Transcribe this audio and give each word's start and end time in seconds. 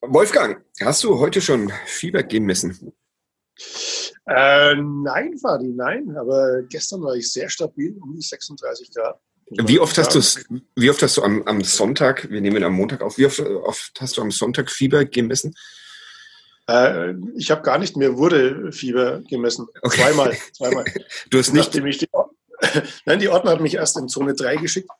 Wolfgang, 0.00 0.64
hast 0.80 1.02
du 1.02 1.18
heute 1.18 1.40
schon 1.40 1.72
Fieber 1.86 2.22
gemessen? 2.22 2.92
Äh, 4.26 4.74
nein, 4.76 5.36
Fadi, 5.38 5.68
nein. 5.68 6.16
Aber 6.16 6.62
gestern 6.62 7.02
war 7.02 7.14
ich 7.14 7.32
sehr 7.32 7.48
stabil, 7.48 7.96
um 8.00 8.14
die 8.14 8.22
36 8.22 8.92
Grad. 8.94 9.20
Wie 9.50 9.80
oft 9.80 9.96
hast 9.96 10.14
du 10.14 10.60
wie 10.76 10.90
oft 10.90 11.02
hast 11.02 11.16
du 11.16 11.22
am, 11.22 11.42
am 11.44 11.62
Sonntag, 11.64 12.28
wir 12.30 12.40
nehmen 12.40 12.62
am 12.62 12.74
Montag 12.74 13.00
auf, 13.00 13.16
wie 13.16 13.24
oft, 13.24 13.40
oft 13.40 13.98
hast 13.98 14.18
du 14.18 14.20
am 14.20 14.30
Sonntag 14.30 14.70
Fieber 14.70 15.06
gemessen? 15.06 15.54
Äh, 16.68 17.14
ich 17.34 17.50
habe 17.50 17.62
gar 17.62 17.78
nicht 17.78 17.96
mehr 17.96 18.18
wurde 18.18 18.70
Fieber 18.72 19.22
gemessen. 19.22 19.66
Okay. 19.80 20.02
Zweimal, 20.02 20.36
zweimal. 20.52 20.84
Du 21.30 21.38
hast 21.38 21.54
nicht. 21.54 21.74
Die, 21.74 21.80
Nein, 23.06 23.18
die 23.18 23.28
Ordner 23.28 23.52
hat 23.52 23.60
mich 23.60 23.74
erst 23.74 23.96
in 23.96 24.08
Zone 24.08 24.34
3 24.34 24.56
geschickt. 24.56 24.90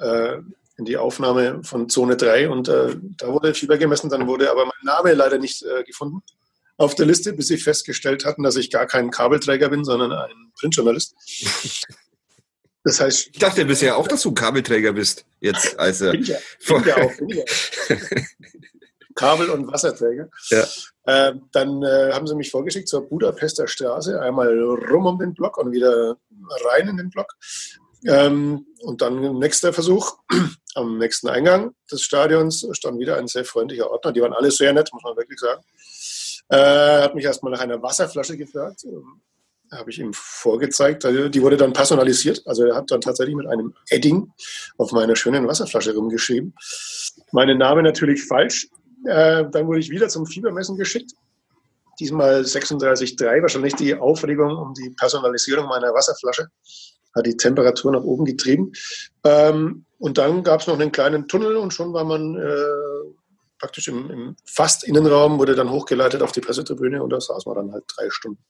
Äh, 0.00 0.38
in 0.78 0.84
die 0.84 0.96
Aufnahme 0.96 1.62
von 1.62 1.88
Zone 1.88 2.16
3 2.16 2.50
und 2.50 2.68
äh, 2.68 2.96
da 3.16 3.28
wurde 3.28 3.54
Fieber 3.54 3.78
gemessen, 3.78 4.10
dann 4.10 4.26
wurde 4.26 4.50
aber 4.50 4.66
mein 4.66 4.74
Name 4.84 5.14
leider 5.14 5.38
nicht 5.38 5.62
äh, 5.62 5.84
gefunden 5.84 6.22
auf 6.76 6.94
der 6.94 7.06
Liste, 7.06 7.32
bis 7.32 7.48
sie 7.48 7.56
festgestellt 7.56 8.24
hatten, 8.24 8.42
dass 8.42 8.56
ich 8.56 8.70
gar 8.70 8.86
kein 8.86 9.10
Kabelträger 9.10 9.70
bin, 9.70 9.84
sondern 9.84 10.12
ein 10.12 10.52
Printjournalist. 10.58 11.14
Das 12.84 13.00
heißt, 13.00 13.30
ich 13.32 13.38
dachte 13.38 13.64
bisher 13.64 13.96
auch, 13.96 14.06
dass 14.06 14.22
du 14.22 14.32
Kabelträger 14.32 14.92
bist. 14.92 15.24
Jetzt, 15.40 15.78
also 15.78 16.10
bin 16.12 16.22
ja, 16.24 16.36
bin 16.68 16.84
ja 16.84 16.96
auch, 16.98 17.16
bin 17.16 17.28
ja. 17.30 17.44
Kabel- 19.16 19.50
und 19.50 19.66
Wasserträger. 19.72 20.28
Ja. 20.50 20.64
Äh, 21.04 21.34
dann 21.52 21.82
äh, 21.82 22.12
haben 22.12 22.26
sie 22.26 22.36
mich 22.36 22.50
vorgeschickt 22.50 22.88
zur 22.88 23.08
Budapester 23.08 23.66
Straße, 23.66 24.20
einmal 24.20 24.56
rum 24.60 25.06
um 25.06 25.18
den 25.18 25.34
Block 25.34 25.56
und 25.56 25.72
wieder 25.72 26.16
rein 26.70 26.88
in 26.88 26.98
den 26.98 27.10
Block. 27.10 27.34
Ähm, 28.04 28.66
und 28.82 29.02
dann 29.02 29.38
nächster 29.38 29.72
Versuch. 29.72 30.18
Am 30.76 30.98
nächsten 30.98 31.28
Eingang 31.28 31.74
des 31.90 32.02
Stadions 32.02 32.66
stand 32.72 32.98
wieder 32.98 33.16
ein 33.16 33.28
sehr 33.28 33.46
freundlicher 33.46 33.90
Ordner. 33.90 34.12
Die 34.12 34.20
waren 34.20 34.34
alle 34.34 34.50
sehr 34.50 34.74
nett, 34.74 34.90
muss 34.92 35.02
man 35.02 35.16
wirklich 35.16 35.40
sagen. 35.40 35.62
Äh, 36.50 37.02
hat 37.02 37.14
mich 37.14 37.24
erstmal 37.24 37.52
nach 37.52 37.60
einer 37.60 37.82
Wasserflasche 37.82 38.36
gefragt. 38.36 38.84
Ähm, 38.84 39.22
habe 39.72 39.90
ich 39.90 39.98
ihm 39.98 40.12
vorgezeigt. 40.12 41.06
Also, 41.06 41.30
die 41.30 41.40
wurde 41.40 41.56
dann 41.56 41.72
personalisiert. 41.72 42.42
Also 42.46 42.64
er 42.66 42.76
hat 42.76 42.90
dann 42.90 43.00
tatsächlich 43.00 43.34
mit 43.34 43.46
einem 43.46 43.74
Edding 43.88 44.30
auf 44.76 44.92
meiner 44.92 45.16
schönen 45.16 45.48
Wasserflasche 45.48 45.94
rumgeschrieben. 45.94 46.54
Mein 47.32 47.56
Name 47.56 47.82
natürlich 47.82 48.24
falsch. 48.24 48.68
Äh, 49.06 49.46
dann 49.50 49.66
wurde 49.66 49.80
ich 49.80 49.88
wieder 49.88 50.08
zum 50.08 50.26
Fiebermessen 50.26 50.76
geschickt. 50.76 51.12
Diesmal 51.98 52.42
36,3, 52.42 53.40
wahrscheinlich 53.40 53.74
die 53.76 53.94
Aufregung 53.94 54.58
um 54.58 54.74
die 54.74 54.90
Personalisierung 54.90 55.68
meiner 55.68 55.94
Wasserflasche 55.94 56.48
hat 57.16 57.26
die 57.26 57.36
Temperatur 57.36 57.92
nach 57.92 58.02
oben 58.04 58.24
getrieben. 58.24 58.72
Ähm, 59.24 59.86
und 59.98 60.18
dann 60.18 60.44
gab 60.44 60.60
es 60.60 60.66
noch 60.66 60.78
einen 60.78 60.92
kleinen 60.92 61.26
Tunnel 61.26 61.56
und 61.56 61.72
schon 61.72 61.92
war 61.92 62.04
man 62.04 62.36
äh, 62.36 63.10
praktisch 63.58 63.88
im, 63.88 64.10
im 64.10 64.36
fast 64.44 64.84
Innenraum, 64.84 65.38
wurde 65.38 65.54
dann 65.54 65.70
hochgeleitet 65.70 66.22
auf 66.22 66.32
die 66.32 66.40
Pressetribüne 66.40 67.02
und 67.02 67.10
da 67.10 67.20
saß 67.20 67.46
man 67.46 67.56
dann 67.56 67.72
halt 67.72 67.84
drei 67.88 68.10
Stunden. 68.10 68.44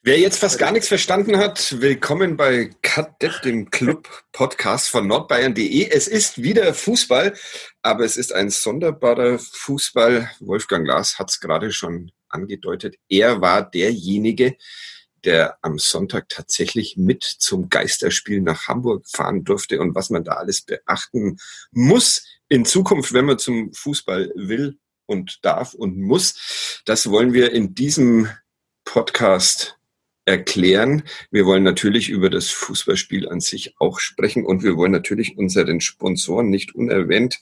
Wer 0.00 0.18
jetzt 0.18 0.38
fast 0.38 0.58
gar 0.58 0.72
nichts 0.72 0.88
verstanden 0.88 1.36
hat, 1.36 1.80
willkommen 1.80 2.36
bei 2.36 2.70
Kadett, 2.82 3.44
dem 3.44 3.68
Club-Podcast 3.68 4.88
von 4.88 5.06
nordbayern.de. 5.06 5.90
Es 5.90 6.08
ist 6.08 6.42
wieder 6.42 6.72
Fußball, 6.72 7.34
aber 7.82 8.04
es 8.04 8.16
ist 8.16 8.32
ein 8.32 8.48
sonderbarer 8.48 9.38
Fußball. 9.38 10.30
Wolfgang 10.40 10.86
Lars 10.86 11.18
hat 11.18 11.30
es 11.30 11.40
gerade 11.40 11.72
schon 11.72 12.12
angedeutet. 12.28 12.96
Er 13.08 13.40
war 13.40 13.68
derjenige, 13.68 14.56
der 15.24 15.58
am 15.62 15.78
Sonntag 15.78 16.28
tatsächlich 16.28 16.96
mit 16.96 17.24
zum 17.24 17.68
Geisterspiel 17.68 18.40
nach 18.40 18.68
Hamburg 18.68 19.06
fahren 19.08 19.44
durfte 19.44 19.80
und 19.80 19.94
was 19.94 20.10
man 20.10 20.24
da 20.24 20.32
alles 20.32 20.62
beachten 20.62 21.38
muss 21.70 22.24
in 22.48 22.64
Zukunft, 22.64 23.12
wenn 23.12 23.26
man 23.26 23.38
zum 23.38 23.72
Fußball 23.72 24.32
will 24.34 24.78
und 25.06 25.44
darf 25.44 25.74
und 25.74 25.98
muss. 25.98 26.82
Das 26.84 27.10
wollen 27.10 27.32
wir 27.32 27.52
in 27.52 27.74
diesem 27.74 28.28
Podcast 28.84 29.78
erklären. 30.24 31.02
Wir 31.30 31.46
wollen 31.46 31.62
natürlich 31.62 32.10
über 32.10 32.28
das 32.28 32.50
Fußballspiel 32.50 33.28
an 33.28 33.40
sich 33.40 33.74
auch 33.78 33.98
sprechen 33.98 34.44
und 34.44 34.62
wir 34.62 34.76
wollen 34.76 34.92
natürlich 34.92 35.38
unseren 35.38 35.80
Sponsoren 35.80 36.50
nicht 36.50 36.74
unerwähnt 36.74 37.40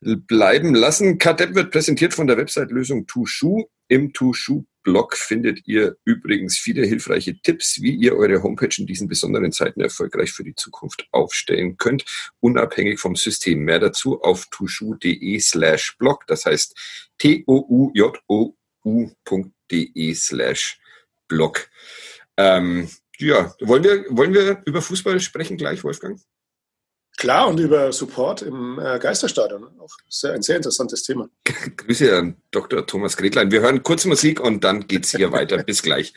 bleiben 0.00 0.74
lassen. 0.74 1.18
KDEP 1.18 1.54
wird 1.54 1.70
präsentiert 1.70 2.14
von 2.14 2.26
der 2.26 2.38
Website 2.38 2.70
Lösung 2.70 3.06
Tushu. 3.06 3.64
Im 3.88 4.12
Tushu-Blog 4.84 5.16
findet 5.16 5.66
ihr 5.66 5.96
übrigens 6.04 6.58
viele 6.58 6.84
hilfreiche 6.86 7.40
Tipps, 7.40 7.80
wie 7.80 7.94
ihr 7.94 8.16
eure 8.16 8.42
Homepage 8.42 8.74
in 8.78 8.86
diesen 8.86 9.08
besonderen 9.08 9.52
Zeiten 9.52 9.80
erfolgreich 9.80 10.32
für 10.32 10.44
die 10.44 10.54
Zukunft 10.54 11.06
aufstellen 11.12 11.76
könnt, 11.76 12.04
unabhängig 12.40 12.98
vom 13.00 13.16
System. 13.16 13.60
Mehr 13.60 13.78
dazu 13.78 14.20
auf 14.22 14.46
tushu.de 14.50 15.38
slash 15.40 15.96
blog, 15.98 16.26
das 16.26 16.46
heißt 16.46 16.74
t-o-u-j-o-u.de 17.18 17.74
slash 20.14 20.80
blog. 21.28 21.68
Ähm, 22.36 22.88
ja, 23.18 23.54
wollen 23.60 23.84
wir, 23.84 24.04
wollen 24.08 24.34
wir 24.34 24.62
über 24.64 24.82
Fußball 24.82 25.20
sprechen 25.20 25.56
gleich, 25.56 25.84
Wolfgang? 25.84 26.20
Klar, 27.16 27.48
und 27.48 27.60
über 27.60 27.92
Support 27.92 28.42
im 28.42 28.78
äh, 28.78 28.98
Geisterstadion. 28.98 29.68
Auch 29.78 29.94
sehr, 30.08 30.32
ein 30.32 30.42
sehr 30.42 30.56
interessantes 30.56 31.02
Thema. 31.02 31.28
Grüße 31.76 32.16
an 32.16 32.36
Dr. 32.50 32.86
Thomas 32.86 33.16
Gretlein. 33.16 33.50
Wir 33.50 33.60
hören 33.60 33.82
kurz 33.82 34.06
Musik 34.06 34.40
und 34.40 34.64
dann 34.64 34.86
geht 34.86 35.04
es 35.04 35.14
hier 35.14 35.30
weiter. 35.30 35.58
Bis 35.64 35.82
gleich. 35.82 36.14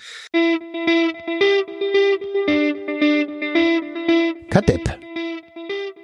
Kadepp, 4.50 5.00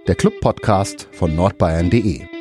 der 0.08 0.16
Club-Podcast 0.16 1.08
von 1.12 1.36
nordbayern.de. 1.36 2.39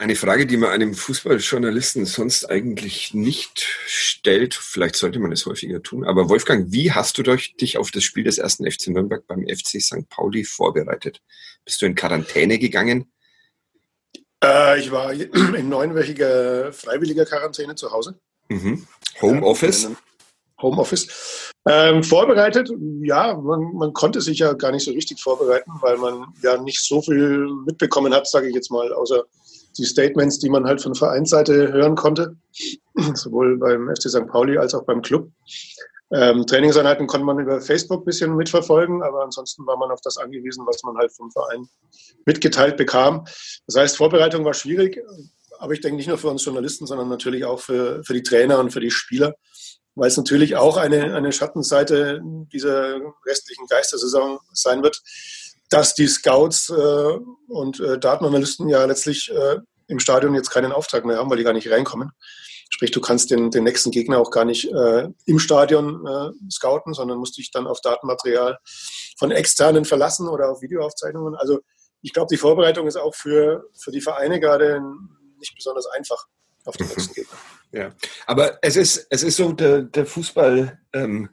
Eine 0.00 0.16
Frage, 0.16 0.46
die 0.46 0.56
man 0.56 0.70
einem 0.70 0.94
Fußballjournalisten 0.94 2.06
sonst 2.06 2.46
eigentlich 2.46 3.12
nicht 3.12 3.66
stellt. 3.84 4.54
Vielleicht 4.54 4.96
sollte 4.96 5.18
man 5.18 5.30
es 5.30 5.44
häufiger 5.44 5.82
tun. 5.82 6.06
Aber 6.06 6.30
Wolfgang, 6.30 6.72
wie 6.72 6.90
hast 6.90 7.18
du 7.18 7.22
dich 7.22 7.76
auf 7.76 7.90
das 7.90 8.02
Spiel 8.02 8.24
des 8.24 8.38
ersten 8.38 8.64
FC 8.64 8.88
Nürnberg 8.88 9.26
beim 9.26 9.46
FC 9.46 9.78
St. 9.78 10.08
Pauli 10.08 10.44
vorbereitet? 10.44 11.20
Bist 11.66 11.82
du 11.82 11.86
in 11.86 11.94
Quarantäne 11.94 12.58
gegangen? 12.58 13.12
Äh, 14.42 14.80
ich 14.80 14.90
war 14.90 15.12
in 15.12 15.68
neunwöchiger 15.68 16.72
freiwilliger 16.72 17.26
Quarantäne 17.26 17.74
zu 17.74 17.92
Hause. 17.92 18.18
Mhm. 18.48 18.86
Homeoffice? 19.20 19.90
Homeoffice. 20.62 21.52
Ähm, 21.68 22.02
vorbereitet, 22.02 22.72
ja, 23.02 23.34
man, 23.34 23.74
man, 23.74 23.92
konnte 23.92 24.22
sich 24.22 24.38
ja 24.38 24.54
gar 24.54 24.72
nicht 24.72 24.86
so 24.86 24.92
richtig 24.92 25.20
vorbereiten, 25.20 25.72
weil 25.82 25.98
man 25.98 26.32
ja 26.42 26.56
nicht 26.56 26.82
so 26.82 27.02
viel 27.02 27.46
mitbekommen 27.66 28.14
hat, 28.14 28.26
sage 28.26 28.48
ich 28.48 28.54
jetzt 28.54 28.70
mal, 28.70 28.94
außer 28.94 29.26
die 29.78 29.84
Statements, 29.84 30.38
die 30.38 30.48
man 30.48 30.66
halt 30.66 30.80
von 30.82 30.94
Vereinsseite 30.94 31.72
hören 31.72 31.94
konnte, 31.94 32.36
sowohl 33.14 33.58
beim 33.58 33.88
FC 33.94 34.10
St. 34.10 34.26
Pauli 34.26 34.58
als 34.58 34.74
auch 34.74 34.84
beim 34.84 35.02
Club. 35.02 35.30
Ähm, 36.12 36.44
Trainingseinheiten 36.44 37.06
konnte 37.06 37.24
man 37.24 37.38
über 37.38 37.60
Facebook 37.60 38.02
ein 38.02 38.04
bisschen 38.04 38.34
mitverfolgen, 38.34 39.02
aber 39.02 39.22
ansonsten 39.22 39.64
war 39.66 39.76
man 39.76 39.92
auf 39.92 40.00
das 40.00 40.16
angewiesen, 40.16 40.66
was 40.66 40.82
man 40.82 40.96
halt 40.96 41.12
vom 41.12 41.30
Verein 41.30 41.68
mitgeteilt 42.26 42.76
bekam. 42.76 43.24
Das 43.66 43.76
heißt, 43.76 43.96
Vorbereitung 43.96 44.44
war 44.44 44.54
schwierig, 44.54 45.00
aber 45.60 45.72
ich 45.72 45.80
denke 45.80 45.96
nicht 45.96 46.08
nur 46.08 46.18
für 46.18 46.28
uns 46.28 46.44
Journalisten, 46.44 46.86
sondern 46.86 47.08
natürlich 47.08 47.44
auch 47.44 47.60
für, 47.60 48.02
für 48.02 48.14
die 48.14 48.24
Trainer 48.24 48.58
und 48.58 48.72
für 48.72 48.80
die 48.80 48.90
Spieler, 48.90 49.34
weil 49.94 50.08
es 50.08 50.16
natürlich 50.16 50.56
auch 50.56 50.76
eine, 50.78 51.14
eine 51.14 51.30
Schattenseite 51.30 52.20
dieser 52.52 52.96
restlichen 53.24 53.66
Geistersaison 53.68 54.40
sein 54.52 54.82
wird, 54.82 55.00
dass 55.70 55.94
die 55.94 56.08
Scouts 56.08 56.68
äh, 56.70 57.18
und 57.48 57.80
äh, 57.80 57.98
Datenanalysten 57.98 58.68
ja 58.68 58.84
letztlich 58.84 59.30
äh, 59.30 59.58
im 59.86 59.98
Stadion 59.98 60.34
jetzt 60.34 60.50
keinen 60.50 60.72
Auftrag 60.72 61.04
mehr 61.04 61.16
haben, 61.16 61.30
weil 61.30 61.38
die 61.38 61.44
gar 61.44 61.52
nicht 61.52 61.70
reinkommen. 61.70 62.10
Sprich, 62.72 62.92
du 62.92 63.00
kannst 63.00 63.30
den, 63.30 63.50
den 63.50 63.64
nächsten 63.64 63.90
Gegner 63.90 64.18
auch 64.18 64.30
gar 64.30 64.44
nicht 64.44 64.70
äh, 64.70 65.08
im 65.26 65.38
Stadion 65.38 66.06
äh, 66.06 66.50
scouten, 66.50 66.94
sondern 66.94 67.18
musst 67.18 67.36
dich 67.36 67.50
dann 67.50 67.66
auf 67.66 67.80
Datenmaterial 67.80 68.58
von 69.18 69.30
externen 69.30 69.84
verlassen 69.84 70.28
oder 70.28 70.50
auf 70.50 70.62
Videoaufzeichnungen. 70.62 71.34
Also 71.34 71.60
ich 72.02 72.12
glaube, 72.12 72.28
die 72.30 72.36
Vorbereitung 72.38 72.86
ist 72.86 72.96
auch 72.96 73.14
für, 73.14 73.64
für 73.78 73.90
die 73.90 74.00
Vereine 74.00 74.38
gerade 74.38 74.80
nicht 75.38 75.54
besonders 75.54 75.86
einfach 75.86 76.26
auf 76.64 76.76
den 76.76 76.88
nächsten 76.88 77.14
Gegner. 77.14 77.36
Ja, 77.72 77.90
aber 78.26 78.58
es 78.62 78.76
ist, 78.76 79.06
es 79.10 79.22
ist 79.22 79.36
so, 79.36 79.52
der, 79.52 79.82
der 79.82 80.06
Fußball 80.06 80.80
ähm, 80.92 81.30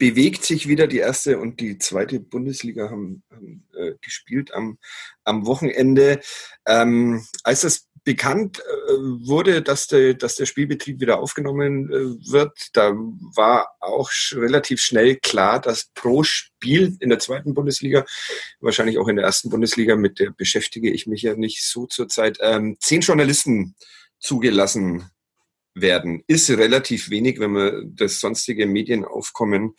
bewegt 0.00 0.44
sich 0.44 0.66
wieder. 0.66 0.88
Die 0.88 0.98
erste 0.98 1.38
und 1.38 1.60
die 1.60 1.78
zweite 1.78 2.18
Bundesliga 2.18 2.90
haben, 2.90 3.22
haben 3.30 3.68
äh, 3.74 3.92
gespielt 4.00 4.52
am, 4.52 4.78
am 5.24 5.46
Wochenende. 5.46 6.20
Ähm, 6.66 7.24
als 7.44 7.60
das 7.60 7.86
bekannt 8.02 8.60
äh, 8.60 8.92
wurde, 8.92 9.60
dass 9.60 9.88
der, 9.88 10.14
dass 10.14 10.36
der 10.36 10.46
Spielbetrieb 10.46 11.00
wieder 11.00 11.20
aufgenommen 11.20 11.90
äh, 11.92 12.32
wird, 12.32 12.70
da 12.72 12.92
war 12.94 13.68
auch 13.78 14.10
sch 14.10 14.36
relativ 14.36 14.80
schnell 14.80 15.16
klar, 15.16 15.60
dass 15.60 15.90
pro 15.94 16.22
Spiel 16.22 16.96
in 17.00 17.10
der 17.10 17.18
zweiten 17.18 17.52
Bundesliga, 17.52 18.06
wahrscheinlich 18.60 18.98
auch 18.98 19.08
in 19.08 19.16
der 19.16 19.26
ersten 19.26 19.50
Bundesliga, 19.50 19.96
mit 19.96 20.18
der 20.18 20.30
beschäftige 20.30 20.90
ich 20.90 21.06
mich 21.06 21.20
ja 21.22 21.36
nicht 21.36 21.62
so 21.62 21.86
zurzeit, 21.86 22.38
ähm, 22.40 22.78
zehn 22.80 23.02
Journalisten 23.02 23.74
zugelassen 24.18 25.10
werden, 25.74 26.22
ist 26.26 26.50
relativ 26.50 27.10
wenig, 27.10 27.38
wenn 27.40 27.52
man 27.52 27.92
das 27.94 28.20
sonstige 28.20 28.66
Medienaufkommen 28.66 29.74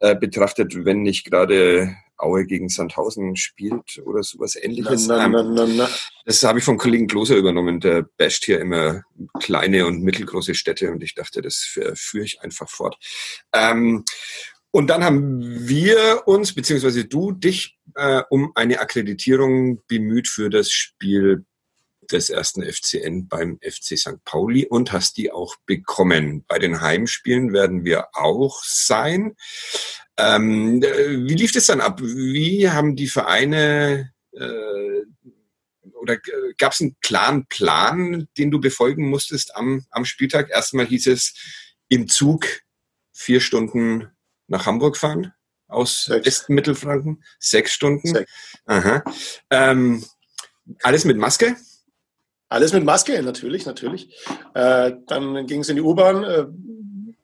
äh, 0.00 0.16
betrachtet, 0.16 0.84
wenn 0.84 1.02
nicht 1.02 1.24
gerade 1.24 1.94
Aue 2.16 2.46
gegen 2.46 2.68
Sandhausen 2.68 3.36
spielt 3.36 4.00
oder 4.04 4.22
sowas 4.22 4.56
ähnliches. 4.56 5.06
Na, 5.08 5.28
na, 5.28 5.42
na, 5.42 5.66
na, 5.66 5.88
Das 6.24 6.42
habe 6.44 6.60
ich 6.60 6.64
vom 6.64 6.78
Kollegen 6.78 7.08
Kloser 7.08 7.36
übernommen. 7.36 7.80
Der 7.80 8.06
basht 8.16 8.44
hier 8.44 8.60
immer 8.60 9.02
kleine 9.40 9.86
und 9.86 10.02
mittelgroße 10.02 10.54
Städte 10.54 10.90
und 10.92 11.02
ich 11.02 11.14
dachte, 11.14 11.42
das 11.42 11.56
führe 11.94 12.24
ich 12.24 12.40
einfach 12.40 12.68
fort. 12.68 12.96
Ähm, 13.52 14.04
und 14.70 14.88
dann 14.88 15.04
haben 15.04 15.68
wir 15.68 16.22
uns, 16.26 16.52
beziehungsweise 16.54 17.04
du, 17.04 17.32
dich 17.32 17.78
äh, 17.94 18.22
um 18.30 18.52
eine 18.54 18.80
Akkreditierung 18.80 19.82
bemüht 19.86 20.26
für 20.28 20.50
das 20.50 20.70
Spiel 20.70 21.44
des 22.12 22.30
ersten 22.30 22.62
FCN 22.62 23.28
beim 23.28 23.58
FC 23.60 23.98
St. 23.98 24.24
Pauli 24.24 24.66
und 24.66 24.92
hast 24.92 25.16
die 25.16 25.30
auch 25.30 25.56
bekommen. 25.66 26.44
Bei 26.46 26.58
den 26.58 26.80
Heimspielen 26.80 27.52
werden 27.52 27.84
wir 27.84 28.08
auch 28.12 28.62
sein. 28.64 29.36
Ähm, 30.16 30.82
wie 30.82 31.34
lief 31.34 31.52
das 31.52 31.66
dann 31.66 31.80
ab? 31.80 32.00
Wie 32.00 32.70
haben 32.70 32.96
die 32.96 33.08
Vereine 33.08 34.12
äh, 34.32 35.02
oder 35.94 36.18
gab 36.58 36.72
es 36.72 36.80
einen 36.80 36.96
klaren 37.00 37.46
Plan, 37.46 38.28
den 38.36 38.50
du 38.50 38.60
befolgen 38.60 39.08
musstest 39.08 39.56
am, 39.56 39.84
am 39.90 40.04
Spieltag? 40.04 40.50
Erstmal 40.50 40.86
hieß 40.86 41.08
es 41.08 41.34
im 41.88 42.08
Zug 42.08 42.46
vier 43.12 43.40
Stunden 43.40 44.08
nach 44.46 44.66
Hamburg 44.66 44.96
fahren 44.96 45.32
aus 45.68 46.08
Westmittelfranken. 46.08 47.22
Sechs 47.38 47.72
Stunden. 47.72 48.08
Sechs. 48.08 48.32
Aha. 48.66 49.02
Ähm, 49.50 50.04
alles 50.82 51.04
mit 51.04 51.16
Maske? 51.16 51.56
Alles 52.54 52.72
mit 52.72 52.84
Maske, 52.84 53.20
natürlich, 53.20 53.66
natürlich. 53.66 54.14
Äh, 54.54 54.92
dann 55.08 55.44
ging 55.48 55.62
es 55.62 55.68
in 55.68 55.74
die 55.74 55.82
U-Bahn, 55.82 56.22
äh, 56.22 56.46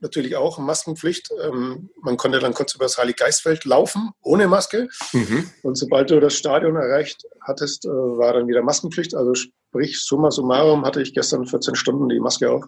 natürlich 0.00 0.34
auch 0.34 0.58
Maskenpflicht. 0.58 1.30
Ähm, 1.44 1.90
man 2.02 2.16
konnte 2.16 2.40
dann 2.40 2.52
kurz 2.52 2.74
über 2.74 2.84
das 2.86 2.98
Heilig-Geistfeld 2.98 3.64
laufen, 3.64 4.10
ohne 4.22 4.48
Maske. 4.48 4.88
Mhm. 5.12 5.48
Und 5.62 5.76
sobald 5.76 6.10
du 6.10 6.18
das 6.18 6.34
Stadion 6.34 6.74
erreicht 6.74 7.22
hattest, 7.46 7.84
äh, 7.84 7.90
war 7.90 8.32
dann 8.32 8.48
wieder 8.48 8.62
Maskenpflicht. 8.62 9.14
Also 9.14 9.34
sprich, 9.34 10.02
summa 10.02 10.32
summarum 10.32 10.84
hatte 10.84 11.00
ich 11.00 11.14
gestern 11.14 11.46
14 11.46 11.76
Stunden 11.76 12.08
die 12.08 12.18
Maske 12.18 12.50
auf. 12.50 12.64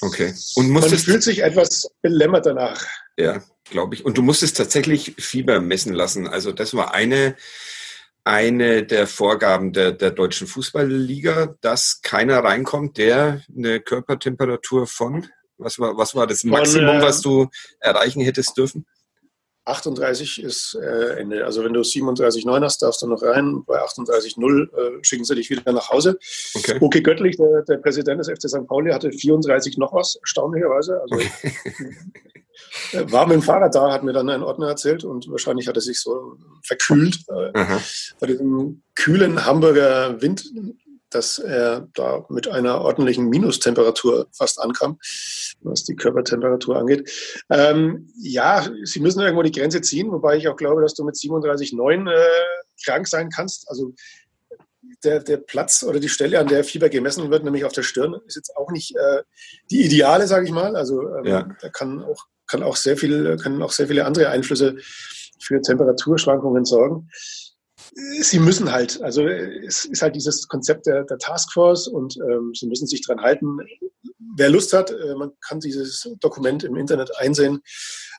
Okay. 0.00 0.32
Und 0.54 0.70
musstest 0.70 1.06
Man 1.06 1.12
fühlt 1.12 1.22
sich 1.22 1.42
etwas 1.42 1.86
belämmert 2.00 2.46
danach. 2.46 2.82
Ja, 3.18 3.42
glaube 3.68 3.94
ich. 3.94 4.06
Und 4.06 4.16
du 4.16 4.22
musstest 4.22 4.56
tatsächlich 4.56 5.16
Fieber 5.18 5.60
messen 5.60 5.92
lassen. 5.92 6.26
Also 6.26 6.50
das 6.52 6.72
war 6.72 6.94
eine 6.94 7.36
eine 8.26 8.84
der 8.84 9.06
Vorgaben 9.06 9.72
der, 9.72 9.92
der 9.92 10.10
deutschen 10.10 10.48
Fußballliga, 10.48 11.54
dass 11.60 12.00
keiner 12.02 12.42
reinkommt, 12.42 12.98
der 12.98 13.42
eine 13.56 13.78
Körpertemperatur 13.78 14.88
von, 14.88 15.28
was 15.58 15.78
war, 15.78 15.96
was 15.96 16.16
war 16.16 16.26
das 16.26 16.42
Maximum, 16.42 16.96
äh, 16.96 17.02
was 17.02 17.20
du 17.20 17.48
erreichen 17.78 18.20
hättest 18.22 18.56
dürfen? 18.56 18.84
38 19.66 20.42
ist 20.42 20.78
äh, 20.80 21.18
Ende. 21.18 21.44
Also 21.44 21.64
wenn 21.64 21.72
du 21.72 21.80
37,9 21.80 22.62
hast, 22.62 22.82
darfst 22.82 23.02
du 23.02 23.08
noch 23.08 23.22
rein. 23.22 23.64
Bei 23.66 23.82
38,0 23.82 24.62
äh, 24.62 24.98
schicken 25.02 25.24
sie 25.24 25.34
dich 25.34 25.50
wieder 25.50 25.72
nach 25.72 25.90
Hause. 25.90 26.18
Okay, 26.54 26.78
okay 26.80 27.00
Göttlich, 27.00 27.36
der, 27.36 27.62
der, 27.62 27.78
Präsident 27.78 28.20
des 28.20 28.28
FC 28.28 28.48
St. 28.48 28.66
Pauli, 28.66 28.92
hatte 28.92 29.10
34 29.10 29.76
noch 29.76 29.92
was, 29.92 30.16
erstaunlicherweise. 30.16 31.00
Also 31.00 31.14
okay. 31.16 31.32
war 33.12 33.26
mit 33.26 33.34
dem 33.34 33.42
Fahrrad 33.42 33.74
da, 33.74 33.92
hat 33.92 34.04
mir 34.04 34.12
dann 34.12 34.30
ein 34.30 34.42
Ordner 34.42 34.68
erzählt 34.68 35.04
und 35.04 35.28
wahrscheinlich 35.30 35.66
hat 35.66 35.76
er 35.76 35.82
sich 35.82 36.00
so 36.00 36.36
verkühlt. 36.64 37.18
Aha. 37.28 37.80
Bei 38.20 38.28
diesem 38.28 38.82
kühlen 38.94 39.44
Hamburger 39.44 40.20
Wind 40.22 40.44
dass 41.10 41.38
er 41.38 41.88
da 41.94 42.24
mit 42.28 42.48
einer 42.48 42.80
ordentlichen 42.80 43.28
Minustemperatur 43.28 44.26
fast 44.32 44.60
ankam, 44.60 44.98
was 45.60 45.84
die 45.84 45.96
Körpertemperatur 45.96 46.76
angeht. 46.76 47.10
Ähm, 47.50 48.08
ja, 48.16 48.66
sie 48.84 49.00
müssen 49.00 49.20
irgendwo 49.20 49.42
die 49.42 49.52
Grenze 49.52 49.80
ziehen, 49.80 50.10
wobei 50.10 50.36
ich 50.36 50.48
auch 50.48 50.56
glaube, 50.56 50.82
dass 50.82 50.94
du 50.94 51.04
mit 51.04 51.14
37,9 51.14 52.10
äh, 52.10 52.26
krank 52.84 53.06
sein 53.06 53.30
kannst. 53.30 53.68
Also 53.68 53.94
der, 55.04 55.20
der 55.20 55.36
Platz 55.38 55.82
oder 55.82 56.00
die 56.00 56.08
Stelle, 56.08 56.40
an 56.40 56.48
der 56.48 56.64
Fieber 56.64 56.88
gemessen 56.88 57.30
wird, 57.30 57.44
nämlich 57.44 57.64
auf 57.64 57.72
der 57.72 57.82
Stirn, 57.82 58.16
ist 58.26 58.36
jetzt 58.36 58.56
auch 58.56 58.70
nicht 58.70 58.96
äh, 58.96 59.22
die 59.70 59.84
ideale, 59.84 60.26
sage 60.26 60.46
ich 60.46 60.52
mal. 60.52 60.76
Also 60.76 61.02
ähm, 61.16 61.24
ja. 61.24 61.48
da 61.60 61.68
kann 61.68 62.02
auch, 62.02 62.26
kann 62.46 62.62
auch 62.62 62.76
sehr 62.76 62.96
viel, 62.96 63.36
können 63.36 63.62
auch 63.62 63.72
sehr 63.72 63.88
viele 63.88 64.04
andere 64.06 64.30
Einflüsse 64.30 64.76
für 65.38 65.60
Temperaturschwankungen 65.60 66.64
sorgen 66.64 67.08
sie 67.96 68.38
müssen 68.38 68.72
halt, 68.72 69.00
also 69.02 69.26
es 69.26 69.86
ist 69.86 70.02
halt 70.02 70.14
dieses 70.14 70.48
Konzept 70.48 70.86
der, 70.86 71.04
der 71.04 71.18
Taskforce 71.18 71.88
und 71.88 72.16
ähm, 72.16 72.52
sie 72.54 72.66
müssen 72.66 72.86
sich 72.86 73.04
dran 73.06 73.22
halten. 73.22 73.58
Wer 74.36 74.50
Lust 74.50 74.72
hat, 74.72 74.90
äh, 74.90 75.14
man 75.16 75.32
kann 75.40 75.60
dieses 75.60 76.08
Dokument 76.20 76.62
im 76.62 76.76
Internet 76.76 77.16
einsehen. 77.18 77.60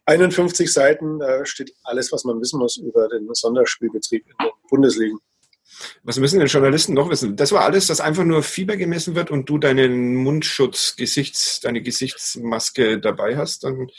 51 0.05 0.71
Seiten, 0.71 1.19
da 1.19 1.45
steht 1.45 1.73
alles, 1.83 2.11
was 2.11 2.23
man 2.23 2.41
wissen 2.41 2.59
muss 2.59 2.77
über 2.77 3.07
den 3.07 3.27
Sonderspielbetrieb 3.31 4.25
in 4.25 4.45
den 4.45 4.51
Bundesligen. 4.69 5.19
Was 6.03 6.17
müssen 6.17 6.39
denn 6.39 6.47
Journalisten 6.47 6.93
noch 6.93 7.09
wissen? 7.09 7.35
Das 7.35 7.51
war 7.51 7.63
alles, 7.63 7.87
dass 7.87 8.01
einfach 8.01 8.23
nur 8.23 8.41
Fieber 8.41 8.77
gemessen 8.77 9.15
wird 9.15 9.29
und 9.29 9.47
du 9.47 9.59
deinen 9.59 10.15
Mundschutz, 10.15 10.95
Gesichts, 10.95 11.59
deine 11.59 11.81
Gesichtsmaske 11.83 12.99
dabei 12.99 13.37
hast. 13.37 13.63
Dann 13.63 13.89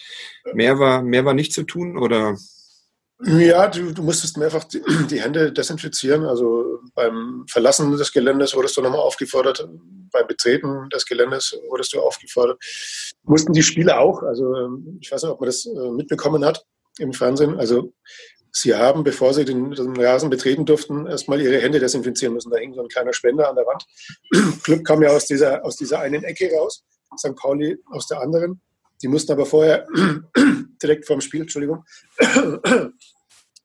mehr 0.55 0.81
war, 0.81 1.03
mehr 1.03 1.25
war 1.25 1.35
nicht 1.35 1.53
zu 1.53 1.63
tun 1.63 1.99
oder? 1.99 2.37
Ja, 3.25 3.67
du, 3.67 3.93
du 3.93 4.03
musstest 4.03 4.37
mehrfach 4.37 4.65
die, 4.65 4.81
die, 5.11 5.20
Hände 5.20 5.53
desinfizieren. 5.53 6.25
Also 6.25 6.81
beim 6.94 7.44
Verlassen 7.49 7.91
des 7.97 8.12
Geländes 8.12 8.55
wurdest 8.55 8.76
du 8.76 8.82
nochmal 8.82 9.00
aufgefordert, 9.00 9.69
beim 10.12 10.26
Betreten 10.26 10.88
des 10.91 11.05
Geländes 11.05 11.59
wurdest 11.69 11.93
du 11.93 12.00
aufgefordert. 12.00 12.62
Mussten 13.25 13.53
die 13.53 13.62
Spieler 13.62 14.00
auch, 14.00 14.23
also 14.23 14.55
ähm, 14.55 14.99
ich 15.00 15.11
weiß 15.11 15.23
nicht, 15.23 15.32
ob 15.32 15.41
man 15.41 15.49
das 15.49 15.67
äh, 15.67 15.91
mitbekommen 15.91 16.44
hat 16.44 16.65
im 16.99 17.12
Fernsehen. 17.12 17.59
Also 17.59 17.93
sie 18.53 18.75
haben, 18.75 19.03
bevor 19.03 19.35
sie 19.35 19.44
den, 19.44 19.73
den 19.73 20.00
Rasen 20.00 20.31
betreten 20.31 20.65
durften, 20.65 21.06
erstmal 21.06 21.41
ihre 21.41 21.61
Hände 21.61 21.81
desinfizieren 21.81 22.35
müssen. 22.35 22.50
Da 22.50 22.59
hing 22.59 22.73
so 22.73 22.82
ein 22.82 22.88
kleiner 22.88 23.12
Spender 23.12 23.49
an 23.49 23.56
der 23.56 23.67
Wand. 23.67 23.85
Club 24.62 24.85
kam 24.85 25.03
ja 25.03 25.11
aus 25.11 25.26
dieser, 25.26 25.65
aus 25.65 25.76
dieser 25.76 25.99
einen 26.00 26.23
Ecke 26.23 26.50
raus, 26.56 26.85
St. 27.19 27.35
Pauli 27.35 27.79
aus 27.91 28.06
der 28.06 28.20
anderen. 28.20 28.61
Die 29.03 29.09
mussten 29.09 29.33
aber 29.33 29.47
vorher 29.47 29.87
direkt 30.83 31.06
vorm 31.06 31.21
Spiel, 31.21 31.43
Entschuldigung, 31.43 31.85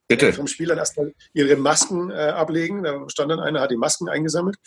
Bitte. 0.07 0.33
vom 0.33 0.47
Spiel 0.47 0.68
dann 0.68 0.77
erstmal 0.77 1.13
ihre 1.33 1.56
Masken 1.56 2.12
äh, 2.12 2.13
ablegen. 2.13 2.83
Da 2.83 3.03
stand 3.09 3.31
dann 3.31 3.39
einer, 3.39 3.62
hat 3.62 3.71
die 3.71 3.77
Masken 3.77 4.09
eingesammelt 4.09 4.57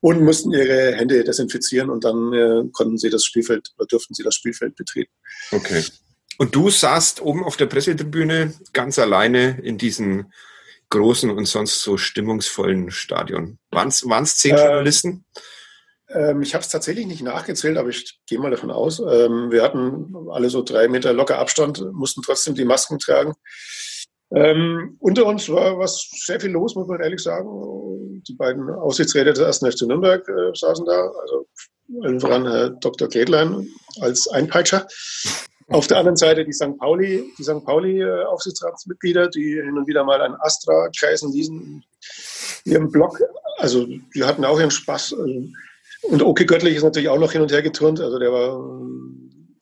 und 0.00 0.22
mussten 0.22 0.52
ihre 0.52 0.94
Hände 0.94 1.22
desinfizieren 1.24 1.90
und 1.90 2.04
dann 2.04 2.32
äh, 2.32 2.68
konnten 2.72 2.98
sie 2.98 3.10
das 3.10 3.24
Spielfeld 3.24 3.72
oder 3.76 3.86
durften 3.86 4.14
sie 4.14 4.22
das 4.22 4.34
Spielfeld 4.34 4.76
betreten. 4.76 5.12
Okay. 5.50 5.84
Und 6.38 6.54
du 6.54 6.70
saßt 6.70 7.20
oben 7.20 7.42
auf 7.44 7.56
der 7.56 7.66
Pressetribüne 7.66 8.54
ganz 8.72 8.98
alleine 8.98 9.60
in 9.60 9.76
diesem 9.76 10.32
großen 10.90 11.30
und 11.30 11.46
sonst 11.46 11.82
so 11.82 11.96
stimmungsvollen 11.96 12.90
Stadion. 12.90 13.58
Waren 13.70 13.88
es 13.88 14.36
zehn 14.36 14.54
äh, 14.54 14.64
Journalisten? 14.64 15.24
Ähm, 16.10 16.42
ich 16.42 16.54
habe 16.54 16.62
es 16.62 16.68
tatsächlich 16.68 17.06
nicht 17.06 17.22
nachgezählt, 17.22 17.76
aber 17.76 17.88
ich 17.88 18.18
gehe 18.26 18.38
mal 18.38 18.50
davon 18.50 18.70
aus. 18.70 19.00
Ähm, 19.00 19.50
wir 19.50 19.62
hatten 19.62 20.14
alle 20.30 20.50
so 20.50 20.62
drei 20.62 20.88
Meter 20.88 21.12
locker 21.12 21.38
Abstand, 21.38 21.84
mussten 21.92 22.22
trotzdem 22.22 22.54
die 22.54 22.64
Masken 22.64 22.98
tragen. 22.98 23.34
Ähm, 24.30 24.96
unter 25.00 25.26
uns 25.26 25.48
war 25.48 25.78
was 25.78 26.08
sehr 26.26 26.40
viel 26.40 26.50
los, 26.50 26.74
muss 26.74 26.86
man 26.86 27.00
ehrlich 27.00 27.22
sagen. 27.22 28.22
Die 28.26 28.34
beiden 28.34 28.68
Aussichtsräte 28.70 29.32
des 29.32 29.38
ersten 29.38 29.70
FC 29.70 29.82
Nürnberg 29.82 30.26
äh, 30.28 30.54
saßen 30.54 30.84
da, 30.84 31.10
also 31.22 31.46
allen 32.02 32.20
voran 32.20 32.46
Herr 32.46 32.70
Dr. 32.70 33.08
Gretlein 33.08 33.68
als 34.00 34.28
Einpeitscher. 34.28 34.86
Auf 35.70 35.86
der 35.86 35.98
anderen 35.98 36.16
Seite 36.16 36.44
die 36.44 36.52
St. 36.52 36.78
Pauli, 36.78 37.30
die 37.38 37.42
St. 37.42 37.64
Pauli 37.64 38.00
äh, 38.00 38.24
Aufsichtsratsmitglieder, 38.24 39.28
die 39.28 39.60
hin 39.62 39.76
und 39.76 39.86
wieder 39.86 40.04
mal 40.04 40.20
ein 40.20 40.34
Astra 40.40 40.88
kreisen 40.98 41.32
ließen 41.32 41.84
ihrem 42.64 42.90
Blog. 42.90 43.20
Also 43.58 43.86
die 43.86 44.24
hatten 44.24 44.44
auch 44.44 44.58
ihren 44.58 44.70
Spaß. 44.70 45.14
Also, 45.14 45.48
und 46.02 46.22
Oke 46.22 46.46
Göttlich 46.46 46.76
ist 46.76 46.82
natürlich 46.82 47.08
auch 47.08 47.18
noch 47.18 47.32
hin 47.32 47.42
und 47.42 47.52
her 47.52 47.62
geturnt. 47.62 48.00
Also 48.00 48.18
der 48.18 48.32
war, 48.32 48.80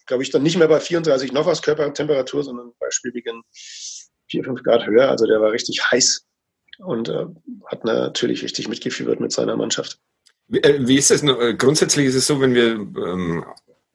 glaube 0.06 0.22
ich, 0.22 0.30
dann 0.30 0.42
nicht 0.42 0.58
mehr 0.58 0.68
bei 0.68 0.80
34 0.80 1.32
noch 1.32 1.46
was 1.46 1.62
Körpertemperatur, 1.62 2.44
sondern 2.44 2.72
bei 2.78 2.90
Spielbeginn 2.90 3.42
4, 4.30 4.44
5 4.44 4.62
Grad 4.62 4.86
höher. 4.86 5.08
Also 5.08 5.26
der 5.26 5.40
war 5.40 5.52
richtig 5.52 5.82
heiß 5.90 6.26
und 6.78 7.08
äh, 7.08 7.26
hat 7.66 7.84
natürlich 7.84 8.42
richtig 8.42 8.68
mitgeführt 8.68 9.20
mit 9.20 9.32
seiner 9.32 9.56
Mannschaft. 9.56 9.98
Wie, 10.48 10.58
äh, 10.58 10.86
wie 10.86 10.98
ist 10.98 11.10
es? 11.10 11.22
Äh, 11.22 11.54
grundsätzlich 11.54 12.06
ist 12.06 12.14
es 12.14 12.26
so, 12.26 12.40
wenn 12.40 12.54
wir 12.54 12.72
ähm, 12.72 13.44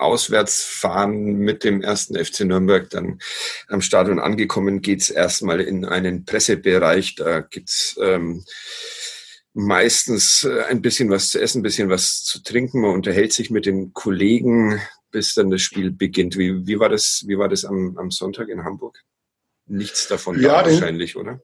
auswärts 0.01 0.63
fahren 0.63 1.37
mit 1.37 1.63
dem 1.63 1.81
ersten 1.81 2.15
FC 2.15 2.41
Nürnberg, 2.41 2.89
dann 2.89 3.19
am 3.67 3.81
Stadion 3.81 4.19
angekommen, 4.19 4.81
geht 4.81 5.01
es 5.01 5.09
erstmal 5.09 5.61
in 5.61 5.85
einen 5.85 6.25
Pressebereich. 6.25 7.15
Da 7.15 7.41
gibt's 7.41 7.97
ähm, 8.01 8.43
meistens 9.53 10.43
äh, 10.43 10.63
ein 10.63 10.81
bisschen 10.81 11.09
was 11.09 11.29
zu 11.29 11.39
essen, 11.39 11.59
ein 11.59 11.63
bisschen 11.63 11.89
was 11.89 12.23
zu 12.23 12.41
trinken. 12.43 12.81
Man 12.81 12.91
unterhält 12.91 13.33
sich 13.33 13.49
mit 13.49 13.65
den 13.65 13.93
Kollegen, 13.93 14.81
bis 15.11 15.33
dann 15.33 15.49
das 15.49 15.61
Spiel 15.61 15.91
beginnt. 15.91 16.37
Wie, 16.37 16.65
wie 16.65 16.79
war 16.79 16.89
das, 16.89 17.23
wie 17.27 17.37
war 17.37 17.49
das 17.49 17.65
am, 17.65 17.97
am 17.97 18.11
Sonntag 18.11 18.49
in 18.49 18.63
Hamburg? 18.63 18.99
Nichts 19.67 20.07
davon 20.07 20.39
ja, 20.41 20.63
den, 20.63 20.73
wahrscheinlich, 20.73 21.15
oder? 21.15 21.41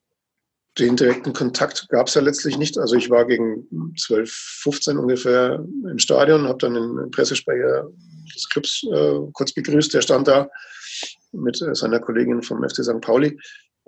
Den 0.80 0.96
direkten 0.96 1.34
Kontakt 1.34 1.88
gab 1.90 2.08
es 2.08 2.14
ja 2.14 2.22
letztlich 2.22 2.58
nicht. 2.58 2.78
Also 2.78 2.96
ich 2.96 3.10
war 3.10 3.26
gegen 3.26 3.68
12, 3.98 4.32
15 4.32 4.98
ungefähr 4.98 5.66
im 5.90 5.98
Stadion, 5.98 6.48
habe 6.48 6.60
dann 6.60 6.74
den 6.76 7.12
Pressesprecher 7.12 7.90
des 8.34 8.50
Clubs 8.50 8.84
äh, 8.84 9.20
kurz 9.34 9.54
begrüßt. 9.54 9.94
Der 9.94 10.02
stand 10.02 10.28
da 10.28 10.50
mit 11.32 11.62
äh, 11.62 11.74
seiner 11.74 12.00
Kollegin 12.00 12.44
vom 12.44 12.64
FC 12.64 12.84
St. 12.84 13.02
Pauli. 13.02 13.38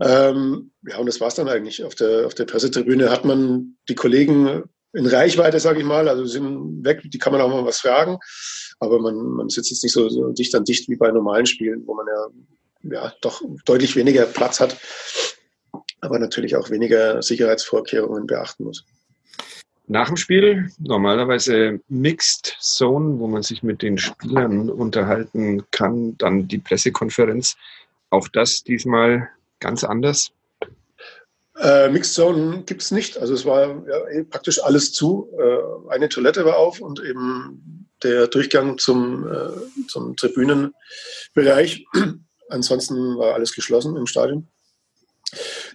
Ähm, 0.02 0.72
ja, 0.88 0.98
und 0.98 1.06
das 1.06 1.20
war 1.20 1.28
es 1.28 1.36
dann 1.36 1.50
eigentlich. 1.50 1.84
Auf 1.84 1.96
der, 1.96 2.26
auf 2.26 2.34
der 2.34 2.46
Pressetribüne 2.46 3.10
hat 3.10 3.26
man 3.26 3.76
die 3.90 3.96
Kollegen 3.96 4.64
in 4.94 5.06
Reichweite, 5.06 5.60
sage 5.60 5.80
ich 5.80 5.86
mal, 5.86 6.08
also 6.08 6.26
sind 6.26 6.84
weg, 6.84 7.02
die 7.04 7.18
kann 7.18 7.34
man 7.34 7.42
auch 7.42 7.50
mal 7.50 7.66
was 7.66 7.80
fragen, 7.80 8.18
aber 8.80 9.00
man, 9.00 9.16
man 9.16 9.50
sitzt 9.50 9.70
jetzt 9.70 9.84
nicht 9.84 9.94
so, 9.94 10.10
so 10.10 10.32
dicht 10.32 10.56
an 10.56 10.64
dicht 10.64 10.90
wie 10.90 10.96
bei 10.96 11.12
normalen 11.12 11.46
Spielen, 11.46 11.86
wo 11.86 11.94
man 11.94 12.08
ja, 12.08 12.98
ja 12.98 13.14
doch 13.22 13.42
deutlich 13.66 13.96
weniger 13.96 14.26
Platz 14.26 14.60
hat, 14.60 14.78
aber 16.02 16.18
natürlich 16.18 16.56
auch 16.56 16.72
weniger 16.72 17.22
Sicherheitsvorkehrungen 17.22 18.26
beachten 18.26 18.64
muss. 18.64 18.84
Nach 19.88 20.08
dem 20.08 20.18
Spiel 20.18 20.72
normalerweise 20.80 21.82
Mixed 21.88 22.58
Zone, 22.60 23.20
wo 23.20 23.28
man 23.28 23.42
sich 23.42 23.64
mit 23.64 23.82
den 23.82 23.98
Spielern 23.98 24.70
unterhalten 24.70 25.64
kann, 25.72 26.16
dann 26.18 26.48
die 26.48 26.60
Pressekonferenz. 26.60 27.58
Auch 28.12 28.28
das 28.28 28.64
diesmal 28.64 29.30
ganz 29.60 29.84
anders. 29.84 30.32
Äh, 31.60 31.90
Mixed 31.90 32.14
Zone 32.14 32.64
gibt 32.66 32.82
es 32.82 32.92
nicht. 32.92 33.18
Also 33.18 33.34
es 33.34 33.46
war 33.46 33.86
ja, 33.88 34.08
eh 34.10 34.24
praktisch 34.24 34.64
alles 34.64 34.94
zu. 34.94 35.30
Äh, 35.38 35.92
eine 35.94 36.08
Toilette 36.08 36.46
war 36.46 36.58
auf 36.58 36.80
und 36.80 37.02
eben 37.02 37.90
der 38.02 38.28
Durchgang 38.28 38.78
zum, 38.78 39.28
äh, 39.28 39.88
zum 39.88 40.16
Tribünenbereich. 40.16 41.86
Ansonsten 42.50 43.18
war 43.18 43.34
alles 43.34 43.54
geschlossen 43.54 43.98
im 43.98 44.08
Stadion. 44.08 44.48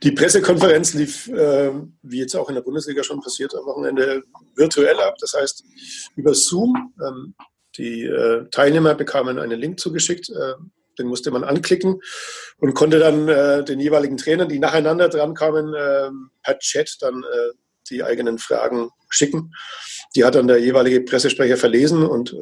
Die 0.02 0.10
Pressekonferenz 0.10 0.94
lief, 0.94 1.28
äh, 1.28 1.70
wie 2.02 2.18
jetzt 2.18 2.34
auch 2.34 2.48
in 2.48 2.54
der 2.54 2.62
Bundesliga 2.62 3.04
schon 3.04 3.20
passiert, 3.20 3.54
am 3.54 3.66
Wochenende 3.66 4.24
virtuell 4.56 4.98
ab. 5.00 5.16
Das 5.20 5.34
heißt 5.34 5.64
über 6.16 6.34
Zoom. 6.34 6.92
Ähm, 7.00 7.34
die 7.76 8.04
äh, 8.04 8.48
Teilnehmer 8.50 8.94
bekamen 8.94 9.38
einen 9.38 9.58
Link 9.58 9.80
zugeschickt 9.80 10.30
äh, 10.30 10.54
den 10.98 11.06
musste 11.06 11.30
man 11.30 11.44
anklicken 11.44 12.00
und 12.58 12.74
konnte 12.74 12.98
dann 12.98 13.28
äh, 13.28 13.64
den 13.64 13.80
jeweiligen 13.80 14.16
Trainern, 14.16 14.48
die 14.48 14.58
nacheinander 14.58 15.08
dran 15.08 15.34
kamen, 15.34 15.74
äh, 15.74 16.10
per 16.42 16.58
Chat 16.58 16.96
dann 17.00 17.22
äh, 17.22 17.52
die 17.90 18.02
eigenen 18.02 18.38
Fragen 18.38 18.90
schicken. 19.08 19.52
Die 20.16 20.24
hat 20.24 20.34
dann 20.34 20.48
der 20.48 20.58
jeweilige 20.58 21.02
Pressesprecher 21.02 21.56
verlesen 21.56 22.04
und 22.04 22.32
äh, 22.32 22.36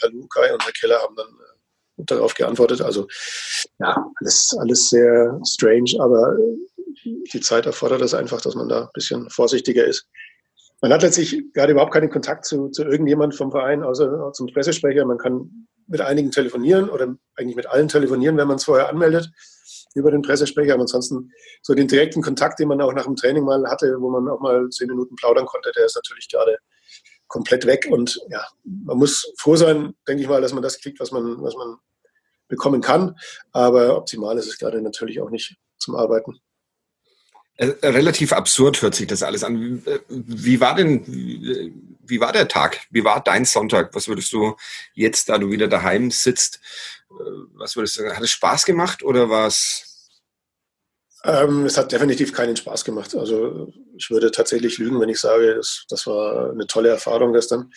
Herr 0.00 0.10
Lukai 0.10 0.52
und 0.52 0.64
Herr 0.64 0.72
Keller 0.72 1.00
haben 1.02 1.16
dann 1.16 1.26
äh, 1.26 2.04
darauf 2.04 2.34
geantwortet. 2.34 2.80
Also 2.80 3.06
ja, 3.80 3.96
alles, 4.20 4.54
alles 4.58 4.88
sehr 4.88 5.40
strange, 5.44 5.96
aber 5.98 6.36
äh, 6.38 7.10
die 7.32 7.40
Zeit 7.40 7.66
erfordert 7.66 8.00
das 8.00 8.14
einfach, 8.14 8.40
dass 8.40 8.54
man 8.54 8.68
da 8.68 8.82
ein 8.82 8.90
bisschen 8.94 9.28
vorsichtiger 9.30 9.84
ist. 9.84 10.06
Man 10.80 10.92
hat 10.92 11.02
letztlich 11.02 11.42
gerade 11.54 11.72
überhaupt 11.72 11.92
keinen 11.92 12.10
Kontakt 12.10 12.44
zu, 12.44 12.68
zu 12.68 12.84
irgendjemand 12.84 13.34
vom 13.34 13.50
Verein, 13.50 13.82
außer 13.82 14.32
zum 14.32 14.46
Pressesprecher. 14.46 15.04
Man 15.04 15.18
kann 15.18 15.66
mit 15.88 16.00
einigen 16.00 16.30
telefonieren 16.30 16.88
oder 16.88 17.16
eigentlich 17.34 17.56
mit 17.56 17.66
allen 17.66 17.88
telefonieren, 17.88 18.36
wenn 18.36 18.48
man 18.48 18.56
es 18.56 18.64
vorher 18.64 18.88
anmeldet 18.88 19.30
über 19.94 20.10
den 20.10 20.22
Pressesprecher. 20.22 20.74
Aber 20.74 20.82
ansonsten 20.82 21.32
so 21.62 21.74
den 21.74 21.88
direkten 21.88 22.22
Kontakt, 22.22 22.58
den 22.58 22.68
man 22.68 22.80
auch 22.80 22.92
nach 22.92 23.04
dem 23.04 23.16
Training 23.16 23.44
mal 23.44 23.64
hatte, 23.68 23.96
wo 24.00 24.10
man 24.10 24.28
auch 24.28 24.40
mal 24.40 24.68
zehn 24.70 24.88
Minuten 24.88 25.16
plaudern 25.16 25.46
konnte, 25.46 25.72
der 25.76 25.86
ist 25.86 25.96
natürlich 25.96 26.28
gerade 26.28 26.58
komplett 27.26 27.66
weg. 27.66 27.88
Und 27.90 28.18
ja, 28.30 28.44
man 28.64 28.98
muss 28.98 29.32
froh 29.38 29.56
sein, 29.56 29.94
denke 30.06 30.22
ich 30.22 30.28
mal, 30.28 30.40
dass 30.40 30.52
man 30.52 30.62
das 30.62 30.80
kriegt, 30.80 31.00
was 31.00 31.10
man, 31.10 31.42
was 31.42 31.54
man 31.56 31.76
bekommen 32.48 32.80
kann. 32.80 33.16
Aber 33.52 33.96
optimal 33.96 34.38
ist 34.38 34.46
es 34.46 34.58
gerade 34.58 34.80
natürlich 34.82 35.20
auch 35.20 35.30
nicht 35.30 35.56
zum 35.78 35.94
Arbeiten. 35.96 36.38
Äh, 37.58 37.74
relativ 37.82 38.32
absurd 38.32 38.80
hört 38.82 38.94
sich 38.94 39.08
das 39.08 39.22
alles 39.22 39.42
an. 39.42 39.82
Wie 40.08 40.60
war 40.60 40.76
denn, 40.76 41.04
wie 41.06 42.20
war 42.20 42.32
der 42.32 42.46
Tag? 42.46 42.80
Wie 42.90 43.04
war 43.04 43.22
dein 43.22 43.44
Sonntag? 43.44 43.94
Was 43.94 44.06
würdest 44.06 44.32
du 44.32 44.56
jetzt, 44.94 45.28
da 45.28 45.38
du 45.38 45.50
wieder 45.50 45.66
daheim 45.66 46.12
sitzt, 46.12 46.60
äh, 47.10 47.14
was 47.54 47.76
würdest 47.76 47.96
du 47.96 48.02
sagen? 48.02 48.16
Hat 48.16 48.22
es 48.22 48.30
Spaß 48.30 48.64
gemacht 48.64 49.02
oder 49.02 49.28
war 49.28 49.48
es? 49.48 49.84
Ähm, 51.24 51.66
es 51.66 51.76
hat 51.76 51.90
definitiv 51.90 52.32
keinen 52.32 52.56
Spaß 52.56 52.84
gemacht. 52.84 53.16
Also 53.16 53.72
ich 53.96 54.08
würde 54.08 54.30
tatsächlich 54.30 54.78
lügen, 54.78 55.00
wenn 55.00 55.08
ich 55.08 55.18
sage, 55.18 55.56
das, 55.56 55.84
das 55.88 56.06
war 56.06 56.52
eine 56.52 56.68
tolle 56.68 56.90
Erfahrung 56.90 57.32
gestern. 57.32 57.72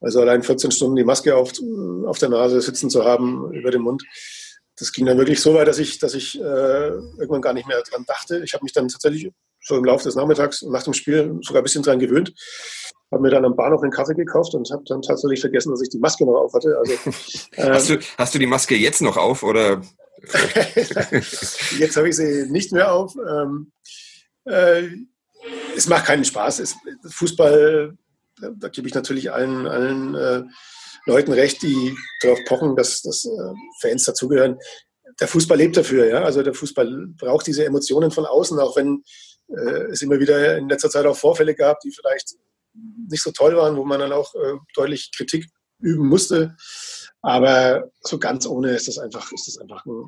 Also 0.00 0.20
allein 0.20 0.44
14 0.44 0.70
Stunden 0.70 0.94
die 0.94 1.04
Maske 1.04 1.34
auf, 1.34 1.52
auf 2.06 2.18
der 2.18 2.28
Nase 2.28 2.60
sitzen 2.60 2.90
zu 2.90 3.04
haben, 3.04 3.52
über 3.52 3.72
den 3.72 3.82
Mund, 3.82 4.04
das 4.76 4.92
ging 4.92 5.06
dann 5.06 5.18
wirklich 5.18 5.40
so 5.40 5.54
weit, 5.54 5.68
dass 5.68 5.78
ich, 5.78 5.98
dass 5.98 6.14
ich 6.14 6.38
äh, 6.38 6.88
irgendwann 6.88 7.40
gar 7.40 7.54
nicht 7.54 7.66
mehr 7.66 7.82
dran 7.82 8.04
dachte. 8.06 8.42
Ich 8.44 8.52
habe 8.52 8.62
mich 8.62 8.72
dann 8.72 8.88
tatsächlich 8.88 9.30
so 9.60 9.76
im 9.76 9.84
Laufe 9.84 10.04
des 10.04 10.14
Nachmittags 10.14 10.62
nach 10.62 10.82
dem 10.82 10.92
Spiel 10.92 11.38
sogar 11.42 11.62
ein 11.62 11.64
bisschen 11.64 11.82
dran 11.82 11.98
gewöhnt. 11.98 12.34
Habe 13.10 13.22
mir 13.22 13.30
dann 13.30 13.44
am 13.44 13.56
Bahnhof 13.56 13.82
einen 13.82 13.92
Kaffee 13.92 14.14
gekauft 14.14 14.54
und 14.54 14.70
habe 14.70 14.82
dann 14.86 15.00
tatsächlich 15.00 15.40
vergessen, 15.40 15.70
dass 15.70 15.82
ich 15.82 15.88
die 15.88 15.98
Maske 15.98 16.26
noch 16.26 16.34
auf 16.34 16.52
hatte. 16.52 16.76
Also, 16.78 16.92
ähm, 17.56 17.72
hast, 17.72 17.88
du, 17.88 17.98
hast 18.18 18.34
du 18.34 18.38
die 18.38 18.46
Maske 18.46 18.76
jetzt 18.76 19.00
noch 19.00 19.16
auf 19.16 19.42
oder? 19.42 19.80
jetzt 21.78 21.96
habe 21.96 22.08
ich 22.08 22.16
sie 22.16 22.46
nicht 22.50 22.72
mehr 22.72 22.92
auf. 22.92 23.14
Ähm, 23.16 23.72
äh, 24.44 24.88
es 25.76 25.88
macht 25.88 26.06
keinen 26.06 26.24
Spaß. 26.24 26.58
Es, 26.58 26.76
Fußball, 27.08 27.96
da, 28.40 28.50
da 28.54 28.68
gebe 28.68 28.88
ich 28.88 28.94
natürlich 28.94 29.32
allen, 29.32 29.66
allen 29.66 30.14
äh, 30.14 30.42
Leuten 31.06 31.32
recht, 31.32 31.62
die 31.62 31.96
darauf 32.20 32.38
pochen, 32.44 32.76
dass, 32.76 33.02
dass 33.02 33.24
äh, 33.24 33.54
Fans 33.80 34.04
dazugehören. 34.04 34.58
Der 35.20 35.28
Fußball 35.28 35.56
lebt 35.56 35.76
dafür, 35.76 36.08
ja. 36.08 36.22
Also 36.22 36.42
der 36.42 36.54
Fußball 36.54 37.06
braucht 37.16 37.46
diese 37.46 37.64
Emotionen 37.64 38.10
von 38.10 38.26
außen, 38.26 38.58
auch 38.58 38.76
wenn 38.76 39.02
äh, 39.48 39.90
es 39.92 40.02
immer 40.02 40.18
wieder 40.18 40.58
in 40.58 40.68
letzter 40.68 40.90
Zeit 40.90 41.06
auch 41.06 41.16
Vorfälle 41.16 41.54
gab, 41.54 41.80
die 41.80 41.92
vielleicht 41.92 42.34
nicht 43.08 43.22
so 43.22 43.30
toll 43.30 43.56
waren, 43.56 43.76
wo 43.76 43.84
man 43.84 44.00
dann 44.00 44.12
auch 44.12 44.34
äh, 44.34 44.54
deutlich 44.74 45.10
Kritik 45.16 45.46
üben 45.78 46.06
musste. 46.08 46.56
Aber 47.22 47.90
so 48.02 48.18
ganz 48.18 48.46
ohne 48.46 48.74
ist 48.74 48.88
das 48.88 48.98
einfach, 48.98 49.32
ist 49.32 49.46
das 49.46 49.58
einfach 49.58 49.84
ein, 49.86 50.04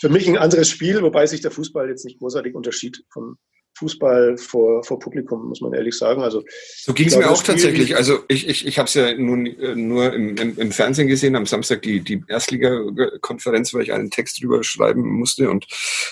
für 0.00 0.08
mich 0.08 0.28
ein 0.28 0.38
anderes 0.38 0.68
Spiel, 0.68 1.02
wobei 1.02 1.26
sich 1.26 1.40
der 1.40 1.50
Fußball 1.50 1.88
jetzt 1.88 2.04
nicht 2.04 2.18
großartig 2.18 2.54
unterschied 2.54 3.04
von, 3.10 3.36
Fußball 3.78 4.36
vor, 4.38 4.82
vor 4.82 4.98
Publikum, 4.98 5.48
muss 5.48 5.60
man 5.60 5.72
ehrlich 5.72 5.96
sagen. 5.96 6.22
Also, 6.22 6.42
so 6.76 6.92
ging 6.92 7.08
es 7.08 7.16
mir 7.16 7.30
auch 7.30 7.42
tatsächlich. 7.42 7.96
Also 7.96 8.24
ich, 8.28 8.48
ich, 8.48 8.66
ich 8.66 8.78
habe 8.78 8.88
es 8.88 8.94
ja 8.94 9.14
nun, 9.14 9.46
äh, 9.46 9.74
nur 9.74 10.12
im, 10.12 10.36
im, 10.36 10.58
im, 10.58 10.72
Fernsehen 10.72 11.08
gesehen, 11.08 11.36
am 11.36 11.46
Samstag 11.46 11.82
die, 11.82 12.00
die 12.00 12.22
Erstliga-Konferenz, 12.28 13.72
weil 13.72 13.82
ich 13.82 13.92
einen 13.92 14.10
Text 14.10 14.42
drüber 14.42 14.64
schreiben 14.64 15.08
musste 15.08 15.50
und 15.50 15.66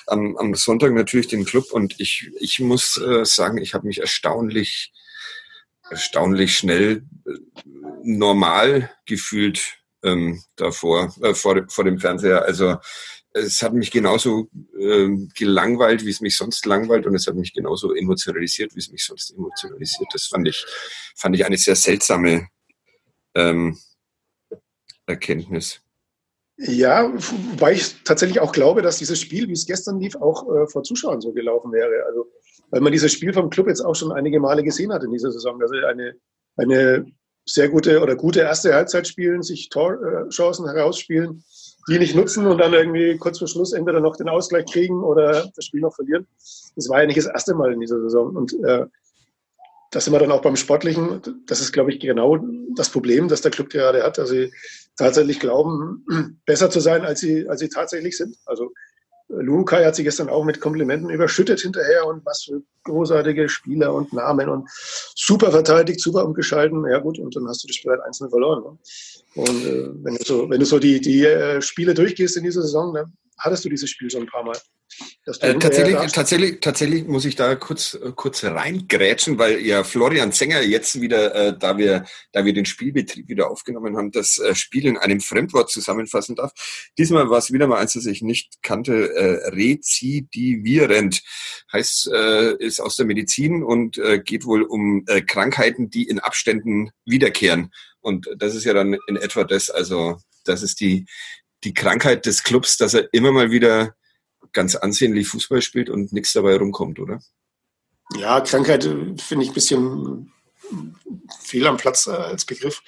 am, 0.06 0.36
am 0.36 0.54
Sonntag 0.54 0.92
natürlich 0.92 1.28
den 1.28 1.44
Club. 1.44 1.72
Und 1.72 1.98
ich, 1.98 2.30
ich 2.40 2.60
muss 2.60 2.96
äh, 2.96 3.24
sagen, 3.24 3.58
ich 3.58 3.74
habe 3.74 3.86
mich 3.86 4.00
erstaunlich, 4.00 4.92
erstaunlich 5.90 6.56
schnell 6.56 7.02
äh, 7.26 7.32
normal 8.02 8.90
gefühlt 9.06 9.78
ähm, 10.04 10.42
davor, 10.56 11.14
äh, 11.22 11.34
vor, 11.34 11.64
vor 11.68 11.84
dem 11.84 11.98
Fernseher. 11.98 12.44
Also 12.44 12.76
es 13.36 13.62
hat 13.62 13.74
mich 13.74 13.90
genauso 13.90 14.48
äh, 14.78 15.08
gelangweilt, 15.34 16.04
wie 16.04 16.10
es 16.10 16.20
mich 16.20 16.36
sonst 16.36 16.64
langweilt 16.64 17.06
und 17.06 17.14
es 17.14 17.26
hat 17.26 17.34
mich 17.34 17.52
genauso 17.52 17.94
emotionalisiert, 17.94 18.74
wie 18.74 18.80
es 18.80 18.90
mich 18.90 19.04
sonst 19.04 19.30
emotionalisiert. 19.30 20.08
Das 20.12 20.26
fand 20.26 20.48
ich, 20.48 20.64
fand 21.14 21.36
ich 21.36 21.44
eine 21.44 21.58
sehr 21.58 21.76
seltsame 21.76 22.48
ähm, 23.34 23.76
Erkenntnis. 25.06 25.80
Ja, 26.58 27.12
weil 27.58 27.76
ich 27.76 28.02
tatsächlich 28.04 28.40
auch 28.40 28.52
glaube, 28.52 28.80
dass 28.80 28.96
dieses 28.96 29.20
Spiel, 29.20 29.46
wie 29.48 29.52
es 29.52 29.66
gestern 29.66 30.00
lief, 30.00 30.16
auch 30.16 30.48
äh, 30.48 30.66
vor 30.66 30.82
Zuschauern 30.82 31.20
so 31.20 31.32
gelaufen 31.32 31.70
wäre. 31.72 32.06
Also, 32.06 32.30
weil 32.70 32.80
man 32.80 32.92
dieses 32.92 33.12
Spiel 33.12 33.34
vom 33.34 33.50
Club 33.50 33.68
jetzt 33.68 33.82
auch 33.82 33.94
schon 33.94 34.12
einige 34.12 34.40
Male 34.40 34.62
gesehen 34.62 34.92
hat 34.92 35.04
in 35.04 35.12
dieser 35.12 35.30
Saison. 35.30 35.60
Also 35.60 35.74
eine, 35.74 36.14
eine 36.56 37.12
sehr 37.44 37.68
gute 37.68 38.00
oder 38.00 38.16
gute 38.16 38.40
erste 38.40 38.72
Halbzeit 38.72 39.06
spielen, 39.06 39.42
sich 39.42 39.68
Torchancen 39.68 40.66
herausspielen 40.66 41.44
die 41.88 41.98
nicht 41.98 42.14
nutzen 42.14 42.46
und 42.46 42.58
dann 42.58 42.72
irgendwie 42.72 43.16
kurz 43.16 43.38
vor 43.38 43.48
Schluss 43.48 43.72
entweder 43.72 44.00
noch 44.00 44.16
den 44.16 44.28
Ausgleich 44.28 44.66
kriegen 44.66 45.04
oder 45.04 45.50
das 45.54 45.64
Spiel 45.64 45.80
noch 45.80 45.94
verlieren. 45.94 46.26
Das 46.74 46.88
war 46.88 47.00
ja 47.00 47.06
nicht 47.06 47.18
das 47.18 47.26
erste 47.26 47.54
Mal 47.54 47.72
in 47.72 47.80
dieser 47.80 48.00
Saison. 48.00 48.34
Und 48.34 48.52
äh, 48.64 48.86
das 49.92 50.04
sind 50.04 50.12
wir 50.12 50.18
dann 50.18 50.32
auch 50.32 50.42
beim 50.42 50.56
Sportlichen. 50.56 51.22
Das 51.46 51.60
ist, 51.60 51.72
glaube 51.72 51.92
ich, 51.92 52.00
genau 52.00 52.38
das 52.74 52.90
Problem, 52.90 53.28
das 53.28 53.40
der 53.40 53.52
Club 53.52 53.70
gerade 53.70 54.02
hat, 54.02 54.18
dass 54.18 54.30
sie 54.30 54.52
tatsächlich 54.96 55.38
glauben, 55.38 56.04
besser 56.46 56.70
zu 56.70 56.80
sein, 56.80 57.04
als 57.04 57.20
sie, 57.20 57.48
als 57.48 57.60
sie 57.60 57.68
tatsächlich 57.68 58.16
sind. 58.16 58.36
Also 58.46 58.72
Lukai 59.28 59.84
hat 59.84 59.96
sich 59.96 60.04
gestern 60.04 60.28
auch 60.28 60.44
mit 60.44 60.60
Komplimenten 60.60 61.10
überschüttet 61.10 61.60
hinterher 61.60 62.06
und 62.06 62.24
was 62.24 62.44
für 62.44 62.62
großartige 62.84 63.48
Spieler 63.48 63.92
und 63.92 64.12
Namen 64.12 64.48
und 64.48 64.68
super 64.70 65.50
verteidigt, 65.50 66.00
super 66.00 66.24
umgeschalten. 66.24 66.86
Ja 66.88 66.98
gut, 66.98 67.18
und 67.18 67.34
dann 67.34 67.48
hast 67.48 67.64
du 67.64 67.66
das 67.66 67.76
Spiel 67.76 67.90
halt 67.90 68.02
einzeln 68.02 68.30
verloren. 68.30 68.62
Ne? 68.62 68.78
Und 69.34 69.66
äh, 69.66 69.88
wenn 70.04 70.14
du 70.14 70.24
so, 70.24 70.48
wenn 70.48 70.60
du 70.60 70.66
so 70.66 70.78
die, 70.78 71.00
die 71.00 71.24
äh, 71.24 71.60
Spiele 71.60 71.94
durchgehst 71.94 72.36
in 72.36 72.44
dieser 72.44 72.62
Saison, 72.62 72.94
dann 72.94 73.12
hattest 73.38 73.64
du 73.64 73.68
dieses 73.68 73.90
Spiel 73.90 74.10
schon 74.10 74.22
ein 74.22 74.28
paar 74.28 74.44
Mal. 74.44 74.56
Äh, 75.40 75.58
tatsächlich, 75.58 76.12
tatsächlich, 76.12 76.60
tatsächlich 76.60 77.06
muss 77.06 77.24
ich 77.24 77.34
da 77.34 77.56
kurz, 77.56 77.94
äh, 77.94 78.12
kurz 78.14 78.44
reingrätschen, 78.44 79.38
weil 79.38 79.60
ja 79.60 79.82
Florian 79.82 80.32
Zenger 80.32 80.62
jetzt 80.62 81.00
wieder, 81.00 81.34
äh, 81.34 81.58
da 81.58 81.78
wir, 81.78 82.04
da 82.32 82.44
wir 82.44 82.52
den 82.52 82.64
Spielbetrieb 82.64 83.28
wieder 83.28 83.50
aufgenommen 83.50 83.96
haben, 83.96 84.12
das 84.12 84.38
äh, 84.38 84.54
Spiel 84.54 84.86
in 84.86 84.96
einem 84.96 85.20
Fremdwort 85.20 85.70
zusammenfassen 85.70 86.36
darf. 86.36 86.52
Diesmal 86.96 87.28
war 87.28 87.38
es 87.38 87.52
wieder 87.52 87.66
mal 87.66 87.78
eins, 87.78 87.94
das 87.94 88.06
ich 88.06 88.22
nicht 88.22 88.62
kannte, 88.62 89.14
äh, 89.14 89.48
rezidivierend. 89.48 91.22
Heißt, 91.72 92.10
äh, 92.12 92.54
ist 92.56 92.80
aus 92.80 92.96
der 92.96 93.06
Medizin 93.06 93.64
und 93.64 93.98
äh, 93.98 94.20
geht 94.20 94.44
wohl 94.44 94.62
um 94.62 95.04
äh, 95.08 95.22
Krankheiten, 95.22 95.90
die 95.90 96.04
in 96.04 96.20
Abständen 96.20 96.90
wiederkehren. 97.04 97.72
Und 98.00 98.28
das 98.36 98.54
ist 98.54 98.64
ja 98.64 98.72
dann 98.72 98.96
in 99.08 99.16
etwa 99.16 99.42
das, 99.42 99.70
also 99.70 100.18
das 100.44 100.62
ist 100.62 100.80
die, 100.80 101.06
die 101.64 101.74
Krankheit 101.74 102.26
des 102.26 102.44
Clubs, 102.44 102.76
dass 102.76 102.94
er 102.94 103.12
immer 103.12 103.32
mal 103.32 103.50
wieder 103.50 103.94
ganz 104.56 104.74
ansehnlich 104.74 105.28
Fußball 105.28 105.62
spielt 105.62 105.90
und 105.90 106.12
nichts 106.12 106.32
dabei 106.32 106.56
rumkommt, 106.56 106.98
oder? 106.98 107.20
Ja, 108.16 108.40
Krankheit 108.40 108.86
äh, 108.86 109.14
finde 109.18 109.44
ich 109.44 109.50
ein 109.50 109.54
bisschen 109.54 110.32
fehl 111.40 111.66
am 111.66 111.76
Platz 111.76 112.06
äh, 112.06 112.10
als 112.10 112.44
Begriff. 112.44 112.82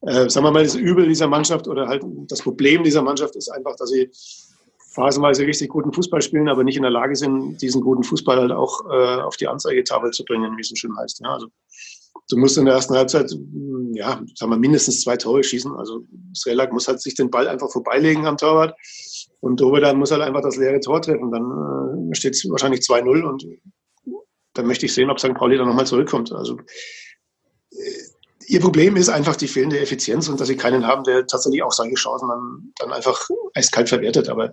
Äh, 0.00 0.28
sagen 0.30 0.46
wir 0.46 0.50
mal, 0.50 0.64
das 0.64 0.74
Übel 0.74 1.06
dieser 1.06 1.28
Mannschaft 1.28 1.68
oder 1.68 1.86
halt 1.86 2.02
das 2.26 2.40
Problem 2.40 2.82
dieser 2.82 3.02
Mannschaft 3.02 3.36
ist 3.36 3.50
einfach, 3.50 3.76
dass 3.76 3.90
sie 3.90 4.10
phasenweise 4.92 5.46
richtig 5.46 5.68
guten 5.68 5.92
Fußball 5.92 6.22
spielen, 6.22 6.48
aber 6.48 6.64
nicht 6.64 6.76
in 6.76 6.82
der 6.82 6.90
Lage 6.90 7.14
sind, 7.14 7.58
diesen 7.58 7.82
guten 7.82 8.02
Fußball 8.02 8.38
halt 8.38 8.52
auch 8.52 8.80
äh, 8.90 9.20
auf 9.20 9.36
die 9.36 9.46
Anzeigetafel 9.46 10.10
zu 10.10 10.24
bringen, 10.24 10.56
wie 10.56 10.62
es 10.62 10.68
so 10.68 10.74
schön 10.74 10.96
heißt. 10.96 11.20
Ja, 11.20 11.34
also 11.34 11.48
du 12.28 12.36
musst 12.36 12.58
in 12.58 12.64
der 12.64 12.74
ersten 12.74 12.94
Halbzeit, 12.94 13.30
ja, 13.92 14.22
sagen 14.34 14.52
wir, 14.52 14.58
mindestens 14.58 15.02
zwei 15.02 15.16
Tore 15.16 15.42
schießen. 15.42 15.74
Also 15.76 16.04
Srelak 16.34 16.72
muss 16.72 16.88
halt 16.88 17.00
sich 17.00 17.14
den 17.14 17.30
Ball 17.30 17.48
einfach 17.48 17.70
vorbeilegen 17.70 18.26
am 18.26 18.36
Torwart 18.36 18.76
und 19.40 19.60
Dovedan 19.60 19.98
muss 19.98 20.10
halt 20.10 20.22
einfach 20.22 20.42
das 20.42 20.56
leere 20.56 20.80
Tor 20.80 21.02
treffen. 21.02 21.30
Dann 21.30 22.10
äh, 22.10 22.14
steht 22.14 22.34
es 22.34 22.48
wahrscheinlich 22.48 22.80
2-0 22.80 23.22
und 23.22 23.46
dann 24.54 24.66
möchte 24.66 24.86
ich 24.86 24.94
sehen, 24.94 25.10
ob 25.10 25.20
St. 25.20 25.34
Pauli 25.34 25.56
dann 25.56 25.68
nochmal 25.68 25.86
zurückkommt. 25.86 26.32
Also 26.32 26.58
Ihr 28.50 28.60
Problem 28.60 28.96
ist 28.96 29.08
einfach 29.08 29.36
die 29.36 29.46
fehlende 29.46 29.78
Effizienz 29.78 30.28
und 30.28 30.40
dass 30.40 30.48
sie 30.48 30.56
keinen 30.56 30.84
haben, 30.84 31.04
der 31.04 31.24
tatsächlich 31.24 31.62
auch 31.62 31.70
solche 31.70 31.94
Chancen 31.94 32.28
dann, 32.28 32.72
dann 32.78 32.92
einfach 32.92 33.28
eiskalt 33.54 33.88
verwertet. 33.88 34.28
Aber 34.28 34.50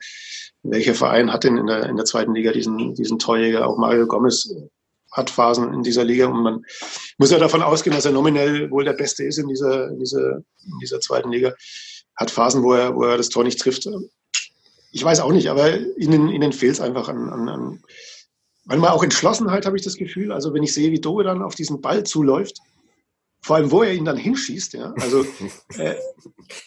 welcher 0.62 0.94
Verein 0.94 1.34
hat 1.34 1.44
denn 1.44 1.58
in 1.58 1.66
der, 1.66 1.90
in 1.90 1.96
der 1.96 2.06
zweiten 2.06 2.36
Liga 2.36 2.52
diesen, 2.52 2.94
diesen 2.94 3.18
Torjäger? 3.18 3.68
Auch 3.68 3.78
Mario 3.78 4.06
Gomez 4.06 4.54
hat 5.12 5.30
Phasen 5.30 5.74
in 5.74 5.84
dieser 5.84 6.04
Liga 6.04 6.28
und 6.28 6.44
man 6.44 6.66
muss 7.18 7.32
ja 7.32 7.40
davon 7.40 7.62
ausgehen, 7.62 7.96
dass 7.96 8.06
er 8.06 8.12
nominell 8.12 8.70
wohl 8.72 8.84
der 8.84 8.94
Beste 8.94 9.24
ist 9.24 9.38
in 9.38 9.48
dieser, 9.48 9.90
in 9.90 10.00
dieser, 10.00 10.38
in 10.38 10.80
dieser 10.82 11.00
zweiten 11.00 11.32
Liga. 11.32 11.54
Hat 12.16 12.32
Phasen, 12.32 12.64
wo 12.64 12.74
er, 12.74 12.96
wo 12.96 13.04
er 13.04 13.18
das 13.18 13.30
Tor 13.30 13.44
nicht 13.44 13.60
trifft. 13.60 13.88
Ich 14.92 15.04
weiß 15.04 15.20
auch 15.20 15.32
nicht, 15.32 15.50
aber 15.50 15.78
ihnen, 15.98 16.30
ihnen 16.30 16.54
fehlt 16.54 16.74
es 16.74 16.82
einfach 16.82 17.10
an, 17.10 17.30
an, 17.30 17.50
an 17.50 17.84
manchmal 18.66 18.92
auch 18.92 19.04
Entschlossenheit, 19.04 19.66
habe 19.66 19.78
ich 19.78 19.84
das 19.84 19.96
Gefühl. 19.96 20.32
Also 20.32 20.54
wenn 20.54 20.64
ich 20.64 20.74
sehe, 20.74 20.92
wie 20.92 21.00
Doe 21.00 21.24
dann 21.24 21.42
auf 21.42 21.56
diesen 21.56 21.82
Ball 21.82 22.04
zuläuft, 22.04 22.60
vor 23.42 23.56
allem, 23.56 23.72
wo 23.72 23.84
er 23.84 23.94
ihn 23.94 24.06
dann 24.06 24.18
hinschießt. 24.18 24.74
Ja? 24.74 24.94
Also, 25.00 25.26
äh, 25.78 25.96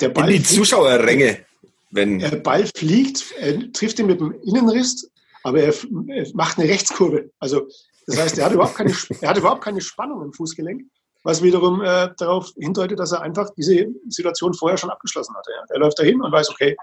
der 0.01 0.09
Ball 0.09 0.31
In 0.31 0.39
die 0.39 0.43
Zuschauerränge. 0.43 1.45
Wenn 1.91 2.21
der 2.21 2.37
Ball 2.37 2.67
fliegt, 2.75 3.35
er 3.39 3.73
trifft 3.73 3.99
ihn 3.99 4.07
mit 4.07 4.21
dem 4.21 4.33
Innenriss, 4.45 5.11
aber 5.43 5.61
er, 5.61 5.75
er 6.09 6.27
macht 6.35 6.59
eine 6.59 6.69
Rechtskurve. 6.69 7.31
Also, 7.41 7.67
das 8.07 8.19
heißt, 8.19 8.39
er 8.39 8.47
hat 8.47 8.53
überhaupt 8.53 8.77
keine, 8.77 8.95
er 9.21 9.29
hat 9.31 9.39
überhaupt 9.39 9.63
keine 9.63 9.81
Spannung 9.81 10.23
im 10.23 10.33
Fußgelenk, 10.33 10.83
was 11.23 11.43
wiederum 11.43 11.83
äh, 11.83 12.11
darauf 12.17 12.53
hindeutet, 12.57 12.99
dass 12.99 13.13
er 13.13 13.23
einfach 13.23 13.51
diese 13.57 13.87
Situation 14.09 14.55
vorher 14.55 14.79
schon 14.79 14.91
abgeschlossen 14.91 15.35
hatte. 15.37 15.51
Ja? 15.53 15.65
Er 15.69 15.79
läuft 15.81 15.99
dahin 15.99 16.21
und 16.21 16.33
weiß, 16.33 16.51
okay, 16.51 16.77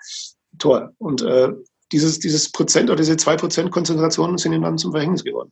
Tor. 0.57 0.91
Und 0.97 1.21
äh, 1.21 1.49
dieses, 1.91 2.19
dieses 2.19 2.51
Prozent 2.51 2.89
oder 2.89 2.97
diese 2.97 3.17
zwei 3.17 3.35
Prozent 3.35 3.71
Konzentration 3.71 4.37
sind 4.37 4.53
ihm 4.53 4.61
dann 4.61 4.77
zum 4.77 4.91
Verhängnis 4.91 5.23
geworden. 5.23 5.51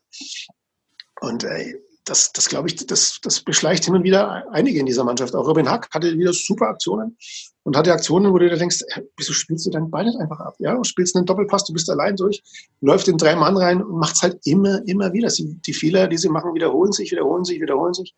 Und 1.22 1.44
äh, 1.44 1.76
das, 2.06 2.32
das 2.34 2.50
glaube 2.50 2.68
ich, 2.68 2.76
das, 2.86 3.20
das 3.22 3.42
beschleicht 3.42 3.86
hin 3.86 3.96
und 3.96 4.04
wieder 4.04 4.46
einige 4.52 4.80
in 4.80 4.86
dieser 4.86 5.04
Mannschaft. 5.04 5.34
Auch 5.36 5.48
Robin 5.48 5.70
Hack 5.70 5.90
hatte 5.92 6.18
wieder 6.18 6.34
super 6.34 6.68
Aktionen 6.68 7.18
und 7.66 7.76
hatte 7.76 7.92
Aktionen, 7.92 8.32
wo 8.32 8.38
du 8.38 8.48
dir 8.48 8.58
denkst, 8.58 8.84
wieso 9.18 9.34
spielst 9.34 9.66
du 9.66 9.72
dein 9.72 9.90
Bein 9.90 10.06
nicht 10.06 10.20
einfach 10.20 10.40
ab? 10.40 10.56
Ja, 10.60 10.76
und 10.76 10.86
spielst 10.86 11.16
einen 11.16 11.26
Doppelpass, 11.26 11.66
du 11.66 11.74
bist 11.74 11.90
allein 11.90 12.16
durch, 12.16 12.44
läuft 12.80 13.08
in 13.08 13.18
drei 13.18 13.36
Mann 13.36 13.58
rein 13.58 13.82
und 13.82 13.98
macht 13.98 14.16
es 14.16 14.22
halt 14.22 14.40
immer, 14.46 14.88
immer 14.88 15.12
wieder. 15.14 15.32
Sie, 15.32 15.60
die 15.66 15.74
Fehler, 15.74 16.08
die 16.08 16.18
sie 16.18 16.30
machen, 16.30 16.54
wiederholen 16.54 16.92
sich, 16.92 17.12
wiederholen 17.12 17.44
sich, 17.44 17.60
wiederholen 17.60 17.96
sich. 17.96 18.14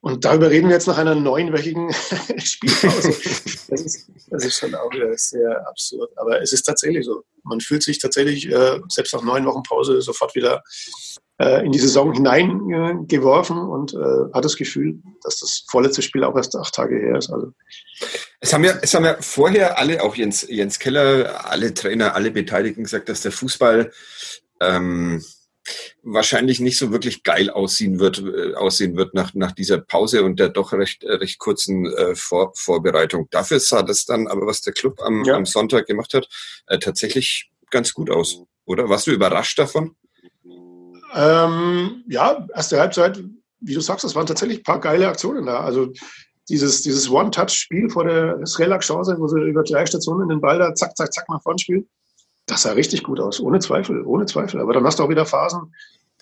Und 0.00 0.24
darüber 0.24 0.48
reden 0.48 0.68
wir 0.68 0.76
jetzt 0.76 0.86
nach 0.86 0.96
einer 0.96 1.14
neunwöchigen 1.14 1.92
Spielpause. 2.38 3.14
Das 3.68 3.82
ist, 3.82 4.10
das 4.30 4.44
ist 4.46 4.58
schon 4.58 4.74
auch 4.74 4.90
wieder 4.94 5.12
sehr 5.18 5.68
absurd. 5.68 6.10
Aber 6.16 6.40
es 6.40 6.54
ist 6.54 6.62
tatsächlich 6.62 7.04
so. 7.04 7.24
Man 7.42 7.60
fühlt 7.60 7.82
sich 7.82 7.98
tatsächlich, 7.98 8.50
äh, 8.50 8.80
selbst 8.88 9.12
nach 9.12 9.22
neun 9.22 9.44
Wochen 9.44 9.62
Pause, 9.62 10.00
sofort 10.00 10.34
wieder 10.34 10.62
äh, 11.38 11.66
in 11.66 11.72
die 11.72 11.78
Saison 11.78 12.14
hineingeworfen 12.14 13.58
und 13.58 13.92
äh, 13.92 14.32
hat 14.32 14.44
das 14.44 14.56
Gefühl, 14.56 15.02
dass 15.22 15.40
das 15.40 15.64
vorletzte 15.68 16.00
Spiel 16.00 16.24
auch 16.24 16.34
erst 16.34 16.56
acht 16.56 16.74
Tage 16.74 16.96
her 16.96 17.18
ist. 17.18 17.30
Also. 17.30 17.52
Es 18.40 18.52
haben 18.52 18.64
ja, 18.64 18.78
es 18.82 18.94
haben 18.94 19.04
ja 19.04 19.16
vorher 19.20 19.78
alle, 19.78 20.02
auch 20.02 20.14
Jens, 20.14 20.46
Jens 20.48 20.78
Keller, 20.78 21.50
alle 21.50 21.74
Trainer, 21.74 22.14
alle 22.14 22.30
Beteiligten 22.30 22.84
gesagt, 22.84 23.08
dass 23.08 23.22
der 23.22 23.32
Fußball 23.32 23.92
ähm, 24.60 25.22
wahrscheinlich 26.02 26.60
nicht 26.60 26.78
so 26.78 26.92
wirklich 26.92 27.22
geil 27.22 27.50
aussehen 27.50 27.98
wird, 27.98 28.18
äh, 28.18 28.54
aussehen 28.54 28.96
wird 28.96 29.14
nach, 29.14 29.34
nach 29.34 29.52
dieser 29.52 29.78
Pause 29.78 30.22
und 30.22 30.38
der 30.38 30.48
doch 30.48 30.72
recht, 30.72 31.04
äh, 31.04 31.14
recht 31.14 31.38
kurzen 31.38 31.86
äh, 31.86 32.14
Vor 32.14 32.52
Vorbereitung. 32.54 33.28
Dafür 33.30 33.60
sah 33.60 33.82
das 33.82 34.04
dann 34.04 34.28
aber, 34.28 34.46
was 34.46 34.60
der 34.62 34.72
Club 34.72 35.00
am, 35.02 35.24
ja. 35.24 35.34
am 35.34 35.46
Sonntag 35.46 35.86
gemacht 35.86 36.14
hat, 36.14 36.28
äh, 36.66 36.78
tatsächlich 36.78 37.50
ganz 37.70 37.92
gut 37.92 38.10
aus, 38.10 38.42
oder? 38.64 38.88
Warst 38.88 39.06
du 39.06 39.10
überrascht 39.10 39.58
davon? 39.58 39.94
Ähm, 41.14 42.04
ja, 42.08 42.46
erste 42.54 42.80
Halbzeit, 42.80 43.22
wie 43.60 43.74
du 43.74 43.80
sagst, 43.80 44.04
es 44.04 44.14
waren 44.14 44.26
tatsächlich 44.26 44.58
ein 44.58 44.64
paar 44.64 44.80
geile 44.80 45.08
Aktionen 45.08 45.46
da. 45.46 45.60
Also 45.60 45.92
dieses, 46.48 46.82
dieses 46.82 47.10
One-Touch-Spiel 47.10 47.90
vor 47.90 48.04
der 48.04 48.44
Srelak-Chance, 48.46 49.16
wo 49.18 49.28
sie 49.28 49.40
über 49.40 49.62
drei 49.62 49.86
Stationen 49.86 50.28
den 50.28 50.40
Ball 50.40 50.58
da 50.58 50.74
zack, 50.74 50.96
zack, 50.96 51.12
zack 51.12 51.28
nach 51.28 51.42
vorne 51.42 51.58
spielen, 51.58 51.88
das 52.46 52.62
sah 52.62 52.72
richtig 52.72 53.02
gut 53.02 53.20
aus, 53.20 53.40
ohne 53.40 53.58
Zweifel, 53.58 54.04
ohne 54.04 54.26
Zweifel. 54.26 54.60
Aber 54.60 54.72
dann 54.72 54.84
hast 54.84 54.98
du 54.98 55.02
auch 55.04 55.08
wieder 55.08 55.26
Phasen, 55.26 55.74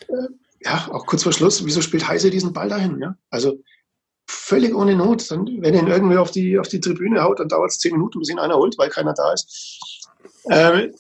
äh, 0.09 0.29
ja, 0.61 0.89
auch 0.91 1.07
kurz 1.07 1.23
vor 1.23 1.33
Schluss, 1.33 1.65
wieso 1.65 1.81
spielt 1.81 2.09
Heise 2.09 2.31
diesen 2.31 2.53
Ball 2.53 2.69
dahin? 2.69 2.99
Ja? 3.01 3.17
Also 3.31 3.63
völlig 4.27 4.75
ohne 4.75 4.97
Not. 4.97 5.31
Dann, 5.31 5.47
wenn 5.61 5.75
ihn 5.75 5.87
irgendwie 5.87 6.17
auf 6.17 6.31
die, 6.31 6.59
auf 6.59 6.69
die 6.69 6.81
Tribüne 6.81 7.23
haut, 7.23 7.41
dann 7.41 7.49
dauert 7.49 7.71
es 7.71 7.79
zehn 7.79 7.93
Minuten, 7.93 8.19
bis 8.19 8.29
ihn 8.29 8.39
einer 8.39 8.57
holt, 8.57 8.77
weil 8.79 8.91
keiner 8.91 9.15
da 9.15 9.33
ist. 9.33 10.09
Ähm, 10.51 10.93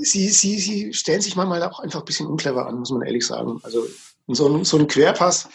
sie, 0.00 0.28
sie, 0.28 0.58
sie 0.58 0.92
stellen 0.92 1.20
sich 1.20 1.36
manchmal 1.36 1.62
auch 1.62 1.80
einfach 1.80 2.00
ein 2.00 2.04
bisschen 2.04 2.26
unclever 2.26 2.66
an, 2.66 2.80
muss 2.80 2.90
man 2.90 3.02
ehrlich 3.02 3.26
sagen. 3.26 3.60
Also 3.62 3.86
so 4.28 4.48
ein, 4.48 4.64
so 4.64 4.78
ein 4.78 4.88
Querpass 4.88 5.48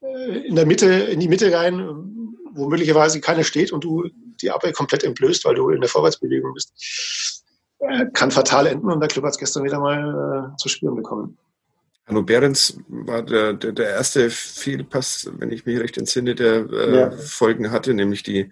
äh, 0.00 0.46
in 0.46 0.56
der 0.56 0.66
Mitte, 0.66 0.86
in 0.86 1.20
die 1.20 1.28
Mitte 1.28 1.52
rein, 1.52 2.21
wo 2.54 2.68
möglicherweise 2.68 3.20
keiner 3.20 3.44
steht 3.44 3.72
und 3.72 3.84
du 3.84 4.08
die 4.40 4.50
Abwehr 4.50 4.72
komplett 4.72 5.04
entblößt, 5.04 5.44
weil 5.44 5.54
du 5.54 5.70
in 5.70 5.80
der 5.80 5.90
Vorwärtsbewegung 5.90 6.54
bist, 6.54 7.44
äh, 7.78 8.06
kann 8.12 8.30
fatal 8.30 8.66
enden 8.66 8.90
und 8.90 9.00
der 9.00 9.08
Club 9.08 9.24
hat 9.24 9.32
es 9.32 9.38
gestern 9.38 9.64
wieder 9.64 9.80
mal 9.80 10.52
äh, 10.52 10.56
zu 10.56 10.68
spüren 10.68 10.96
bekommen. 10.96 11.38
Hanno 12.06 12.22
Behrens 12.22 12.78
war 12.88 13.22
der, 13.22 13.52
der, 13.52 13.72
der, 13.72 13.90
erste 13.90 14.28
Fehlpass, 14.30 15.30
wenn 15.38 15.52
ich 15.52 15.66
mich 15.66 15.78
recht 15.78 15.96
entsinne, 15.96 16.34
der 16.34 16.68
äh, 16.70 16.96
ja. 16.96 17.10
Folgen 17.12 17.70
hatte, 17.70 17.94
nämlich 17.94 18.22
die, 18.22 18.50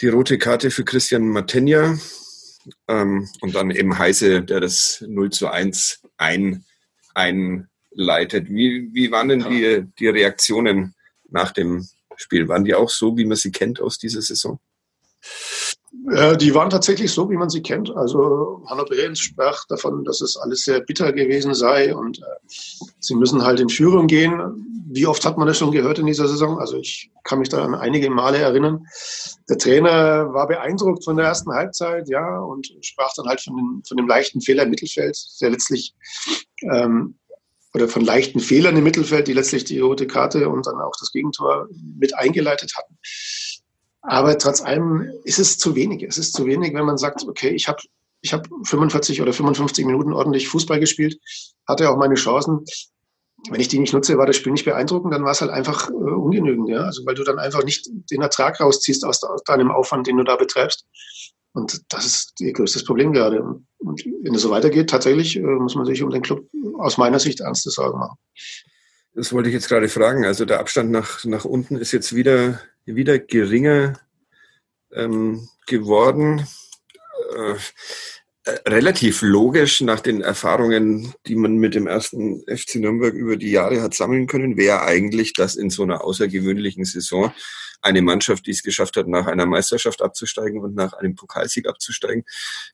die 0.00 0.08
rote 0.08 0.38
Karte 0.38 0.70
für 0.70 0.84
Christian 0.84 1.28
Matenja 1.28 1.96
ähm, 2.88 3.28
und 3.40 3.54
dann 3.54 3.70
eben 3.70 3.98
Heise, 3.98 4.42
der 4.42 4.60
das 4.60 5.04
0 5.06 5.30
zu 5.30 5.48
1 5.48 6.02
ein, 6.16 6.64
einleitet. 7.14 8.48
Wie, 8.48 8.90
wie 8.92 9.10
waren 9.10 9.28
denn 9.28 9.44
die, 9.48 9.84
die 9.98 10.08
Reaktionen 10.08 10.94
nach 11.28 11.52
dem 11.52 11.86
Spiel? 12.16 12.48
Waren 12.48 12.64
die 12.64 12.74
auch 12.74 12.90
so, 12.90 13.16
wie 13.16 13.24
man 13.24 13.36
sie 13.36 13.52
kennt 13.52 13.80
aus 13.80 13.98
dieser 13.98 14.22
Saison? 14.22 14.58
Äh, 16.10 16.36
die 16.36 16.54
waren 16.54 16.70
tatsächlich 16.70 17.12
so, 17.12 17.30
wie 17.30 17.36
man 17.36 17.50
sie 17.50 17.62
kennt. 17.62 17.94
Also 17.96 18.62
Hanno 18.66 18.84
Behrens 18.84 19.20
sprach 19.20 19.66
davon, 19.66 20.04
dass 20.04 20.20
es 20.20 20.36
alles 20.36 20.62
sehr 20.64 20.80
bitter 20.80 21.12
gewesen 21.12 21.54
sei 21.54 21.94
und 21.94 22.18
äh, 22.18 22.22
sie 23.00 23.14
müssen 23.14 23.44
halt 23.44 23.60
in 23.60 23.68
Führung 23.68 24.06
gehen. 24.06 24.84
Wie 24.88 25.06
oft 25.06 25.24
hat 25.24 25.36
man 25.36 25.48
das 25.48 25.58
schon 25.58 25.72
gehört 25.72 25.98
in 25.98 26.06
dieser 26.06 26.28
Saison? 26.28 26.58
Also 26.58 26.76
ich 26.76 27.10
kann 27.24 27.40
mich 27.40 27.48
da 27.48 27.64
an 27.64 27.74
einige 27.74 28.08
Male 28.08 28.38
erinnern. 28.38 28.86
Der 29.48 29.58
Trainer 29.58 30.32
war 30.32 30.46
beeindruckt 30.46 31.04
von 31.04 31.16
der 31.16 31.26
ersten 31.26 31.52
Halbzeit, 31.52 32.08
ja, 32.08 32.38
und 32.40 32.72
sprach 32.82 33.12
dann 33.16 33.26
halt 33.26 33.40
von, 33.40 33.56
dem, 33.56 33.82
von 33.86 33.96
dem 33.96 34.06
leichten 34.06 34.40
Fehler 34.40 34.62
im 34.62 34.70
Mittelfeld, 34.70 35.18
der 35.40 35.50
letztlich 35.50 35.94
ähm, 36.72 37.16
oder 37.76 37.88
von 37.88 38.02
leichten 38.02 38.40
Fehlern 38.40 38.74
im 38.74 38.84
Mittelfeld, 38.84 39.28
die 39.28 39.34
letztlich 39.34 39.64
die 39.64 39.80
rote 39.80 40.06
Karte 40.06 40.48
und 40.48 40.66
dann 40.66 40.76
auch 40.76 40.94
das 40.98 41.12
Gegentor 41.12 41.68
mit 41.98 42.16
eingeleitet 42.16 42.72
hatten. 42.74 42.96
Aber 44.00 44.38
trotz 44.38 44.62
allem 44.62 45.10
ist 45.24 45.38
es 45.38 45.58
zu 45.58 45.74
wenig. 45.74 46.02
Es 46.02 46.16
ist 46.16 46.32
zu 46.32 46.46
wenig, 46.46 46.72
wenn 46.72 46.86
man 46.86 46.96
sagt, 46.96 47.24
okay, 47.28 47.50
ich 47.50 47.68
habe 47.68 47.82
ich 48.22 48.32
hab 48.32 48.48
45 48.64 49.20
oder 49.20 49.34
55 49.34 49.84
Minuten 49.84 50.14
ordentlich 50.14 50.48
Fußball 50.48 50.80
gespielt, 50.80 51.20
hatte 51.68 51.90
auch 51.90 51.98
meine 51.98 52.14
Chancen. 52.14 52.64
Wenn 53.50 53.60
ich 53.60 53.68
die 53.68 53.78
nicht 53.78 53.92
nutze, 53.92 54.16
war 54.16 54.24
das 54.24 54.36
Spiel 54.36 54.52
nicht 54.52 54.64
beeindruckend, 54.64 55.12
dann 55.12 55.24
war 55.24 55.32
es 55.32 55.42
halt 55.42 55.50
einfach 55.50 55.90
äh, 55.90 55.92
ungenügend, 55.92 56.70
ja. 56.70 56.80
Also 56.80 57.04
weil 57.04 57.14
du 57.14 57.24
dann 57.24 57.38
einfach 57.38 57.62
nicht 57.62 57.90
den 58.10 58.22
Ertrag 58.22 58.58
rausziehst 58.58 59.04
aus, 59.04 59.22
aus 59.22 59.42
deinem 59.44 59.70
Aufwand, 59.70 60.06
den 60.06 60.16
du 60.16 60.24
da 60.24 60.36
betreibst. 60.36 60.86
Und 61.56 61.80
das 61.88 62.04
ist 62.04 62.40
ihr 62.40 62.52
größtes 62.52 62.84
Problem 62.84 63.14
gerade. 63.14 63.42
Und 63.78 64.04
wenn 64.22 64.34
es 64.34 64.42
so 64.42 64.50
weitergeht, 64.50 64.90
tatsächlich 64.90 65.36
äh, 65.36 65.40
muss 65.40 65.74
man 65.74 65.86
sich 65.86 66.02
um 66.02 66.10
den 66.10 66.20
Club 66.20 66.46
aus 66.78 66.98
meiner 66.98 67.18
Sicht 67.18 67.40
ernste 67.40 67.70
Sorgen 67.70 67.98
machen. 67.98 68.18
Das 69.14 69.32
wollte 69.32 69.48
ich 69.48 69.54
jetzt 69.54 69.68
gerade 69.68 69.88
fragen. 69.88 70.26
Also 70.26 70.44
der 70.44 70.60
Abstand 70.60 70.90
nach, 70.90 71.24
nach 71.24 71.46
unten 71.46 71.76
ist 71.76 71.92
jetzt 71.92 72.14
wieder 72.14 72.60
wieder 72.84 73.18
geringer 73.18 73.98
ähm, 74.92 75.48
geworden. 75.66 76.46
Äh, 77.34 77.54
äh, 78.44 78.68
relativ 78.68 79.22
logisch 79.22 79.80
nach 79.80 80.00
den 80.00 80.20
Erfahrungen, 80.20 81.14
die 81.26 81.36
man 81.36 81.56
mit 81.56 81.74
dem 81.74 81.86
ersten 81.86 82.42
FC 82.42 82.76
Nürnberg 82.76 83.14
über 83.14 83.38
die 83.38 83.50
Jahre 83.50 83.80
hat 83.80 83.94
sammeln 83.94 84.26
können, 84.26 84.58
wäre 84.58 84.82
eigentlich, 84.82 85.32
dass 85.32 85.56
in 85.56 85.70
so 85.70 85.84
einer 85.84 86.04
außergewöhnlichen 86.04 86.84
Saison 86.84 87.32
eine 87.86 88.02
Mannschaft, 88.02 88.46
die 88.46 88.50
es 88.50 88.62
geschafft 88.62 88.96
hat, 88.96 89.08
nach 89.08 89.26
einer 89.26 89.46
Meisterschaft 89.46 90.02
abzusteigen 90.02 90.60
und 90.60 90.74
nach 90.74 90.92
einem 90.92 91.14
Pokalsieg 91.14 91.68
abzusteigen, 91.68 92.24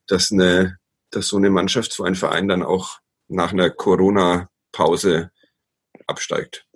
dass 0.07 0.31
eine 0.31 0.77
dass 1.13 1.27
so 1.27 1.37
eine 1.37 1.49
Mannschaft, 1.49 1.93
so 1.93 2.03
ein 2.03 2.15
Verein 2.15 2.47
dann 2.47 2.63
auch 2.63 2.99
nach 3.27 3.53
einer 3.53 3.69
Corona-Pause 3.69 5.31
absteigt. 6.07 6.67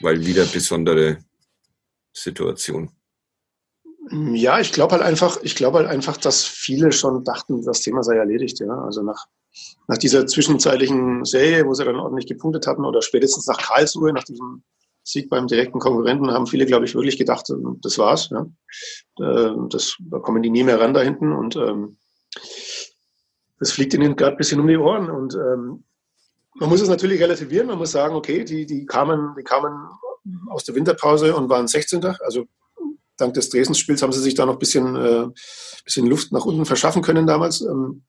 Weil 0.00 0.26
wieder 0.26 0.44
besondere 0.44 1.18
Situation. 2.12 2.90
Ja, 4.10 4.58
ich 4.58 4.72
glaube 4.72 4.92
halt 4.92 5.02
einfach, 5.02 5.38
ich 5.42 5.54
glaube 5.54 5.78
halt 5.78 5.88
einfach, 5.88 6.16
dass 6.16 6.44
viele 6.44 6.92
schon 6.92 7.24
dachten, 7.24 7.64
das 7.64 7.80
Thema 7.80 8.02
sei 8.02 8.16
erledigt, 8.16 8.58
ja. 8.58 8.84
Also 8.84 9.02
nach, 9.02 9.26
nach 9.86 9.98
dieser 9.98 10.26
zwischenzeitlichen 10.26 11.24
Serie, 11.24 11.66
wo 11.66 11.74
sie 11.74 11.84
dann 11.84 11.96
ordentlich 11.96 12.26
gepunktet 12.26 12.66
hatten, 12.66 12.84
oder 12.84 13.00
spätestens 13.00 13.46
nach 13.46 13.58
Karlsruhe, 13.58 14.12
nach 14.12 14.24
diesem 14.24 14.64
Sieg 15.04 15.28
beim 15.28 15.46
direkten 15.46 15.80
Konkurrenten, 15.80 16.30
haben 16.30 16.46
viele, 16.46 16.66
glaube 16.66 16.84
ich, 16.84 16.94
wirklich 16.94 17.18
gedacht, 17.18 17.46
das 17.82 17.98
war's, 17.98 18.30
ja. 18.30 18.46
Das, 19.68 19.96
da 19.98 20.18
kommen 20.18 20.42
die 20.42 20.50
nie 20.50 20.64
mehr 20.64 20.80
ran 20.80 20.94
da 20.94 21.00
hinten 21.00 21.32
und 21.32 21.56
ähm, 21.56 21.98
das 23.58 23.72
fliegt 23.72 23.94
ihnen 23.94 24.16
gerade 24.16 24.32
ein 24.32 24.38
bisschen 24.38 24.60
um 24.60 24.66
die 24.66 24.76
Ohren. 24.76 25.08
Und 25.08 25.34
ähm, 25.34 25.84
man 26.54 26.68
muss 26.68 26.80
es 26.80 26.88
natürlich 26.88 27.20
relativieren, 27.20 27.68
man 27.68 27.78
muss 27.78 27.92
sagen, 27.92 28.14
okay, 28.14 28.44
die, 28.44 28.66
die 28.66 28.86
kamen, 28.86 29.34
die 29.38 29.44
kamen 29.44 29.88
aus 30.50 30.64
der 30.64 30.74
Winterpause 30.74 31.34
und 31.34 31.48
waren 31.48 31.68
16. 31.68 32.04
Also 32.04 32.46
dank 33.16 33.34
des 33.34 33.50
Dresden-Spiels 33.50 34.02
haben 34.02 34.12
sie 34.12 34.20
sich 34.20 34.34
da 34.34 34.46
noch 34.46 34.54
ein 34.54 34.58
bisschen, 34.58 34.96
äh, 34.96 35.28
bisschen 35.84 36.06
Luft 36.06 36.32
nach 36.32 36.44
unten 36.44 36.66
verschaffen 36.66 37.02
können 37.02 37.26
damals. 37.26 37.60
Ähm, 37.60 38.04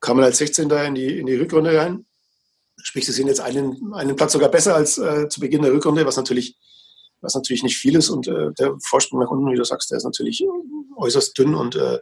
kamen 0.00 0.24
als 0.24 0.38
16. 0.38 0.70
in 0.70 0.94
die, 0.94 1.18
in 1.18 1.26
die 1.26 1.36
Rückrunde 1.36 1.76
rein. 1.78 2.04
Sprich, 2.82 3.06
sie 3.06 3.12
sind 3.12 3.28
jetzt 3.28 3.40
einen, 3.40 3.92
einen 3.94 4.16
Platz 4.16 4.32
sogar 4.32 4.48
besser 4.48 4.74
als 4.74 4.98
äh, 4.98 5.28
zu 5.28 5.40
Beginn 5.40 5.62
der 5.62 5.72
Rückrunde, 5.72 6.04
was 6.06 6.16
natürlich, 6.16 6.56
was 7.20 7.34
natürlich 7.34 7.62
nicht 7.62 7.76
viel 7.76 7.96
ist. 7.96 8.10
Und 8.10 8.26
äh, 8.28 8.52
der 8.58 8.76
Vorsprung 8.80 9.20
nach 9.20 9.30
unten, 9.30 9.50
wie 9.50 9.56
du 9.56 9.64
sagst, 9.64 9.90
der 9.90 9.98
ist 9.98 10.04
natürlich 10.04 10.44
äußerst 10.96 11.36
dünn. 11.38 11.54
Und 11.54 11.76
äh, 11.76 11.98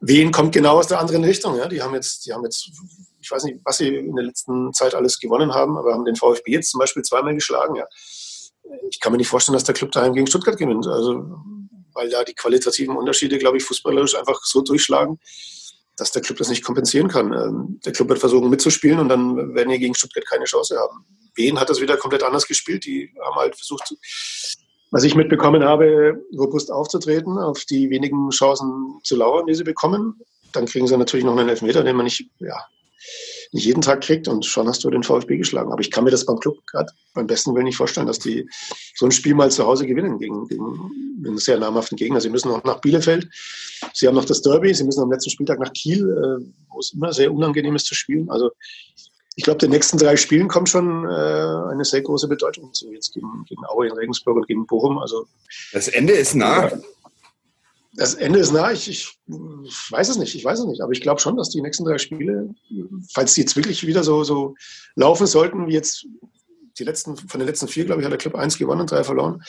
Wien 0.00 0.32
kommt 0.32 0.52
genau 0.52 0.78
aus 0.78 0.88
der 0.88 1.00
anderen 1.00 1.24
Richtung. 1.24 1.56
Ja? 1.56 1.68
Die 1.68 1.82
haben 1.82 1.94
jetzt, 1.94 2.26
die 2.26 2.32
haben 2.32 2.44
jetzt, 2.44 2.70
ich 3.20 3.30
weiß 3.30 3.44
nicht, 3.44 3.60
was 3.64 3.78
sie 3.78 3.94
in 3.94 4.16
der 4.16 4.24
letzten 4.24 4.72
Zeit 4.72 4.94
alles 4.94 5.18
gewonnen 5.18 5.54
haben, 5.54 5.76
aber 5.76 5.94
haben 5.94 6.04
den 6.04 6.16
VfB 6.16 6.52
jetzt 6.52 6.70
zum 6.70 6.80
Beispiel 6.80 7.02
zweimal 7.02 7.34
geschlagen. 7.34 7.76
Ja? 7.76 7.86
Ich 8.90 9.00
kann 9.00 9.12
mir 9.12 9.18
nicht 9.18 9.28
vorstellen, 9.28 9.54
dass 9.54 9.64
der 9.64 9.74
Club 9.74 9.92
daheim 9.92 10.14
gegen 10.14 10.26
Stuttgart 10.26 10.56
gewinnt. 10.56 10.86
Also 10.86 11.24
weil 11.98 12.10
da 12.10 12.22
die 12.22 12.34
qualitativen 12.34 12.96
Unterschiede, 12.96 13.38
glaube 13.38 13.56
ich, 13.56 13.64
fußballerisch 13.64 14.14
einfach 14.14 14.40
so 14.44 14.62
durchschlagen, 14.62 15.18
dass 15.98 16.12
der 16.12 16.22
Club 16.22 16.38
das 16.38 16.48
nicht 16.48 16.64
kompensieren 16.64 17.08
kann. 17.08 17.32
Ähm, 17.32 17.80
der 17.84 17.92
Club 17.92 18.08
wird 18.08 18.20
versuchen 18.20 18.48
mitzuspielen 18.48 18.98
und 18.98 19.08
dann 19.08 19.54
werden 19.54 19.70
wir 19.70 19.78
gegen 19.78 19.94
Stuttgart 19.94 20.26
keine 20.26 20.44
Chance 20.44 20.78
haben. 20.78 21.04
Wien 21.34 21.58
hat 21.58 21.68
das 21.70 21.80
wieder 21.80 21.96
komplett 21.96 22.22
anders 22.22 22.46
gespielt. 22.46 22.84
Die 22.84 23.12
haben 23.24 23.36
halt 23.36 23.56
versucht, 23.56 23.94
was 24.90 25.04
ich 25.04 25.14
mitbekommen 25.14 25.64
habe, 25.64 26.16
robust 26.36 26.72
aufzutreten, 26.72 27.38
auf 27.38 27.64
die 27.64 27.90
wenigen 27.90 28.30
Chancen 28.30 29.00
zu 29.04 29.16
lauern, 29.16 29.46
die 29.46 29.54
sie 29.54 29.64
bekommen. 29.64 30.20
Dann 30.52 30.66
kriegen 30.66 30.86
sie 30.86 30.96
natürlich 30.96 31.26
noch 31.26 31.36
einen 31.36 31.48
Elfmeter, 31.48 31.84
den 31.84 31.96
man 31.96 32.04
nicht, 32.04 32.30
ja, 32.38 32.56
nicht 33.52 33.64
jeden 33.64 33.82
Tag 33.82 34.02
kriegt 34.02 34.28
und 34.28 34.44
schon 34.44 34.68
hast 34.68 34.84
du 34.84 34.90
den 34.90 35.02
VfB 35.02 35.38
geschlagen. 35.38 35.72
Aber 35.72 35.80
ich 35.80 35.90
kann 35.90 36.04
mir 36.04 36.10
das 36.10 36.26
beim 36.26 36.38
Club 36.38 36.58
gerade 36.66 36.92
beim 37.14 37.26
besten 37.26 37.54
Willen 37.54 37.64
nicht 37.64 37.76
vorstellen, 37.76 38.06
dass 38.06 38.18
die 38.18 38.48
so 38.94 39.06
ein 39.06 39.12
Spiel 39.12 39.34
mal 39.34 39.50
zu 39.50 39.64
Hause 39.64 39.86
gewinnen 39.86 40.18
gegen, 40.18 40.46
gegen 40.48 40.90
einen 41.24 41.38
sehr 41.38 41.58
namhaften 41.58 41.96
Gegner. 41.96 42.20
Sie 42.20 42.30
müssen 42.30 42.50
auch 42.50 42.64
nach 42.64 42.80
Bielefeld. 42.80 43.28
Sie 43.92 44.06
haben 44.06 44.14
noch 44.14 44.24
das 44.24 44.42
Derby. 44.42 44.72
Sie 44.74 44.84
müssen 44.84 45.02
am 45.02 45.10
letzten 45.10 45.30
Spieltag 45.30 45.58
nach 45.58 45.72
Kiel, 45.72 46.00
äh, 46.00 46.44
wo 46.70 46.78
es 46.78 46.92
immer 46.92 47.12
sehr 47.12 47.32
unangenehm 47.32 47.76
ist 47.76 47.86
zu 47.86 47.94
spielen. 47.94 48.30
Also 48.30 48.50
ich 49.38 49.44
glaube, 49.44 49.58
den 49.58 49.70
nächsten 49.70 49.98
drei 49.98 50.16
Spielen 50.16 50.48
kommt 50.48 50.68
schon 50.68 51.04
äh, 51.04 51.08
eine 51.08 51.84
sehr 51.84 52.02
große 52.02 52.26
Bedeutung 52.26 52.74
zu. 52.74 52.92
Jetzt 52.92 53.14
gegen, 53.14 53.44
gegen 53.48 53.64
Aue 53.66 53.86
in 53.86 53.92
Regensburg 53.92 54.36
und 54.36 54.48
gegen 54.48 54.66
Bochum. 54.66 54.98
Also 54.98 55.26
das 55.72 55.86
Ende 55.86 56.12
ist 56.12 56.34
nah. 56.34 56.66
Ja, 56.66 56.78
das 57.98 58.14
Ende 58.14 58.38
ist 58.38 58.52
nah. 58.52 58.70
Ich, 58.70 58.88
ich, 58.88 59.18
weiß 59.90 60.08
es 60.08 60.16
nicht. 60.16 60.34
Ich 60.34 60.44
weiß 60.44 60.60
es 60.60 60.66
nicht. 60.66 60.80
Aber 60.80 60.92
ich 60.92 61.00
glaube 61.00 61.20
schon, 61.20 61.36
dass 61.36 61.50
die 61.50 61.60
nächsten 61.60 61.84
drei 61.84 61.98
Spiele, 61.98 62.54
falls 63.12 63.34
die 63.34 63.40
jetzt 63.40 63.56
wirklich 63.56 63.86
wieder 63.86 64.04
so, 64.04 64.22
so 64.22 64.54
laufen 64.94 65.26
sollten, 65.26 65.66
wie 65.66 65.72
jetzt 65.72 66.06
die 66.78 66.84
letzten, 66.84 67.16
von 67.16 67.40
den 67.40 67.48
letzten 67.48 67.66
vier, 67.66 67.84
glaube 67.84 68.00
ich, 68.00 68.04
hat 68.04 68.12
der 68.12 68.18
Club 68.18 68.36
eins 68.36 68.56
gewonnen, 68.56 68.86
drei 68.86 69.02
verloren. 69.02 69.42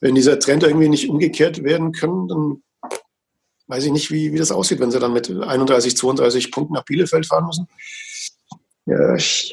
Wenn 0.00 0.14
dieser 0.14 0.38
Trend 0.38 0.62
irgendwie 0.62 0.88
nicht 0.88 1.10
umgekehrt 1.10 1.64
werden 1.64 1.90
können, 1.90 2.28
dann 2.28 2.62
weiß 3.66 3.84
ich 3.84 3.92
nicht, 3.92 4.12
wie, 4.12 4.32
wie 4.32 4.38
das 4.38 4.52
aussieht, 4.52 4.78
wenn 4.78 4.92
sie 4.92 5.00
dann 5.00 5.12
mit 5.12 5.28
31, 5.28 5.96
32 5.96 6.52
Punkten 6.52 6.74
nach 6.74 6.84
Bielefeld 6.84 7.26
fahren 7.26 7.46
müssen. 7.46 7.66
Ja, 8.86 9.16
ich 9.16 9.52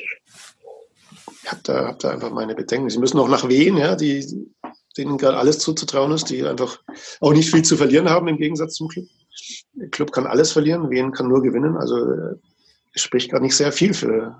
habe 1.48 1.62
da, 1.64 1.88
hab 1.88 2.00
da 2.00 2.12
einfach 2.12 2.30
meine 2.30 2.54
Bedenken. 2.54 2.92
Sie 2.92 3.00
müssen 3.00 3.18
auch 3.18 3.28
nach 3.28 3.50
Wien, 3.50 3.78
ja, 3.78 3.96
die, 3.96 4.53
denen 4.98 5.18
gerade 5.18 5.38
alles 5.38 5.60
zuzutrauen 5.60 6.12
ist, 6.12 6.30
die 6.30 6.44
einfach 6.46 6.80
auch 7.20 7.34
nicht 7.34 7.50
viel 7.50 7.64
zu 7.64 7.78
verlieren 7.78 8.10
haben 8.10 8.28
im 8.28 8.38
Gegensatz 8.38 8.76
zum 8.76 8.88
Club. 8.88 9.06
Der 9.74 9.90
Club 9.90 10.12
kann 10.12 10.28
alles 10.28 10.52
verlieren, 10.52 10.90
Wien 10.90 11.12
kann 11.12 11.28
nur 11.28 11.42
gewinnen. 11.42 11.76
Also 11.78 11.98
es 12.94 13.02
spricht 13.02 13.32
gar 13.32 13.40
nicht 13.40 13.56
sehr 13.56 13.72
viel 13.72 13.94
für, 13.94 14.40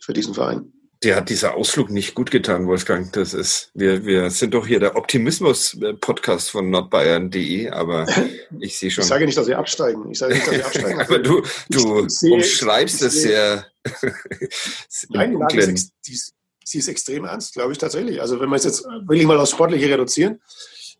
für 0.00 0.12
diesen 0.12 0.34
Verein. 0.34 0.72
Der 1.04 1.14
hat 1.14 1.28
dieser 1.28 1.54
Ausflug 1.54 1.90
nicht 1.90 2.16
gut 2.16 2.32
getan, 2.32 2.66
Wolfgang. 2.66 3.12
Das 3.12 3.32
ist, 3.32 3.70
wir, 3.72 4.04
wir 4.04 4.30
sind 4.30 4.54
doch 4.54 4.66
hier 4.66 4.80
der 4.80 4.96
Optimismus-Podcast 4.96 6.50
von 6.50 6.70
nordbayern.de, 6.70 7.68
aber 7.68 8.06
ich 8.60 8.76
sehe 8.78 8.90
schon. 8.90 9.02
Ich 9.02 9.08
sage 9.08 9.24
nicht, 9.24 9.38
dass 9.38 9.46
sie 9.46 9.54
absteigen. 9.54 10.10
Ich 10.10 10.18
sage 10.18 10.34
nicht, 10.34 10.46
dass 10.46 10.54
sie 10.54 10.62
absteigen. 10.64 11.00
aber 11.00 11.18
du, 11.20 11.42
du 11.68 12.08
umschreibst 12.32 13.02
es 13.02 13.22
sehr. 13.22 13.66
Nein, 15.10 15.38
die, 16.06 16.20
sie 16.68 16.78
ist 16.78 16.88
extrem 16.88 17.24
ernst, 17.24 17.54
glaube 17.54 17.72
ich 17.72 17.78
tatsächlich. 17.78 18.20
Also 18.20 18.38
wenn 18.40 18.50
wir 18.50 18.56
es 18.56 18.64
jetzt 18.64 18.84
will 18.84 19.18
ich 19.18 19.26
mal 19.26 19.38
aufs 19.38 19.52
Sportliche 19.52 19.88
reduzieren, 19.88 20.40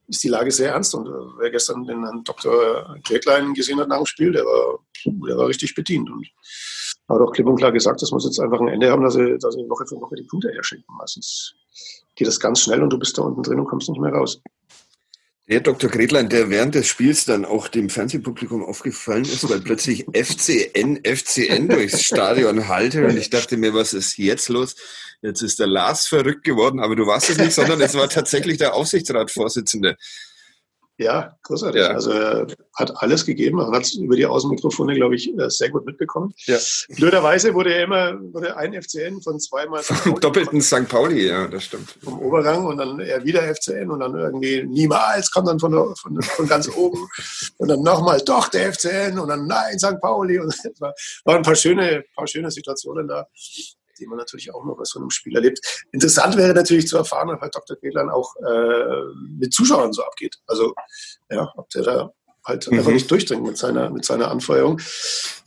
ist 0.07 0.25
die 0.25 0.29
Lage 0.29 0.51
sehr 0.51 0.73
ernst. 0.73 0.95
Und 0.95 1.07
äh, 1.07 1.11
wer 1.39 1.51
gestern 1.51 1.85
den 1.85 2.03
Herrn 2.03 2.25
Dr. 2.25 2.99
Kirklein 3.05 3.53
gesehen 3.53 3.79
hat 3.79 3.89
nach 3.89 3.99
dem 3.99 4.07
Spiel, 4.07 4.33
der 4.33 4.45
war, 4.45 4.79
der 5.05 5.37
war 5.37 5.49
richtig 5.49 5.75
bedient. 5.75 6.11
Und 6.11 6.27
hat 7.09 7.21
auch 7.21 7.33
klipp 7.33 7.47
und 7.47 7.57
klar 7.57 7.73
gesagt, 7.73 8.01
das 8.03 8.11
muss 8.11 8.25
jetzt 8.25 8.41
einfach 8.41 8.61
ein 8.61 8.69
Ende 8.69 8.91
haben, 8.91 9.03
dass 9.03 9.15
sie, 9.15 9.39
dass 9.39 9.55
sie 9.55 9.69
Woche 9.69 9.87
für 9.87 9.97
Woche 9.97 10.17
die 10.17 10.25
Punkte 10.25 10.51
herschenken. 10.51 10.95
Meistens 10.97 11.55
geht 12.17 12.27
das 12.27 12.41
ganz 12.41 12.61
schnell 12.61 12.83
und 12.83 12.91
du 12.91 12.99
bist 12.99 13.17
da 13.19 13.23
unten 13.23 13.43
drin 13.43 13.61
und 13.61 13.67
kommst 13.67 13.89
nicht 13.89 14.01
mehr 14.01 14.13
raus. 14.13 14.41
Der 15.49 15.61
Dr. 15.61 15.89
Gretlein, 15.89 16.29
der 16.29 16.51
während 16.51 16.75
des 16.75 16.87
Spiels 16.87 17.25
dann 17.25 17.47
auch 17.47 17.69
dem 17.69 17.89
Fernsehpublikum 17.89 18.63
aufgefallen 18.63 19.25
ist, 19.25 19.49
weil 19.49 19.61
plötzlich 19.61 20.05
FCN, 20.13 21.01
FCN 21.03 21.69
durchs 21.69 22.03
Stadion 22.03 22.69
halte 22.69 23.07
und 23.07 23.17
ich 23.17 23.31
dachte 23.31 23.57
mir, 23.57 23.73
was 23.73 23.95
ist 23.95 24.19
jetzt 24.19 24.51
los? 24.51 24.77
Jetzt 25.23 25.43
ist 25.43 25.59
der 25.59 25.67
Lars 25.67 26.07
verrückt 26.07 26.45
geworden, 26.45 26.81
aber 26.81 26.95
du 26.95 27.07
warst 27.07 27.31
es 27.31 27.39
nicht, 27.39 27.53
sondern 27.53 27.81
es 27.81 27.95
war 27.95 28.09
tatsächlich 28.09 28.59
der 28.59 28.75
Aufsichtsratsvorsitzende. 28.75 29.97
Ja, 31.01 31.33
großartig. 31.45 31.81
Ja. 31.81 31.91
Also 31.91 32.11
er 32.11 32.49
hat 32.75 33.01
alles 33.01 33.25
gegeben. 33.25 33.59
Man 33.59 33.73
hat 33.73 33.85
es 33.85 33.95
über 33.95 34.17
die 34.17 34.27
Außenmikrofone, 34.27 34.95
glaube 34.95 35.15
ich, 35.15 35.33
äh, 35.39 35.49
sehr 35.49 35.71
gut 35.71 35.87
mitbekommen. 35.87 36.35
Ja. 36.47 36.59
Blöderweise 36.89 37.55
wurde 37.55 37.73
er 37.73 37.85
immer 37.85 38.21
wurde 38.33 38.57
ein 38.57 38.75
FCN 38.75 39.23
von 39.23 39.39
zweimal 39.39 39.83
doppelten 40.21 40.61
St. 40.61 40.89
Pauli, 40.89 41.29
ja, 41.29 41.47
das 41.47 41.65
stimmt. 41.65 41.97
Vom 42.03 42.19
Oberrang 42.19 42.67
und 42.67 42.79
dann 42.79 42.99
er 42.99 43.25
wieder 43.25 43.43
FCN 43.43 43.93
und 43.93 44.01
dann 44.01 44.17
irgendwie 44.17 44.65
niemals 44.65 45.31
kommt 45.31 45.47
dann 45.47 45.61
von, 45.61 45.73
von, 45.95 46.21
von 46.21 46.49
ganz 46.49 46.69
oben 46.77 47.09
und 47.59 47.69
dann 47.69 47.83
nochmal 47.83 48.21
doch 48.27 48.49
der 48.49 48.73
FCN 48.73 49.21
und 49.21 49.29
dann 49.29 49.47
nein 49.47 49.79
St. 49.79 50.01
Pauli 50.01 50.41
und 50.41 50.49
es 50.49 50.65
war, 50.81 50.93
waren 51.25 51.37
ein 51.37 51.43
paar 51.45 51.55
schöne, 51.55 52.03
paar 52.17 52.27
schöne 52.27 52.51
Situationen 52.51 53.07
da 53.07 53.29
die 53.99 54.07
man 54.07 54.19
natürlich 54.19 54.55
auch 54.55 54.65
noch 54.65 54.77
bei 54.77 54.85
so 54.85 54.99
einem 54.99 55.11
Spiel 55.11 55.35
erlebt. 55.35 55.61
Interessant 55.93 56.37
wäre 56.37 56.55
natürlich 56.55 56.89
zu 56.89 56.97
erfahren, 56.97 57.31
ob 57.31 57.41
Herr 57.41 57.51
Dr. 57.51 57.77
Gretlein 57.77 58.11
auch 58.11 58.35
äh, 58.37 59.15
mit 59.39 59.53
Zuschauern 59.53 59.93
so 59.93 60.03
abgeht. 60.03 60.37
Also, 60.47 60.75
ja, 61.31 61.53
ob 61.57 61.69
der 61.71 61.83
da 61.83 62.13
halt 62.49 62.71
mhm. 62.71 62.79
einfach 62.79 62.93
nicht 62.93 63.11
durchdringt 63.11 63.45
mit 63.45 63.59
seiner, 63.59 63.91
mit 63.91 64.05
seiner 64.05 64.31
Anfeuerung. 64.31 64.81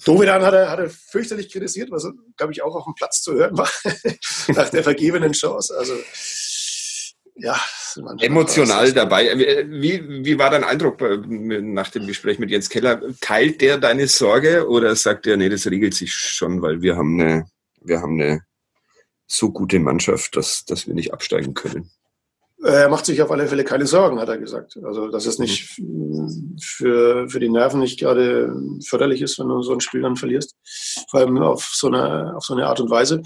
Dovedan 0.05 0.43
hat 0.43 0.53
er, 0.53 0.69
hat 0.69 0.79
er 0.79 0.89
fürchterlich 0.89 1.51
kritisiert, 1.51 1.91
was, 1.91 2.07
glaube 2.37 2.53
ich, 2.53 2.61
auch 2.61 2.75
auf 2.75 2.85
dem 2.85 2.95
Platz 2.95 3.21
zu 3.21 3.33
hören 3.33 3.57
war, 3.57 3.69
nach 4.55 4.69
der 4.69 4.83
vergebenen 4.83 5.33
Chance. 5.33 5.75
Also, 5.77 5.93
ja. 7.35 7.59
Emotional 8.19 8.93
dabei. 8.93 9.35
Wie, 9.67 10.23
wie 10.23 10.37
war 10.37 10.49
dein 10.49 10.63
Eindruck 10.63 11.01
nach 11.01 11.89
dem 11.89 12.07
Gespräch 12.07 12.39
mit 12.39 12.51
Jens 12.51 12.69
Keller? 12.69 13.01
Teilt 13.19 13.61
der 13.61 13.77
deine 13.79 14.07
Sorge 14.07 14.67
oder 14.69 14.95
sagt 14.95 15.27
er, 15.27 15.37
nee, 15.37 15.49
das 15.49 15.65
regelt 15.67 15.93
sich 15.93 16.13
schon, 16.13 16.61
weil 16.61 16.81
wir 16.81 16.95
haben 16.95 17.19
eine 17.19 17.45
wir 17.81 18.01
haben 18.01 18.19
eine 18.19 18.41
so 19.27 19.51
gute 19.51 19.79
Mannschaft, 19.79 20.35
dass, 20.35 20.65
dass 20.65 20.87
wir 20.87 20.93
nicht 20.93 21.13
absteigen 21.13 21.53
können. 21.53 21.91
Er 22.63 22.89
macht 22.89 23.05
sich 23.05 23.21
auf 23.21 23.31
alle 23.31 23.47
Fälle 23.47 23.63
keine 23.63 23.87
Sorgen, 23.87 24.19
hat 24.19 24.29
er 24.29 24.37
gesagt. 24.37 24.77
Also, 24.83 25.07
dass 25.07 25.25
es 25.25 25.39
nicht 25.39 25.81
für, 26.61 27.27
für 27.27 27.39
die 27.39 27.49
Nerven 27.49 27.79
nicht 27.79 27.99
gerade 27.99 28.55
förderlich 28.85 29.21
ist, 29.21 29.39
wenn 29.39 29.47
du 29.47 29.63
so 29.63 29.73
ein 29.73 29.81
Spiel 29.81 30.01
dann 30.01 30.15
verlierst. 30.15 30.55
Vor 31.09 31.21
allem 31.21 31.37
auf 31.39 31.63
so 31.73 31.87
eine, 31.87 32.35
auf 32.35 32.43
so 32.43 32.53
eine 32.53 32.67
Art 32.67 32.79
und 32.79 32.91
Weise. 32.91 33.23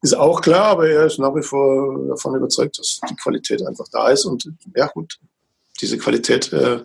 Ist 0.00 0.16
auch 0.16 0.40
klar, 0.40 0.66
aber 0.66 0.88
er 0.88 1.06
ist 1.06 1.18
nach 1.18 1.34
wie 1.34 1.42
vor 1.42 2.06
davon 2.08 2.36
überzeugt, 2.36 2.78
dass 2.78 3.00
die 3.10 3.16
Qualität 3.16 3.66
einfach 3.66 3.86
da 3.90 4.10
ist. 4.10 4.24
Und 4.26 4.48
ja, 4.76 4.86
gut, 4.86 5.18
diese 5.80 5.98
Qualität 5.98 6.52
äh, 6.52 6.84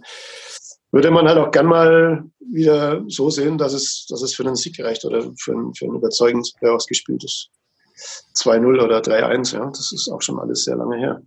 würde 0.94 1.10
man 1.10 1.28
halt 1.28 1.40
auch 1.40 1.52
gern 1.52 1.66
mal 1.66 2.24
wieder 2.40 3.04
so 3.08 3.32
sehen, 3.32 3.58
dass 3.58 3.74
es, 3.74 4.06
dass 4.08 4.22
es 4.22 4.36
für 4.36 4.44
einen 4.46 4.56
Sieg 4.56 4.80
reicht 4.80 5.04
oder 5.04 5.24
für 5.40 5.52
ein, 5.52 5.74
für 5.74 5.86
ein 5.86 5.96
überzeugend 5.96 6.50
ausgespieltes 6.62 7.50
2-0 8.38 8.84
oder 8.84 9.00
3-1. 9.00 9.56
Ja, 9.56 9.66
das 9.66 9.92
ist 9.92 10.08
auch 10.10 10.22
schon 10.22 10.40
alles 10.40 10.66
sehr 10.66 10.76
lange 10.76 10.98
her. 10.98 11.22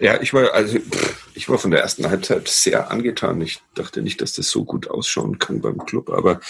Ja, 0.00 0.20
ich 0.20 0.32
war, 0.32 0.54
also, 0.54 0.78
ich 1.34 1.48
war 1.48 1.58
von 1.58 1.70
der 1.70 1.82
ersten 1.82 2.08
Halbzeit 2.08 2.48
sehr 2.48 2.90
angetan. 2.90 3.40
Ich 3.42 3.60
dachte 3.74 4.00
nicht, 4.00 4.22
dass 4.22 4.32
das 4.32 4.48
so 4.48 4.64
gut 4.64 4.90
ausschauen 4.90 5.38
kann 5.38 5.60
beim 5.60 5.84
Club, 5.84 6.08
aber 6.08 6.40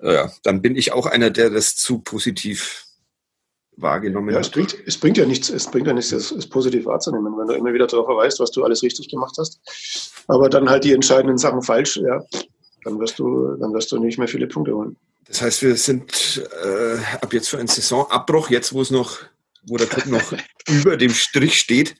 äh, 0.00 0.28
dann 0.42 0.62
bin 0.62 0.76
ich 0.76 0.92
auch 0.92 1.06
einer, 1.06 1.28
der 1.28 1.50
das 1.50 1.76
zu 1.76 1.98
positiv 1.98 2.86
wahrgenommen 3.76 4.34
ja. 4.34 4.40
Es 4.40 4.50
bringt, 4.50 4.76
es 4.86 4.98
bringt 4.98 5.16
ja 5.16 5.26
nichts, 5.26 5.48
es 5.48 5.70
bringt 5.70 5.86
ja 5.86 5.92
nichts, 5.92 6.12
es, 6.12 6.30
es 6.30 6.48
positiv 6.48 6.86
wahrzunehmen, 6.86 7.36
wenn 7.38 7.46
du 7.46 7.54
immer 7.54 7.72
wieder 7.72 7.86
darauf 7.86 8.06
verweist, 8.06 8.40
was 8.40 8.50
du 8.50 8.64
alles 8.64 8.82
richtig 8.82 9.08
gemacht 9.08 9.36
hast. 9.38 9.60
Aber 10.28 10.48
dann 10.48 10.68
halt 10.68 10.84
die 10.84 10.92
entscheidenden 10.92 11.38
Sachen 11.38 11.62
falsch, 11.62 11.96
ja, 11.96 12.22
dann 12.84 12.98
wirst 12.98 13.18
du, 13.18 13.56
dann 13.56 13.72
wirst 13.72 13.92
du 13.92 13.98
nicht 13.98 14.18
mehr 14.18 14.28
viele 14.28 14.46
Punkte 14.46 14.74
holen. 14.74 14.96
Das 15.26 15.42
heißt, 15.42 15.62
wir 15.62 15.76
sind 15.76 16.42
äh, 16.64 16.98
ab 17.20 17.32
jetzt 17.32 17.48
für 17.48 17.58
einen 17.58 17.68
Saisonabbruch, 17.68 18.50
jetzt 18.50 18.72
wo 18.72 18.82
es 18.82 18.90
noch, 18.90 19.18
wo 19.66 19.76
der 19.76 19.86
Club 19.86 20.06
noch 20.06 20.32
über 20.68 20.96
dem 20.96 21.12
Strich 21.12 21.58
steht. 21.58 21.96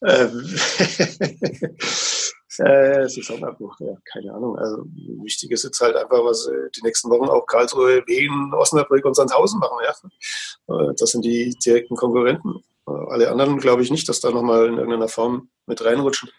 Ähm, 2.60 2.66
äh, 2.66 3.08
Saisonabbruch, 3.08 3.76
ja, 3.80 3.96
keine 4.04 4.34
Ahnung. 4.34 4.56
Also 4.58 4.84
wichtig 5.22 5.50
ist 5.50 5.64
jetzt 5.64 5.80
halt 5.80 5.96
einfach, 5.96 6.24
was 6.24 6.46
äh, 6.46 6.70
die 6.76 6.82
nächsten 6.82 7.10
Wochen 7.10 7.28
auch 7.28 7.46
Karlsruhe, 7.46 8.02
Wien, 8.06 8.52
Osnabrück 8.54 9.04
und 9.04 9.14
Sandhausen 9.14 9.60
machen. 9.60 9.78
Ja. 9.84 10.74
Äh, 10.74 10.94
das 10.96 11.10
sind 11.10 11.24
die 11.24 11.56
direkten 11.64 11.96
Konkurrenten. 11.96 12.62
Äh, 12.86 12.90
alle 12.90 13.30
anderen 13.30 13.58
glaube 13.58 13.82
ich 13.82 13.90
nicht, 13.90 14.08
dass 14.08 14.20
da 14.20 14.30
nochmal 14.30 14.66
in 14.66 14.74
irgendeiner 14.74 15.08
Form 15.08 15.50
mit 15.66 15.84
reinrutschen. 15.84 16.30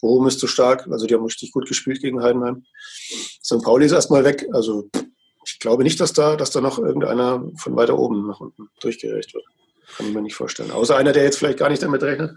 Bochum 0.00 0.26
ist 0.26 0.40
zu 0.40 0.46
stark, 0.46 0.86
also 0.90 1.06
die 1.06 1.14
haben 1.14 1.24
richtig 1.24 1.52
gut 1.52 1.66
gespielt 1.66 2.02
gegen 2.02 2.22
Heidenheim. 2.22 2.64
St. 3.42 3.62
Pauli 3.62 3.86
ist 3.86 3.92
erstmal 3.92 4.24
weg, 4.24 4.46
also 4.52 4.90
ich 5.46 5.58
glaube 5.58 5.84
nicht, 5.84 6.00
dass 6.00 6.12
da, 6.12 6.36
dass 6.36 6.50
da 6.50 6.60
noch 6.60 6.78
irgendeiner 6.78 7.42
von 7.56 7.76
weiter 7.76 7.98
oben 7.98 8.26
nach 8.26 8.40
unten 8.40 8.68
durchgereicht 8.80 9.32
wird. 9.32 9.44
Kann 9.96 10.08
ich 10.08 10.14
mir 10.14 10.20
nicht 10.20 10.34
vorstellen. 10.34 10.70
Außer 10.70 10.96
einer, 10.96 11.12
der 11.12 11.22
jetzt 11.22 11.38
vielleicht 11.38 11.58
gar 11.58 11.70
nicht 11.70 11.82
damit 11.82 12.02
rechnet. 12.02 12.32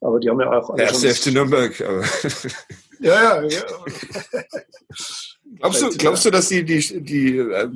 Aber 0.00 0.20
die 0.20 0.28
haben 0.28 0.40
ja 0.40 0.50
auch 0.50 0.74
Der 0.76 0.86
erste 0.86 1.14
FC 1.14 1.32
Nürnberg. 1.32 1.78
Ja, 3.00 3.40
ja, 3.40 3.42
ja. 3.42 3.62
Glaubst 5.56 5.82
du, 5.82 5.88
glaubst 5.96 6.24
du, 6.24 6.30
dass 6.30 6.48
die, 6.48 6.64
die, 6.64 7.00
die, 7.00 7.38
äh, 7.38 7.68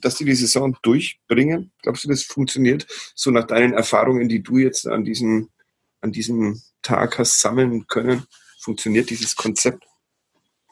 dass 0.00 0.16
die 0.16 0.24
die 0.24 0.34
Saison 0.34 0.76
durchbringen? 0.82 1.70
Glaubst 1.82 2.04
du, 2.04 2.08
das 2.08 2.22
funktioniert 2.22 2.86
so 3.14 3.30
nach 3.30 3.46
deinen 3.46 3.74
Erfahrungen, 3.74 4.28
die 4.28 4.42
du 4.42 4.58
jetzt 4.58 4.86
an 4.86 5.04
diesem, 5.04 5.50
an 6.00 6.12
diesem 6.12 6.60
Tag 6.82 7.18
hast 7.18 7.40
sammeln 7.40 7.86
können? 7.86 8.26
Funktioniert 8.60 9.10
dieses 9.10 9.36
Konzept? 9.36 9.84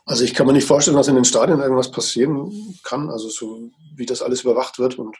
Also 0.06 0.24
ich 0.24 0.34
kann 0.34 0.46
mir 0.46 0.52
nicht 0.52 0.66
vorstellen, 0.66 0.96
dass 0.96 1.08
in 1.08 1.14
den 1.14 1.24
Stadien 1.24 1.60
irgendwas 1.60 1.90
passieren 1.90 2.78
kann, 2.82 3.10
also 3.10 3.28
so 3.28 3.70
wie 3.94 4.06
das 4.06 4.22
alles 4.22 4.42
überwacht 4.42 4.78
wird 4.78 4.98
und 4.98 5.16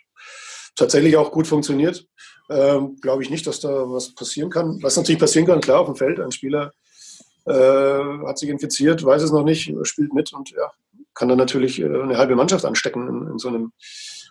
tatsächlich 0.76 1.16
auch 1.16 1.30
gut 1.30 1.46
funktioniert. 1.46 2.06
Ähm, 2.50 2.96
Glaube 3.00 3.22
ich 3.22 3.30
nicht, 3.30 3.46
dass 3.46 3.60
da 3.60 3.68
was 3.90 4.14
passieren 4.14 4.50
kann. 4.50 4.78
Was 4.82 4.96
natürlich 4.96 5.20
passieren 5.20 5.46
kann, 5.46 5.60
klar, 5.60 5.80
auf 5.80 5.86
dem 5.86 5.96
Feld, 5.96 6.20
ein 6.20 6.32
Spieler 6.32 6.72
äh, 7.46 7.52
hat 7.52 8.38
sich 8.38 8.48
infiziert, 8.48 9.04
weiß 9.04 9.22
es 9.22 9.32
noch 9.32 9.44
nicht, 9.44 9.72
spielt 9.84 10.12
mit 10.14 10.32
und 10.32 10.50
ja, 10.50 10.70
kann 11.14 11.28
dann 11.28 11.38
natürlich 11.38 11.80
äh, 11.80 11.84
eine 11.86 12.16
halbe 12.18 12.36
Mannschaft 12.36 12.64
anstecken 12.64 13.08
in, 13.08 13.32
in 13.32 13.38
so 13.38 13.48
einem 13.48 13.72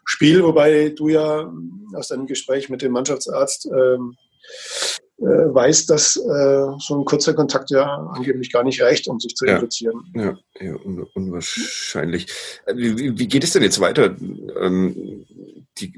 Spiel, 0.05 0.43
wobei 0.43 0.89
du 0.89 1.07
ja 1.09 1.51
aus 1.95 2.09
deinem 2.09 2.25
Gespräch 2.27 2.69
mit 2.69 2.81
dem 2.81 2.91
Mannschaftsarzt 2.91 3.67
ähm, 3.67 4.15
äh, 5.19 5.23
weißt, 5.25 5.89
dass 5.89 6.17
äh, 6.17 6.65
so 6.79 6.95
ein 6.99 7.05
kurzer 7.05 7.33
Kontakt 7.33 7.69
ja 7.71 7.85
angeblich 8.13 8.51
gar 8.51 8.63
nicht 8.63 8.81
reicht, 8.81 9.07
um 9.07 9.19
sich 9.19 9.35
zu 9.35 9.45
Ja. 9.45 9.55
infizieren. 9.55 10.03
Ja, 10.15 10.37
ja 10.59 10.75
un 10.83 11.07
unwahrscheinlich. 11.13 12.27
Äh, 12.65 12.75
Wie, 12.75 12.97
wie- 12.97 13.17
wie 13.19 13.27
geht 13.27 13.43
es 13.43 13.51
denn 13.53 13.63
jetzt 13.63 13.79
weiter? 13.79 14.15
Ähm, 14.59 15.25
die 15.77 15.93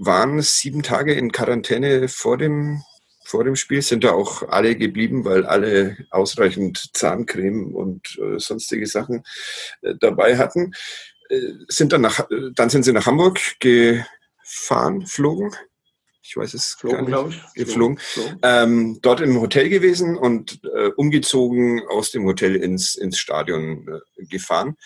waren 0.00 0.40
sieben 0.42 0.82
Tage 0.82 1.14
in 1.14 1.32
Quarantäne 1.32 2.08
vor 2.08 2.38
dem, 2.38 2.82
vor 3.24 3.44
dem 3.44 3.56
Spiel, 3.56 3.82
sind 3.82 4.04
da 4.04 4.12
auch 4.12 4.42
alle 4.48 4.76
geblieben, 4.76 5.24
weil 5.24 5.44
alle 5.44 5.96
ausreichend 6.10 6.90
Zahncreme 6.94 7.74
und 7.74 8.18
äh, 8.18 8.38
sonstige 8.38 8.86
Sachen 8.86 9.24
äh, 9.82 9.94
dabei 10.00 10.38
hatten. 10.38 10.72
Äh, 11.28 11.40
sind 11.68 11.92
dann, 11.92 12.02
nach, 12.02 12.20
äh, 12.30 12.50
dann 12.54 12.70
sind 12.70 12.84
sie 12.84 12.92
nach 12.92 13.06
Hamburg 13.06 13.40
gefahren, 13.58 15.06
flogen. 15.06 15.52
Ich 16.22 16.36
weiß 16.36 16.54
es 16.54 16.76
gar 16.78 16.90
Flogen, 16.90 17.04
nicht. 17.04 17.08
glaube 17.08 17.30
ich. 17.30 17.54
Geflogen. 17.54 17.98
Flogen. 17.98 18.38
Ähm, 18.42 18.98
dort 19.00 19.20
im 19.20 19.40
Hotel 19.40 19.68
gewesen 19.68 20.16
und 20.16 20.60
äh, 20.74 20.88
umgezogen 20.96 21.82
aus 21.88 22.10
dem 22.10 22.24
Hotel 22.24 22.56
ins, 22.56 22.96
ins 22.96 23.18
Stadion 23.18 23.86
äh, 23.88 24.24
gefahren. 24.26 24.76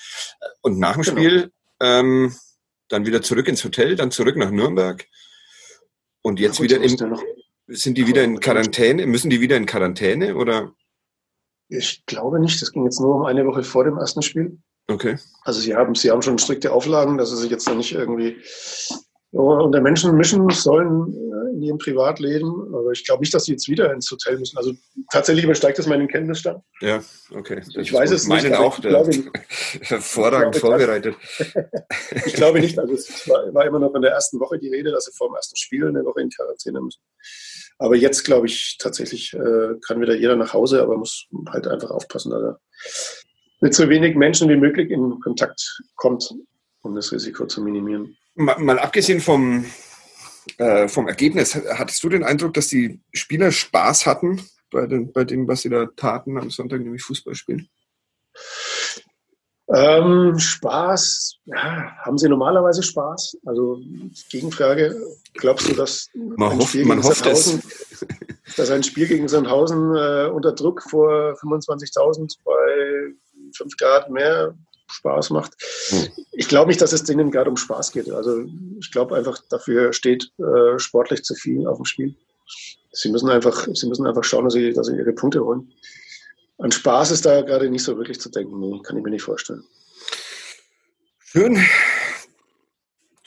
Und 0.60 0.78
nach 0.78 0.94
dem 0.96 1.02
Genau. 1.02 1.16
Spiel 1.16 1.52
ähm, 1.80 2.34
dann 2.90 3.06
wieder 3.06 3.22
zurück 3.22 3.48
ins 3.48 3.64
Hotel, 3.64 3.96
dann 3.96 4.10
zurück 4.10 4.36
nach 4.36 4.50
Nürnberg. 4.50 5.06
Und 6.22 6.38
jetzt 6.38 6.58
gut, 6.58 6.64
wieder 6.64 6.82
in, 6.82 7.16
sind 7.68 7.96
die 7.96 8.06
wieder 8.06 8.22
in 8.22 8.40
Quarantäne? 8.40 9.06
Müssen 9.06 9.30
die 9.30 9.40
wieder 9.40 9.56
in 9.56 9.64
Quarantäne 9.64 10.36
oder? 10.36 10.74
Ich 11.68 12.04
glaube 12.04 12.40
nicht. 12.40 12.60
Das 12.60 12.72
ging 12.72 12.84
jetzt 12.84 13.00
nur 13.00 13.14
um 13.14 13.24
eine 13.24 13.46
Woche 13.46 13.62
vor 13.62 13.84
dem 13.84 13.96
ersten 13.96 14.22
Spiel. 14.22 14.58
Okay. 14.88 15.18
Also 15.42 15.60
sie 15.60 15.74
haben, 15.74 15.94
sie 15.94 16.10
haben 16.10 16.20
schon 16.20 16.38
strikte 16.38 16.72
Auflagen, 16.72 17.16
dass 17.16 17.30
sie 17.30 17.36
sich 17.36 17.50
jetzt 17.50 17.66
dann 17.68 17.78
nicht 17.78 17.92
irgendwie 17.92 18.36
unter 19.32 19.80
Menschen 19.80 20.16
mischen 20.16 20.48
sollen 20.50 21.12
äh, 21.14 21.52
in 21.54 21.62
ihrem 21.62 21.78
Privatleben. 21.78 22.74
Aber 22.74 22.90
ich 22.92 23.04
glaube 23.04 23.20
nicht, 23.20 23.32
dass 23.32 23.44
sie 23.44 23.52
jetzt 23.52 23.68
wieder 23.68 23.92
ins 23.92 24.10
Hotel 24.10 24.38
müssen. 24.38 24.56
Also 24.58 24.72
tatsächlich 25.12 25.44
übersteigt 25.44 25.78
das 25.78 25.86
meinen 25.86 26.08
Kenntnisstand. 26.08 26.62
Ja, 26.80 27.02
okay. 27.34 27.60
Das 27.64 27.76
Ich 27.76 27.92
weiß 27.92 28.10
es 28.10 28.26
meinen 28.26 28.44
nicht, 28.50 28.54
aber 28.54 28.66
auch 28.66 28.76
ich 28.76 28.82
der, 28.82 28.90
glaube- 28.90 29.10
hervorragend 29.82 30.56
ich 30.56 30.60
glaube, 30.62 30.78
vorbereitet. 30.78 31.16
Ich 32.26 32.34
glaube 32.34 32.60
nicht. 32.60 32.78
Also 32.80 32.94
es 32.94 33.28
war, 33.28 33.52
war 33.54 33.66
immer 33.66 33.78
noch 33.78 33.94
in 33.94 34.02
der 34.02 34.12
ersten 34.12 34.40
Woche 34.40 34.58
die 34.58 34.68
Rede, 34.68 34.90
dass 34.90 35.04
sie 35.04 35.12
vor 35.12 35.28
dem 35.28 35.34
ersten 35.36 35.56
Spiel 35.56 35.86
eine 35.86 36.04
Woche 36.04 36.22
in 36.22 36.30
Quarantäne 36.30 36.80
müssen. 36.80 37.00
Aber 37.78 37.94
jetzt 37.96 38.24
glaube 38.24 38.46
ich 38.46 38.76
tatsächlich, 38.78 39.32
äh, 39.34 39.74
kann 39.86 40.00
wieder 40.00 40.14
jeder 40.16 40.36
nach 40.36 40.52
Hause, 40.54 40.82
aber 40.82 40.96
muss 40.96 41.26
halt 41.50 41.66
einfach 41.66 41.90
aufpassen, 41.90 42.30
dass 42.30 42.42
er 42.42 42.60
mit 43.60 43.74
so 43.74 43.88
wenig 43.88 44.16
Menschen 44.16 44.48
wie 44.48 44.56
möglich 44.56 44.90
in 44.90 45.20
Kontakt 45.20 45.82
kommt, 45.96 46.32
um 46.82 46.94
das 46.94 47.12
Risiko 47.12 47.46
zu 47.46 47.62
minimieren. 47.62 48.16
Mal, 48.34 48.58
mal 48.58 48.78
abgesehen 48.78 49.20
vom, 49.20 49.64
äh, 50.58 50.88
vom 50.88 51.08
Ergebnis, 51.08 51.54
hattest 51.54 52.02
du 52.02 52.08
den 52.08 52.24
Eindruck, 52.24 52.54
dass 52.54 52.68
die 52.68 53.00
Spieler 53.12 53.52
Spaß 53.52 54.06
hatten 54.06 54.40
bei, 54.70 54.86
den, 54.86 55.12
bei 55.12 55.24
dem, 55.24 55.48
was 55.48 55.62
sie 55.62 55.68
da 55.68 55.86
taten 55.86 56.38
am 56.38 56.50
Sonntag, 56.50 56.80
nämlich 56.80 57.02
Fußball 57.02 57.34
spielen? 57.34 57.68
Ähm, 59.72 60.36
Spaß, 60.36 61.36
ja, 61.44 61.92
haben 62.04 62.18
Sie 62.18 62.28
normalerweise 62.28 62.82
Spaß? 62.82 63.38
Also 63.46 63.80
Gegenfrage, 64.28 65.00
glaubst 65.34 65.68
du, 65.68 65.74
dass 65.74 66.08
Man 66.14 66.52
ein 66.52 66.58
hofft, 66.58 66.70
Spiel 66.70 66.84
gegen 66.84 67.04
hofft 67.04 67.26
es. 67.26 67.60
Dass 68.56 68.70
ein 68.70 68.82
Spiel 68.82 69.06
gegen 69.06 69.28
Sandhausen 69.28 69.94
äh, 69.94 70.28
unter 70.28 70.52
Druck 70.52 70.82
vor 70.82 71.36
25.000 71.40 72.36
bei 72.44 73.14
5 73.56 73.76
Grad 73.76 74.10
mehr 74.10 74.56
Spaß 74.90 75.30
macht? 75.30 75.52
Hm. 75.88 76.08
Ich 76.32 76.48
glaube 76.48 76.68
nicht, 76.68 76.80
dass 76.80 76.92
es 76.92 77.04
denen 77.04 77.30
gerade 77.30 77.50
um 77.50 77.56
Spaß 77.56 77.92
geht. 77.92 78.10
Also 78.10 78.44
ich 78.80 78.90
glaube 78.90 79.16
einfach, 79.16 79.38
dafür 79.48 79.92
steht 79.92 80.32
äh, 80.38 80.78
sportlich 80.78 81.22
zu 81.22 81.34
viel 81.34 81.66
auf 81.66 81.76
dem 81.78 81.84
Spiel. 81.84 82.14
Sie 82.92 83.10
müssen 83.10 83.30
einfach, 83.30 83.68
sie 83.72 83.86
müssen 83.86 84.06
einfach 84.06 84.24
schauen, 84.24 84.44
dass 84.44 84.54
sie, 84.54 84.72
dass 84.72 84.88
sie 84.88 84.96
ihre 84.96 85.12
Punkte 85.12 85.44
holen. 85.44 85.72
An 86.58 86.72
Spaß 86.72 87.12
ist 87.12 87.24
da 87.24 87.40
gerade 87.42 87.70
nicht 87.70 87.84
so 87.84 87.96
wirklich 87.96 88.20
zu 88.20 88.28
denken. 88.28 88.58
Nee, 88.58 88.80
kann 88.82 88.96
ich 88.96 89.02
mir 89.02 89.10
nicht 89.10 89.22
vorstellen. 89.22 89.64
Schön. 91.20 91.64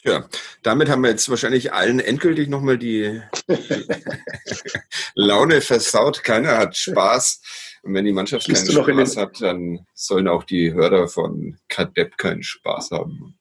Ja, 0.03 0.27
damit 0.61 0.89
haben 0.89 1.01
wir 1.01 1.09
jetzt 1.09 1.29
wahrscheinlich 1.29 1.71
allen 1.71 2.01
endgültig 2.01 2.49
nochmal 2.49 2.77
die 2.77 3.21
Laune 5.15 5.61
versaut. 5.61 6.23
Keiner 6.23 6.57
hat 6.57 6.75
Spaß. 6.75 7.41
Und 7.83 7.93
wenn 7.93 8.05
die 8.05 8.13
Mannschaft 8.13 8.45
Schließt 8.45 8.73
keinen 8.73 9.05
Spaß 9.05 9.17
hat, 9.17 9.41
dann 9.41 9.85
sollen 9.93 10.27
auch 10.29 10.45
die 10.45 10.73
Hörer 10.73 11.07
von 11.09 11.57
Kadepp 11.67 12.17
keinen 12.17 12.41
Spaß 12.41 12.91
haben. 12.91 13.37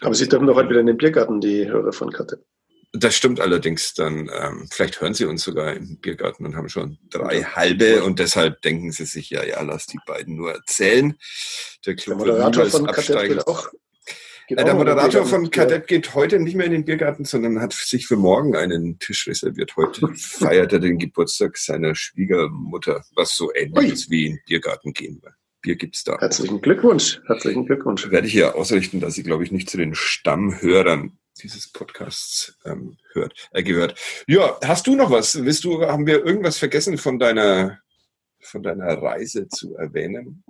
Aber 0.00 0.14
Sie 0.14 0.28
dürfen 0.28 0.46
doch 0.46 0.56
heute 0.56 0.70
wieder 0.70 0.80
in 0.80 0.86
den 0.86 0.98
Biergarten, 0.98 1.40
die 1.40 1.66
Hörer 1.66 1.92
von 1.92 2.12
Katte. 2.12 2.44
Das 2.92 3.14
stimmt 3.14 3.40
allerdings. 3.40 3.94
Dann 3.94 4.30
ähm, 4.32 4.68
vielleicht 4.70 5.00
hören 5.00 5.14
Sie 5.14 5.24
uns 5.24 5.44
sogar 5.44 5.74
im 5.74 5.98
Biergarten 5.98 6.44
und 6.44 6.56
haben 6.56 6.68
schon 6.68 6.98
drei 7.10 7.42
halbe 7.42 8.04
und 8.04 8.18
deshalb 8.18 8.60
denken 8.62 8.92
Sie 8.92 9.04
sich 9.04 9.30
ja, 9.30 9.44
ja, 9.44 9.62
lass 9.62 9.86
die 9.86 9.98
beiden 10.06 10.36
nur 10.36 10.52
erzählen. 10.52 11.16
Der 11.86 11.94
Der 11.94 11.96
Club 11.96 12.18
wird 12.18 12.28
Moderator 12.28 12.64
niemals 12.64 12.72
von 12.72 12.88
absteigen. 12.88 13.36
geht 13.36 13.46
auch. 13.46 13.68
Geht 14.46 14.58
Äh, 14.58 14.64
der 14.64 14.74
Moderator 14.74 15.26
von 15.26 15.50
Kadett 15.50 15.86
geht 15.86 16.14
heute 16.14 16.38
nicht 16.38 16.56
mehr 16.56 16.66
in 16.66 16.72
den 16.72 16.84
Biergarten, 16.84 17.24
sondern 17.24 17.60
hat 17.60 17.72
sich 17.72 18.06
für 18.06 18.16
morgen 18.16 18.56
einen 18.56 18.98
Tisch 18.98 19.26
reserviert. 19.26 19.76
Heute 19.76 20.08
feiert 20.14 20.72
er 20.72 20.80
den 20.80 20.98
Geburtstag 20.98 21.56
seiner 21.56 21.94
Schwiegermutter, 21.94 23.04
was 23.14 23.36
so 23.36 23.52
ähnlich 23.54 23.92
ist 23.92 24.10
wie 24.10 24.26
in 24.26 24.32
den 24.34 24.40
Biergarten 24.46 24.92
gehen. 24.92 25.20
Weil 25.22 25.32
Bier 25.66 25.76
gibt's 25.76 26.04
da. 26.04 26.18
Herzlichen 26.18 26.60
Glückwunsch. 26.60 27.20
Herzlichen 27.26 27.66
Glückwunsch. 27.66 28.08
Werde 28.10 28.28
ich 28.28 28.32
hier 28.32 28.54
ausrichten, 28.54 29.00
dass 29.00 29.14
sie, 29.14 29.24
glaube 29.24 29.42
ich, 29.42 29.50
nicht 29.50 29.68
zu 29.68 29.76
den 29.76 29.94
Stammhörern 29.94 31.18
dieses 31.42 31.70
Podcasts 31.70 32.56
ähm, 32.64 32.96
hört, 33.12 33.48
äh, 33.52 33.62
gehört. 33.62 33.98
Ja, 34.26 34.58
hast 34.64 34.86
du 34.86 34.94
noch 34.94 35.10
was? 35.10 35.44
Willst 35.44 35.64
du, 35.64 35.82
haben 35.82 36.06
wir 36.06 36.24
irgendwas 36.24 36.58
vergessen 36.58 36.98
von 36.98 37.18
deiner, 37.18 37.80
von 38.40 38.62
deiner 38.62 39.02
Reise 39.02 39.48
zu 39.48 39.74
erwähnen? 39.76 40.44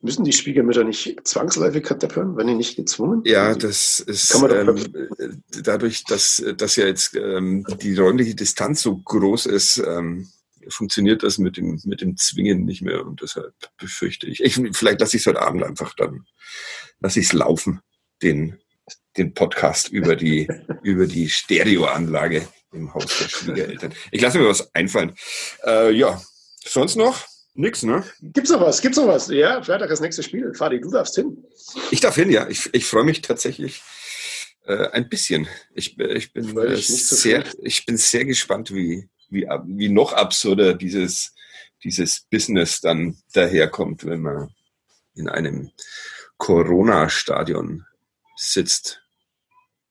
Müssen 0.00 0.24
die 0.24 0.32
Schwiegermütter 0.32 0.84
nicht 0.84 1.16
zwangsläufig 1.24 1.82
Katte 1.82 2.08
hören, 2.14 2.36
wenn 2.36 2.46
die 2.46 2.54
nicht 2.54 2.76
gezwungen? 2.76 3.22
Ja, 3.24 3.54
das 3.54 4.00
ist 4.00 4.34
ähm, 4.34 4.76
äh, 4.76 5.28
dadurch, 5.62 6.04
dass, 6.04 6.42
dass 6.56 6.76
ja 6.76 6.86
jetzt 6.86 7.14
ähm, 7.14 7.64
die 7.82 7.96
räumliche 7.96 8.34
Distanz 8.34 8.82
so 8.82 8.96
groß 8.96 9.46
ist, 9.46 9.78
ähm, 9.78 10.28
funktioniert 10.68 11.22
das 11.22 11.38
mit 11.38 11.56
dem, 11.56 11.80
mit 11.84 12.00
dem 12.00 12.16
Zwingen 12.16 12.64
nicht 12.64 12.82
mehr 12.82 13.04
und 13.04 13.22
deshalb 13.22 13.54
befürchte 13.76 14.26
ich. 14.26 14.42
ich 14.42 14.54
vielleicht 14.72 15.00
lasse 15.00 15.16
ich 15.16 15.22
es 15.22 15.26
heute 15.26 15.42
Abend 15.42 15.62
einfach 15.62 15.94
dann, 15.94 16.24
lasse 17.00 17.20
ich 17.20 17.26
es 17.26 17.32
laufen, 17.32 17.80
den, 18.22 18.58
den 19.16 19.34
Podcast 19.34 19.88
über 19.88 20.16
die, 20.16 20.48
über 20.82 21.06
die 21.06 21.28
Stereoanlage 21.28 22.46
im 22.72 22.92
Haus 22.92 23.06
der 23.18 23.28
Schwiegereltern. 23.28 23.94
Ich 24.10 24.20
lasse 24.20 24.38
mir 24.38 24.48
was 24.48 24.74
einfallen. 24.74 25.14
Äh, 25.64 25.92
ja, 25.92 26.20
sonst 26.64 26.96
noch? 26.96 27.24
Nix, 27.54 27.84
ne? 27.84 28.02
Gibt's 28.20 28.50
noch 28.50 28.60
was? 28.60 28.82
Gibt's 28.82 28.98
noch 28.98 29.06
was? 29.06 29.28
Ja, 29.28 29.62
Freitag 29.62 29.88
das 29.88 30.00
nächste 30.00 30.24
Spiel. 30.24 30.52
Fadi, 30.54 30.80
du 30.80 30.90
darfst 30.90 31.14
hin. 31.14 31.44
Ich 31.92 32.00
darf 32.00 32.16
hin, 32.16 32.30
ja. 32.30 32.48
Ich, 32.48 32.68
ich 32.74 32.84
freue 32.84 33.04
mich 33.04 33.22
tatsächlich 33.22 33.80
äh, 34.66 34.88
ein 34.88 35.08
bisschen. 35.08 35.46
Ich, 35.72 35.98
ich 35.98 36.32
bin 36.32 36.56
äh, 36.58 36.76
sehr, 36.76 37.44
ich 37.62 37.86
bin 37.86 37.96
sehr 37.96 38.24
gespannt, 38.24 38.74
wie, 38.74 39.08
wie, 39.30 39.46
wie 39.66 39.88
noch 39.88 40.12
absurder 40.12 40.74
dieses, 40.74 41.32
dieses 41.84 42.22
Business 42.22 42.80
dann 42.80 43.18
daherkommt, 43.32 44.04
wenn 44.04 44.22
man 44.22 44.52
in 45.14 45.28
einem 45.28 45.70
Corona-Stadion 46.38 47.86
sitzt. 48.36 49.00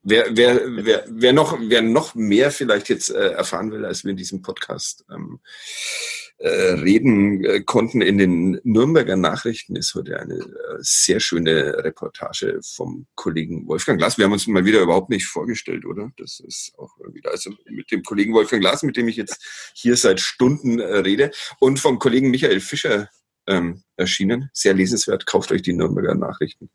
Wer, 0.02 0.36
wer, 0.36 0.60
wer, 0.86 1.06
wer, 1.08 1.32
noch, 1.32 1.58
wer 1.62 1.82
noch 1.82 2.14
mehr 2.14 2.52
vielleicht 2.52 2.90
jetzt 2.90 3.10
äh, 3.10 3.30
erfahren 3.30 3.72
will, 3.72 3.86
als 3.86 4.04
wir 4.04 4.12
in 4.12 4.18
diesem 4.18 4.42
Podcast 4.42 5.06
ähm, 5.10 5.40
äh, 5.40 6.23
reden 6.40 7.44
äh, 7.46 7.62
konnten 7.62 8.02
in 8.02 8.18
den 8.18 8.60
Nürnberger 8.64 9.16
Nachrichten, 9.16 9.76
ist 9.76 9.96
heute 9.96 10.20
eine 10.20 10.36
äh, 10.36 10.78
sehr 10.80 11.20
schöne 11.20 11.84
Reportage 11.84 12.60
vom 12.64 13.08
Kollegen 13.16 13.68
Wolfgang 13.68 13.98
Glas. 13.98 14.18
Wir 14.18 14.26
haben 14.26 14.34
uns 14.34 14.48
mal 14.48 14.66
wieder 14.66 14.82
überhaupt 14.82 15.10
nicht 15.10 15.26
vorgestellt, 15.26 15.86
oder? 15.86 16.12
Das 16.18 16.40
ist 16.40 16.74
auch 16.78 16.92
wieder, 17.14 17.32
also 17.32 17.52
mit 17.70 17.92
dem 17.92 18.04
Kollegen 18.04 18.34
Wolfgang 18.34 18.62
Glas, 18.62 18.84
mit 18.84 18.98
dem 18.98 19.08
ich 19.08 19.16
jetzt 19.16 19.42
hier 19.74 19.96
seit 19.96 20.20
Stunden 20.20 20.80
äh, 20.80 20.98
rede, 20.98 21.32
und 21.60 21.80
vom 21.80 22.00
Kollegen 22.00 22.30
Michael 22.30 22.60
Fischer 22.60 23.10
ähm, 23.48 23.84
erschienen. 23.96 24.50
Sehr 24.54 24.74
lesenswert. 24.74 25.26
Kauft 25.26 25.52
euch 25.52 25.62
die 25.62 25.74
Nürnberger 25.74 26.16
Nachrichten. 26.16 26.70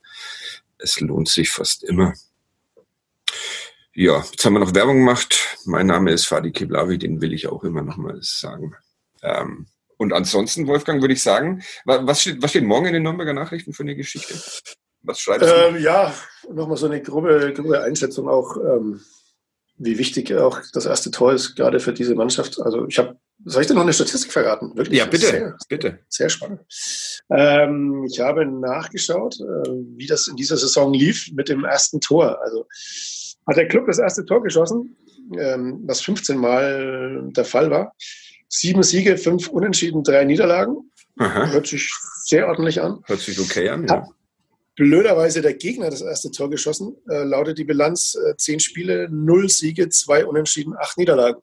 Es 0.79 1.01
lohnt 1.01 1.29
sich 1.29 1.51
fast 1.51 1.85
immer. 1.85 2.15
Ja, 3.95 4.25
jetzt 4.31 4.45
haben 4.45 4.53
wir 4.53 4.61
noch 4.61 4.75
Werbung 4.75 4.99
gemacht. 4.99 5.59
Mein 5.65 5.89
Name 5.89 6.13
ist 6.13 6.27
Fadi 6.27 6.53
Keblavi, 6.53 6.99
den 6.99 7.21
will 7.21 7.33
ich 7.33 7.49
auch 7.49 7.65
immer 7.65 7.83
noch 7.83 7.97
mal 7.97 8.19
sagen. 8.23 8.77
Ähm, 9.23 9.67
und 9.99 10.13
ansonsten, 10.13 10.67
Wolfgang, 10.69 11.01
würde 11.03 11.15
ich 11.15 11.23
sagen, 11.23 11.63
was 11.85 12.21
steht, 12.21 12.41
was 12.41 12.51
steht 12.51 12.65
morgen 12.65 12.87
in 12.87 12.95
den 12.95 13.03
Nürnberger 13.03 13.33
Nachrichten 13.33 13.73
für 13.73 13.83
eine 13.83 13.97
Geschichte? 13.97 14.35
Was 15.03 15.21
schreibst 15.21 15.49
du? 15.49 15.55
Ähm, 15.55 15.83
ja, 15.83 16.15
nochmal 16.51 16.77
so 16.77 16.87
eine 16.87 17.03
grobe, 17.03 17.53
grobe 17.55 17.83
Einschätzung 17.83 18.29
auch, 18.29 18.57
ähm, 18.57 19.01
wie 19.77 19.99
wichtig 19.99 20.35
auch 20.35 20.61
das 20.73 20.87
erste 20.87 21.11
Tor 21.11 21.33
ist, 21.33 21.57
gerade 21.57 21.81
für 21.81 21.93
diese 21.93 22.15
Mannschaft. 22.15 22.61
Also 22.61 22.87
ich 22.87 22.99
habe, 22.99 23.17
soll 23.45 23.63
ich 23.63 23.69
dir 23.69 23.75
noch 23.75 23.83
eine 23.83 23.93
Statistik 23.93 24.33
verraten? 24.33 24.77
Wirklich? 24.77 24.99
Ja, 24.99 25.07
bitte, 25.07 25.27
sehr, 25.27 25.57
bitte. 25.69 25.99
Sehr 26.09 26.29
spannend. 26.29 26.61
Ähm, 27.31 28.05
ich 28.09 28.21
habe 28.21 28.45
nachgeschaut, 28.47 29.37
äh, 29.41 29.71
wie 29.97 30.07
das 30.07 30.29
in 30.29 30.37
dieser 30.37 30.57
Saison 30.57 30.93
lief 30.93 31.31
mit 31.33 31.49
dem 31.49 31.65
ersten 31.65 32.01
Tor. 32.01 32.41
Also 32.43 32.67
hat 33.47 33.57
der 33.57 33.69
Club 33.69 33.87
das 33.87 33.99
erste 33.99 34.25
Tor 34.25 34.43
geschossen, 34.43 34.97
ähm, 35.39 35.83
was 35.87 36.03
15 36.03 36.37
Mal 36.37 37.31
der 37.33 37.45
Fall 37.45 37.71
war. 37.71 37.95
Sieben 38.49 38.83
Siege, 38.83 39.19
fünf 39.19 39.49
Unentschieden, 39.49 40.03
drei 40.03 40.25
Niederlagen. 40.25 40.91
Aha. 41.19 41.51
Hört 41.51 41.67
sich 41.67 41.93
sehr 42.25 42.47
ordentlich 42.49 42.81
an. 42.81 43.03
Hört 43.07 43.21
sich 43.21 43.39
okay 43.39 43.69
an, 43.69 43.87
ja. 43.87 43.97
Hat 43.97 44.09
blöderweise 44.79 45.43
der 45.43 45.55
Gegner 45.55 45.91
das 45.91 46.03
erste 46.03 46.31
Tor 46.31 46.49
geschossen. 46.49 46.97
Äh, 47.11 47.25
lautet 47.25 47.59
die 47.59 47.65
Bilanz 47.65 48.15
äh, 48.15 48.37
zehn 48.37 48.61
Spiele, 48.61 49.09
null 49.11 49.49
Siege, 49.49 49.89
zwei 49.89 50.25
Unentschieden, 50.25 50.75
acht 50.79 50.97
Niederlagen. 50.97 51.43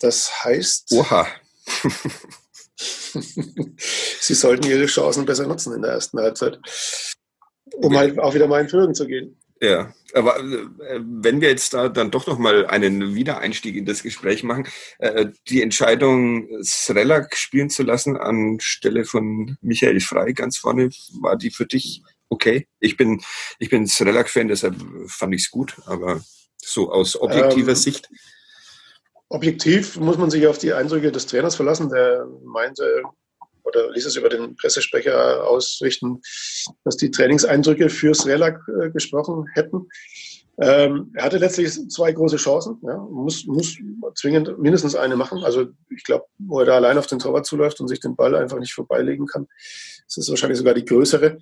Das 0.00 0.44
heißt. 0.44 0.92
Oha. 0.92 1.28
sie 4.20 4.34
sollten 4.34 4.68
ihre 4.68 4.86
Chancen 4.86 5.24
besser 5.24 5.46
nutzen 5.46 5.74
in 5.74 5.82
der 5.82 5.92
ersten 5.92 6.18
Halbzeit, 6.18 6.58
um 7.76 7.96
halt 7.96 8.18
auch 8.18 8.34
wieder 8.34 8.48
mal 8.48 8.60
in 8.60 8.68
Führung 8.68 8.94
zu 8.94 9.06
gehen. 9.06 9.39
Ja, 9.62 9.92
aber 10.14 10.38
äh, 10.38 11.00
wenn 11.02 11.42
wir 11.42 11.50
jetzt 11.50 11.74
da 11.74 11.90
dann 11.90 12.10
doch 12.10 12.26
noch 12.26 12.38
mal 12.38 12.66
einen 12.66 13.14
Wiedereinstieg 13.14 13.76
in 13.76 13.84
das 13.84 14.02
Gespräch 14.02 14.42
machen, 14.42 14.66
äh, 14.98 15.26
die 15.48 15.62
Entscheidung, 15.62 16.48
Srelak 16.62 17.36
spielen 17.36 17.68
zu 17.68 17.82
lassen 17.82 18.16
anstelle 18.16 19.04
von 19.04 19.58
Michael 19.60 20.00
Frei 20.00 20.32
ganz 20.32 20.56
vorne, 20.56 20.88
war 21.20 21.36
die 21.36 21.50
für 21.50 21.66
dich 21.66 22.02
okay? 22.30 22.68
Ich 22.78 22.96
bin, 22.96 23.20
ich 23.58 23.68
bin 23.68 23.86
Srelak-Fan, 23.86 24.48
deshalb 24.48 24.76
fand 25.06 25.34
ich 25.34 25.42
es 25.42 25.50
gut, 25.50 25.76
aber 25.84 26.22
so 26.56 26.90
aus 26.90 27.20
objektiver 27.20 27.70
ähm, 27.70 27.76
Sicht. 27.76 28.08
Objektiv 29.28 29.96
muss 29.96 30.16
man 30.16 30.30
sich 30.30 30.46
auf 30.46 30.58
die 30.58 30.72
Eindrücke 30.72 31.12
des 31.12 31.26
Trainers 31.26 31.56
verlassen, 31.56 31.90
der 31.90 32.26
meinte, 32.44 33.02
oder 33.70 33.90
ließ 33.90 34.06
es 34.06 34.16
über 34.16 34.28
den 34.28 34.56
Pressesprecher 34.56 35.46
ausrichten, 35.46 36.20
dass 36.84 36.96
die 36.96 37.10
Trainingseindrücke 37.10 37.88
für 37.88 38.14
Srelak 38.14 38.60
äh, 38.68 38.90
gesprochen 38.90 39.46
hätten. 39.54 39.88
Ähm, 40.62 41.10
er 41.14 41.24
hatte 41.24 41.38
letztlich 41.38 41.72
zwei 41.88 42.12
große 42.12 42.36
Chancen, 42.36 42.78
ja, 42.82 42.98
muss, 42.98 43.46
muss 43.46 43.76
zwingend 44.14 44.58
mindestens 44.58 44.94
eine 44.94 45.16
machen. 45.16 45.42
Also 45.42 45.68
ich 45.88 46.04
glaube, 46.04 46.26
wo 46.38 46.60
er 46.60 46.66
da 46.66 46.74
allein 46.76 46.98
auf 46.98 47.06
den 47.06 47.18
Torwart 47.18 47.46
zuläuft 47.46 47.80
und 47.80 47.88
sich 47.88 48.00
den 48.00 48.14
Ball 48.14 48.34
einfach 48.34 48.58
nicht 48.58 48.74
vorbeilegen 48.74 49.26
kann, 49.26 49.48
das 50.06 50.18
ist 50.18 50.28
wahrscheinlich 50.28 50.58
sogar 50.58 50.74
die 50.74 50.84
größere. 50.84 51.38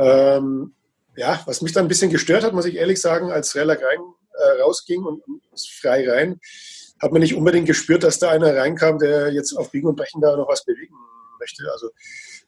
Ähm, 0.00 0.74
ja, 1.16 1.40
was 1.46 1.62
mich 1.62 1.72
dann 1.72 1.86
ein 1.86 1.88
bisschen 1.88 2.10
gestört 2.10 2.44
hat, 2.44 2.52
muss 2.52 2.66
ich 2.66 2.74
ehrlich 2.74 3.00
sagen, 3.00 3.32
als 3.32 3.50
Srelak 3.50 3.80
rein, 3.82 4.00
äh, 4.34 4.60
rausging 4.60 5.02
und, 5.02 5.26
und 5.26 5.40
frei 5.80 6.06
rein, 6.06 6.38
hat 7.00 7.12
man 7.12 7.22
nicht 7.22 7.34
unbedingt 7.34 7.66
gespürt, 7.66 8.04
dass 8.04 8.18
da 8.18 8.30
einer 8.30 8.54
reinkam, 8.54 8.98
der 8.98 9.32
jetzt 9.32 9.54
auf 9.54 9.70
Biegen 9.70 9.88
und 9.88 9.96
Brechen 9.96 10.20
da 10.20 10.36
noch 10.36 10.48
was 10.48 10.64
bewegen 10.64 10.94
möchte. 11.38 11.70
Also 11.72 11.90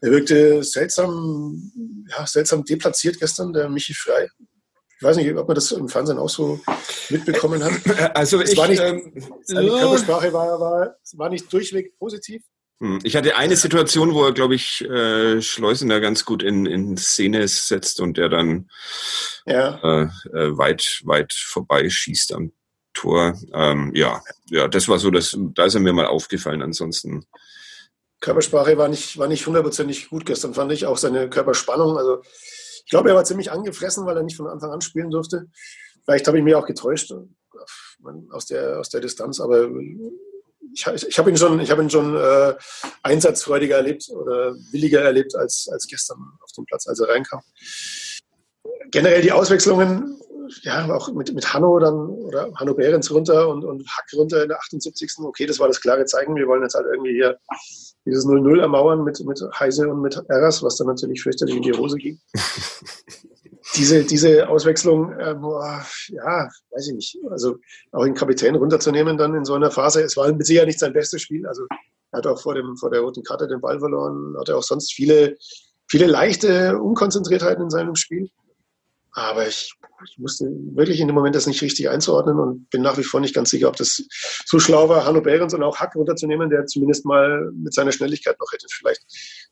er 0.01 0.11
wirkte 0.11 0.63
seltsam, 0.63 1.73
ja, 2.09 2.27
seltsam 2.27 2.65
deplatziert 2.65 3.19
gestern, 3.19 3.53
der 3.53 3.69
Michi 3.69 3.95
Frei. 3.95 4.29
Ich 4.99 5.03
weiß 5.03 5.17
nicht, 5.17 5.33
ob 5.37 5.47
man 5.47 5.55
das 5.55 5.71
im 5.71 5.89
Fernsehen 5.89 6.19
auch 6.19 6.29
so 6.29 6.61
mitbekommen 7.09 7.63
hat. 7.63 8.17
Also 8.17 8.41
es 8.41 8.53
ich, 8.53 8.59
war 8.59 8.69
nicht, 8.69 8.83
ähm, 8.83 9.13
seine 9.43 9.69
Körpersprache 9.69 10.33
war, 10.33 10.59
war, 10.59 10.97
war 11.13 11.31
nicht 11.31 11.53
durchweg 11.53 11.97
positiv. 11.99 12.43
Hm, 12.81 13.01
ich 13.03 13.17
hatte 13.17 13.37
eine 13.37 13.57
Situation, 13.57 14.15
wo 14.15 14.25
er, 14.25 14.33
glaube 14.33 14.55
ich, 14.55 14.83
äh, 14.85 15.43
Schleusener 15.43 16.01
ganz 16.01 16.25
gut 16.25 16.43
in, 16.43 16.67
in 16.67 16.97
Szene 16.97 17.47
setzt 17.49 18.01
und 18.01 18.17
der 18.17 18.29
dann 18.29 18.71
ja. 19.47 19.81
äh, 19.83 20.03
äh, 20.33 20.59
weit, 20.59 21.01
weit 21.05 21.33
vorbeischießt 21.33 22.35
am 22.35 22.53
Tor. 22.95 23.39
Ähm, 23.53 23.93
ja, 23.95 24.23
ja, 24.51 24.69
das 24.69 24.89
war 24.89 24.99
so, 24.99 25.11
das, 25.11 25.37
da 25.55 25.65
ist 25.65 25.75
er 25.75 25.81
mir 25.81 25.93
mal 25.93 26.07
aufgefallen. 26.07 26.63
Ansonsten 26.63 27.27
Körpersprache 28.21 28.77
war 28.79 28.89
nicht, 28.89 29.19
war 29.19 29.29
nicht 29.29 29.47
hundertprozentig 29.47 30.09
gut 30.09 30.27
gestern, 30.27 30.55
fand 30.55 30.73
ich. 30.73 30.87
Auch 30.87 30.97
seine 30.97 31.29
Körperspannung. 31.31 31.97
Also 31.97 32.23
ich 32.85 32.91
glaube, 32.91 33.11
er 33.11 33.15
war 33.15 33.25
ziemlich 33.25 33.51
angefressen, 33.51 34.07
weil 34.07 34.17
er 34.17 34.23
nicht 34.23 34.37
von 34.37 34.47
Anfang 34.47 34.71
an 34.71 34.81
spielen 34.81 35.11
durfte. 35.11 35.47
Vielleicht 36.05 36.27
habe 36.27 36.39
ich 36.39 36.45
mich 36.45 36.55
auch 36.55 36.67
getäuscht 36.67 37.13
aus 38.31 38.47
der, 38.47 38.79
aus 38.79 38.89
der 38.89 39.01
Distanz, 39.01 39.41
aber 39.41 39.69
ich, 40.73 40.87
ich 40.87 41.19
habe 41.19 41.31
ihn 41.31 41.37
schon, 41.37 41.61
ich 41.61 41.71
hab 41.71 41.79
ihn 41.79 41.91
schon 41.91 42.17
äh, 42.17 42.55
einsatzfreudiger 43.03 43.77
erlebt 43.77 44.09
oder 44.11 44.55
williger 44.73 45.03
erlebt 45.03 45.35
als, 45.35 45.69
als 45.71 45.87
gestern 45.87 46.19
auf 46.41 46.53
dem 46.53 46.65
Platz, 46.65 46.87
als 46.87 47.01
er 47.01 47.09
reinkam. 47.09 47.43
Generell 48.91 49.23
die 49.23 49.33
Auswechslungen, 49.33 50.19
ja, 50.63 50.91
auch 50.91 51.13
mit, 51.13 51.35
mit 51.35 51.53
Hanno 51.53 51.79
dann 51.79 52.09
oder 52.09 52.51
Hanno 52.55 52.75
Behrens 52.75 53.11
runter 53.11 53.49
und, 53.49 53.65
und 53.65 53.87
Hack 53.87 54.07
runter 54.15 54.43
in 54.43 54.49
der 54.49 54.59
78. 54.59 55.13
Okay, 55.19 55.47
das 55.47 55.59
war 55.59 55.69
das 55.69 55.81
klare 55.81 56.05
Zeichen. 56.07 56.35
Wir 56.37 56.47
wollen 56.47 56.63
jetzt 56.63 56.75
halt 56.75 56.87
irgendwie 56.91 57.13
hier 57.13 57.39
dieses 58.07 58.27
0-0 58.27 58.61
ermauern 58.61 59.05
mit, 59.05 59.21
mit 59.25 59.41
Heise 59.59 59.89
und 59.89 60.01
mit 60.01 60.21
Eras, 60.29 60.63
was 60.63 60.77
dann 60.77 60.87
natürlich 60.87 61.23
fürchterlich 61.23 61.57
in 61.57 61.63
die 61.63 61.73
Hose 61.73 61.97
ging. 61.97 62.19
diese, 63.77 64.05
diese 64.05 64.49
Auswechslung, 64.49 65.13
äh, 65.19 65.35
boah, 65.35 65.85
ja, 66.09 66.49
weiß 66.71 66.89
ich 66.89 66.95
nicht. 66.95 67.19
Also 67.31 67.57
auch 67.93 68.05
den 68.05 68.15
Kapitän 68.15 68.55
runterzunehmen 68.55 69.19
dann 69.19 69.35
in 69.35 69.45
so 69.45 69.55
einer 69.55 69.71
Phase. 69.71 70.03
Es 70.03 70.17
war 70.17 70.33
mit 70.33 70.47
Sicherheit 70.47 70.69
nicht 70.69 70.81
sein 70.81 70.93
bestes 70.93 71.23
Spiel. 71.23 71.47
Also 71.47 71.67
er 72.13 72.19
hat 72.19 72.27
auch 72.27 72.41
vor, 72.41 72.55
dem, 72.55 72.77
vor 72.77 72.91
der 72.91 73.01
roten 73.01 73.23
Karte 73.23 73.47
den 73.47 73.61
Ball 73.61 73.79
verloren, 73.79 74.35
hatte 74.39 74.57
auch 74.57 74.63
sonst 74.63 74.93
viele, 74.93 75.37
viele 75.89 76.07
leichte 76.07 76.79
Unkonzentriertheiten 76.79 77.65
in 77.65 77.71
seinem 77.71 77.95
Spiel. 77.95 78.31
Aber 79.19 79.49
ich, 79.49 79.75
ich 80.05 80.17
musste 80.19 80.45
wirklich 80.45 81.01
in 81.01 81.09
dem 81.09 81.15
Moment 81.17 81.35
das 81.35 81.49
nicht 81.49 81.61
richtig 81.61 81.89
einzuordnen 81.89 82.39
und 82.39 82.71
bin 82.71 82.83
nach 82.83 82.97
wie 82.99 83.03
vor 83.03 83.19
nicht 83.19 83.35
ganz 83.35 83.51
sicher, 83.51 83.69
ob 83.69 83.75
das 83.75 84.05
so 84.47 84.61
schlau 84.61 84.89
war, 84.89 85.05
Hanno 85.05 85.21
Behrens 85.21 85.55
und 85.55 85.63
auch 85.65 85.79
Hack 85.79 85.97
runterzunehmen, 85.97 86.51
der 86.51 86.67
zumindest 86.67 87.05
mal 87.05 87.51
mit 87.53 87.75
seiner 87.75 87.91
Schnelligkeit 87.91 88.39
noch 88.39 88.53
hätte 88.53 88.67
vielleicht 88.71 89.03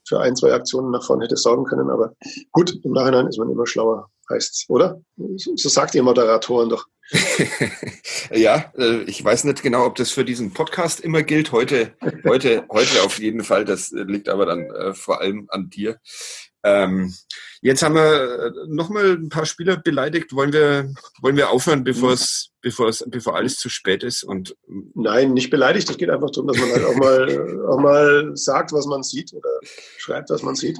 für 0.06 0.20
ein, 0.20 0.36
zwei 0.36 0.52
Aktionen 0.52 0.92
nach 0.92 1.04
vorne 1.04 1.24
hätte 1.24 1.36
sorgen 1.36 1.64
können. 1.64 1.90
Aber 1.90 2.14
gut, 2.52 2.78
im 2.84 2.92
Nachhinein 2.92 3.26
ist 3.26 3.38
man 3.38 3.50
immer 3.50 3.66
schlauer, 3.66 4.08
heißt's, 4.30 4.66
oder? 4.68 5.00
So 5.16 5.68
sagt 5.68 5.96
ihr 5.96 6.04
Moderatoren 6.04 6.68
doch. 6.68 6.86
ja, 8.32 8.72
äh, 8.76 9.02
ich 9.02 9.24
weiß 9.24 9.44
nicht 9.44 9.62
genau, 9.62 9.86
ob 9.86 9.96
das 9.96 10.10
für 10.10 10.24
diesen 10.24 10.52
Podcast 10.52 11.00
immer 11.00 11.22
gilt. 11.22 11.50
Heute, 11.50 11.94
heute, 12.24 12.64
heute 12.70 13.02
auf 13.02 13.18
jeden 13.18 13.42
Fall. 13.42 13.64
Das 13.64 13.90
liegt 13.90 14.28
aber 14.28 14.46
dann 14.46 14.70
äh, 14.70 14.94
vor 14.94 15.20
allem 15.20 15.46
an 15.50 15.70
dir. 15.70 15.98
Ähm, 16.66 17.14
jetzt 17.62 17.82
haben 17.82 17.94
wir 17.94 18.46
äh, 18.46 18.50
nochmal 18.66 19.12
ein 19.12 19.28
paar 19.28 19.46
Spieler 19.46 19.76
beleidigt. 19.76 20.34
Wollen 20.34 20.52
wir, 20.52 20.92
wollen 21.22 21.36
wir 21.36 21.50
aufhören, 21.50 21.84
bevor 21.84 22.12
es 22.12 22.50
bevor, 22.66 22.88
es, 22.88 23.04
bevor 23.06 23.36
alles 23.36 23.56
zu 23.56 23.68
spät 23.68 24.02
ist. 24.02 24.24
Und 24.24 24.56
Nein, 24.94 25.32
nicht 25.34 25.50
beleidigt. 25.50 25.88
Es 25.88 25.98
geht 25.98 26.10
einfach 26.10 26.30
darum, 26.32 26.48
dass 26.48 26.58
man 26.58 26.72
halt 26.72 26.84
auch 26.84 26.96
mal, 26.96 27.66
auch 27.68 27.78
mal 27.78 28.30
sagt, 28.34 28.72
was 28.72 28.86
man 28.86 29.04
sieht 29.04 29.32
oder 29.32 29.48
schreibt, 29.98 30.30
was 30.30 30.42
man 30.42 30.56
sieht. 30.56 30.76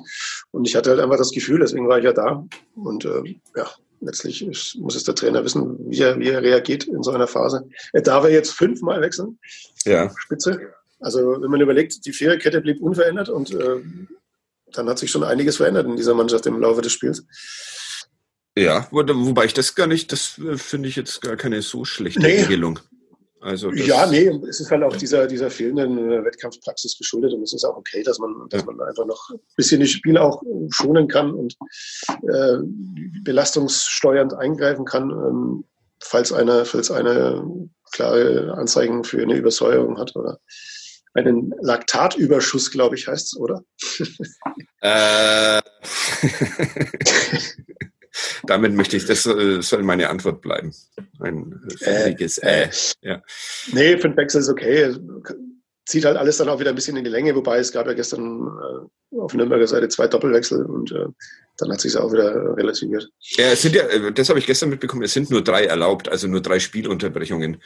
Und 0.51 0.67
ich 0.67 0.75
hatte 0.75 0.91
halt 0.91 0.99
einfach 0.99 1.17
das 1.17 1.31
Gefühl, 1.31 1.61
deswegen 1.61 1.89
war 1.89 1.99
ich 1.99 2.05
ja 2.05 2.13
da. 2.13 2.45
Und 2.75 3.05
äh, 3.05 3.37
ja, 3.55 3.71
letztlich 4.01 4.45
ist, 4.45 4.77
muss 4.81 4.97
es 4.97 5.05
der 5.05 5.15
Trainer 5.15 5.45
wissen, 5.45 5.79
wie 5.89 6.01
er, 6.01 6.19
wie 6.19 6.31
er 6.31 6.43
reagiert 6.43 6.85
in 6.85 7.05
so 7.05 7.13
einer 7.13 7.29
Phase. 7.29 7.69
Er 7.93 8.03
darf 8.03 8.25
er 8.25 8.31
jetzt 8.31 8.51
fünfmal 8.51 9.01
wechseln. 9.01 9.39
Ja. 9.85 10.13
Spitze. 10.17 10.59
Also 10.99 11.41
wenn 11.41 11.51
man 11.51 11.61
überlegt, 11.61 12.05
die 12.05 12.13
Viererkette 12.13 12.61
blieb 12.61 12.81
unverändert 12.81 13.29
und 13.29 13.55
äh, 13.55 13.81
dann 14.79 14.89
hat 14.89 14.99
sich 14.99 15.11
schon 15.11 15.25
einiges 15.25 15.57
verändert 15.57 15.87
in 15.87 15.97
dieser 15.97 16.15
Mannschaft 16.15 16.47
im 16.47 16.61
Laufe 16.61 16.83
des 16.83 16.93
Spiels. 16.93 17.25
Ja, 18.57 18.89
wo, 18.91 18.99
wobei 19.07 19.45
ich 19.45 19.55
das 19.55 19.75
gar 19.75 19.87
nicht, 19.87 20.13
das 20.13 20.39
äh, 20.39 20.57
finde 20.57 20.89
ich 20.89 20.97
jetzt 20.97 21.21
gar 21.21 21.37
keine 21.37 21.61
so 21.63 21.85
schlechte 21.85 22.21
nee. 22.21 22.43
Regelung. 22.43 22.81
Also 23.41 23.71
ja, 23.71 24.07
nee, 24.07 24.29
es 24.49 24.61
ist 24.61 24.71
halt 24.71 24.83
auch 24.83 24.97
dieser, 24.97 25.27
dieser 25.27 25.51
fehlenden 25.51 26.11
äh, 26.11 26.25
Wettkampfpraxis 26.25 26.99
geschuldet 26.99 27.33
und 27.33 27.43
es 27.43 27.53
ist 27.53 27.65
auch 27.65 27.77
okay, 27.77 28.03
dass 28.03 28.19
man, 28.19 28.49
dass 28.49 28.65
man 28.65 28.81
einfach 28.81 29.07
noch 29.07 29.31
ein 29.31 29.39
bisschen 29.57 29.81
die 29.81 29.87
Spiele 29.87 30.21
auch 30.21 30.43
schonen 30.71 31.07
kann 31.07 31.33
und 31.33 31.55
äh, 32.09 32.57
belastungssteuernd 33.23 34.35
eingreifen 34.35 34.85
kann, 34.85 35.11
ähm, 35.11 35.65
falls 36.03 36.33
einer, 36.33 36.65
falls 36.65 36.91
eine 36.91 37.69
klare 37.93 38.55
Anzeigen 38.55 39.05
für 39.05 39.23
eine 39.23 39.37
Übersäuerung 39.37 39.99
hat 39.99 40.17
oder 40.17 40.41
einen 41.17 41.55
Laktatüberschuss, 41.61 42.71
glaube 42.71 42.97
ich, 42.97 43.09
heißt 43.09 43.27
es, 43.33 43.37
oder? 43.37 43.65
Äh. 44.81 45.61
Damit 48.45 48.73
möchte 48.75 48.97
ich, 48.97 49.05
das 49.05 49.25
soll 49.25 49.83
meine 49.83 50.09
Antwort 50.09 50.41
bleiben. 50.41 50.73
Ein 51.21 51.61
völliges 51.79 52.39
äh, 52.39 52.65
äh. 52.65 52.71
Ja. 53.03 53.23
Nee, 53.73 53.99
für 53.99 54.09
den 54.09 54.17
Wechsel 54.17 54.41
ist 54.41 54.49
okay. 54.49 54.95
Zieht 55.85 56.05
halt 56.05 56.17
alles 56.17 56.39
dann 56.39 56.49
auch 56.49 56.59
wieder 56.59 56.71
ein 56.71 56.75
bisschen 56.77 56.97
in 56.97 57.05
die 57.05 57.11
Länge, 57.11 57.35
wobei 57.35 57.59
es 57.59 57.71
gab 57.71 57.87
ja 57.87 57.93
gestern 57.93 58.49
äh, 59.13 59.19
auf 59.19 59.35
Nürnberger 59.35 59.67
Seite 59.67 59.89
zwei 59.89 60.09
Doppelwechsel 60.09 60.65
und 60.65 60.91
äh, 60.91 61.07
dann 61.59 61.71
hat 61.71 61.81
sich 61.81 61.93
es 61.93 61.97
auch 61.97 62.13
wieder 62.13 62.57
relativiert. 62.57 63.09
Ja, 63.21 63.53
es 63.53 63.63
sind 63.63 63.75
ja, 63.75 63.85
äh, 63.85 64.13
das 64.13 64.29
habe 64.29 64.39
ich 64.39 64.47
gestern 64.47 64.71
mitbekommen, 64.71 65.05
es 65.05 65.13
sind 65.13 65.31
nur 65.31 65.45
drei 65.45 65.65
erlaubt, 65.65 66.09
also 66.09 66.27
nur 66.27 66.41
drei 66.41 66.59
Spielunterbrechungen. 66.59 67.63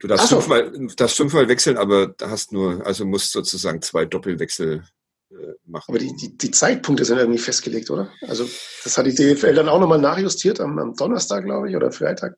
Du 0.00 0.06
darfst, 0.06 0.28
so. 0.28 0.40
fünfmal, 0.40 0.72
darfst 0.96 1.16
fünfmal 1.16 1.48
wechseln, 1.48 1.76
aber 1.76 2.14
hast 2.22 2.52
nur, 2.52 2.86
also 2.86 3.04
musst 3.04 3.32
sozusagen 3.32 3.82
zwei 3.82 4.04
Doppelwechsel 4.04 4.84
äh, 5.30 5.34
machen. 5.66 5.86
Aber 5.88 5.98
die, 5.98 6.14
die, 6.14 6.38
die, 6.38 6.50
Zeitpunkte 6.50 7.04
sind 7.04 7.18
irgendwie 7.18 7.40
festgelegt, 7.40 7.90
oder? 7.90 8.10
Also 8.22 8.48
das 8.84 8.96
hat 8.96 9.06
die 9.06 9.14
DFL 9.14 9.54
dann 9.54 9.68
auch 9.68 9.80
nochmal 9.80 9.98
nachjustiert 9.98 10.60
am, 10.60 10.78
am 10.78 10.94
Donnerstag, 10.94 11.44
glaube 11.44 11.68
ich, 11.68 11.76
oder 11.76 11.90
Freitag. 11.90 12.36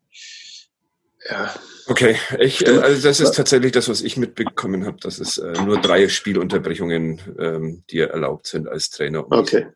Ja. 1.28 1.54
Okay, 1.86 2.16
ich, 2.38 2.66
äh, 2.66 2.78
also 2.78 3.02
das 3.02 3.20
ist 3.20 3.34
tatsächlich 3.34 3.72
das, 3.72 3.88
was 3.88 4.00
ich 4.00 4.16
mitbekommen 4.16 4.86
habe, 4.86 4.96
dass 5.00 5.18
es 5.18 5.38
äh, 5.38 5.52
nur 5.64 5.80
drei 5.80 6.08
Spielunterbrechungen, 6.08 7.20
ähm, 7.38 7.84
die 7.90 7.98
erlaubt 7.98 8.46
sind 8.46 8.68
als 8.68 8.90
Trainer. 8.90 9.26
Um 9.26 9.32
okay. 9.32 9.66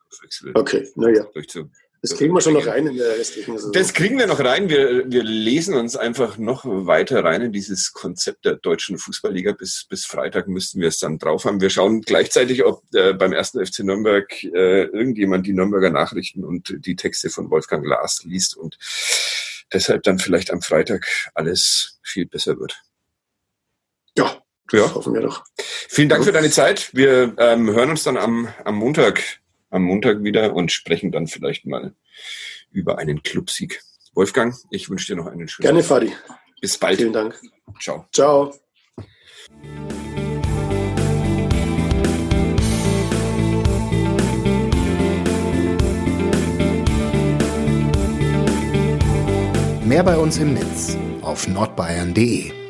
Okay, 0.54 0.88
naja. 0.96 1.26
Das 2.04 2.18
kriegen 2.18 2.34
wir 2.34 2.42
schon 2.42 2.52
noch 2.52 2.66
rein 2.66 2.86
in 2.86 2.98
der 2.98 3.16
restlichen 3.16 3.56
Saison. 3.56 3.72
Das 3.72 3.94
kriegen 3.94 4.18
wir 4.18 4.26
noch 4.26 4.38
rein. 4.38 4.68
Wir, 4.68 5.10
wir 5.10 5.22
lesen 5.22 5.74
uns 5.74 5.96
einfach 5.96 6.36
noch 6.36 6.66
weiter 6.66 7.24
rein 7.24 7.40
in 7.40 7.50
dieses 7.50 7.94
Konzept 7.94 8.44
der 8.44 8.56
deutschen 8.56 8.98
Fußballliga. 8.98 9.52
Bis, 9.52 9.86
bis 9.88 10.04
Freitag 10.04 10.46
müssten 10.46 10.82
wir 10.82 10.88
es 10.88 10.98
dann 10.98 11.18
drauf 11.18 11.46
haben. 11.46 11.62
Wir 11.62 11.70
schauen 11.70 12.02
gleichzeitig, 12.02 12.62
ob 12.62 12.82
äh, 12.92 13.14
beim 13.14 13.32
ersten 13.32 13.64
FC 13.64 13.78
Nürnberg 13.78 14.30
äh, 14.44 14.82
irgendjemand 14.82 15.46
die 15.46 15.54
Nürnberger 15.54 15.88
Nachrichten 15.88 16.44
und 16.44 16.74
die 16.84 16.94
Texte 16.94 17.30
von 17.30 17.50
Wolfgang 17.50 17.82
Glas 17.82 18.22
liest 18.22 18.54
und 18.54 18.76
deshalb 19.72 20.02
dann 20.02 20.18
vielleicht 20.18 20.50
am 20.50 20.60
Freitag 20.60 21.06
alles 21.32 22.00
viel 22.02 22.26
besser 22.26 22.58
wird. 22.58 22.82
Ja, 24.14 24.42
ja. 24.72 24.94
hoffen 24.94 25.14
wir 25.14 25.22
doch. 25.22 25.42
Vielen 25.88 26.10
Dank 26.10 26.22
für 26.22 26.32
deine 26.32 26.50
Zeit. 26.50 26.90
Wir 26.92 27.34
ähm, 27.38 27.70
hören 27.70 27.88
uns 27.88 28.02
dann 28.02 28.18
am, 28.18 28.48
am 28.62 28.74
Montag 28.74 29.22
am 29.74 29.82
Montag 29.82 30.22
wieder 30.22 30.54
und 30.54 30.70
sprechen 30.70 31.10
dann 31.10 31.26
vielleicht 31.26 31.66
mal 31.66 31.94
über 32.70 32.98
einen 32.98 33.22
Clubsieg. 33.22 33.82
Wolfgang, 34.14 34.54
ich 34.70 34.88
wünsche 34.88 35.12
dir 35.12 35.16
noch 35.16 35.26
einen 35.26 35.48
schönen 35.48 35.64
Gerne, 35.64 35.82
Fadi. 35.82 36.12
Bis 36.60 36.78
bald. 36.78 36.98
Vielen 36.98 37.12
Dank. 37.12 37.38
Ciao. 37.80 38.06
Ciao. 38.12 38.54
Mehr 49.84 50.02
bei 50.02 50.16
uns 50.16 50.38
im 50.38 50.54
Netz 50.54 50.96
auf 51.20 51.46
nordbayern.de 51.48 52.63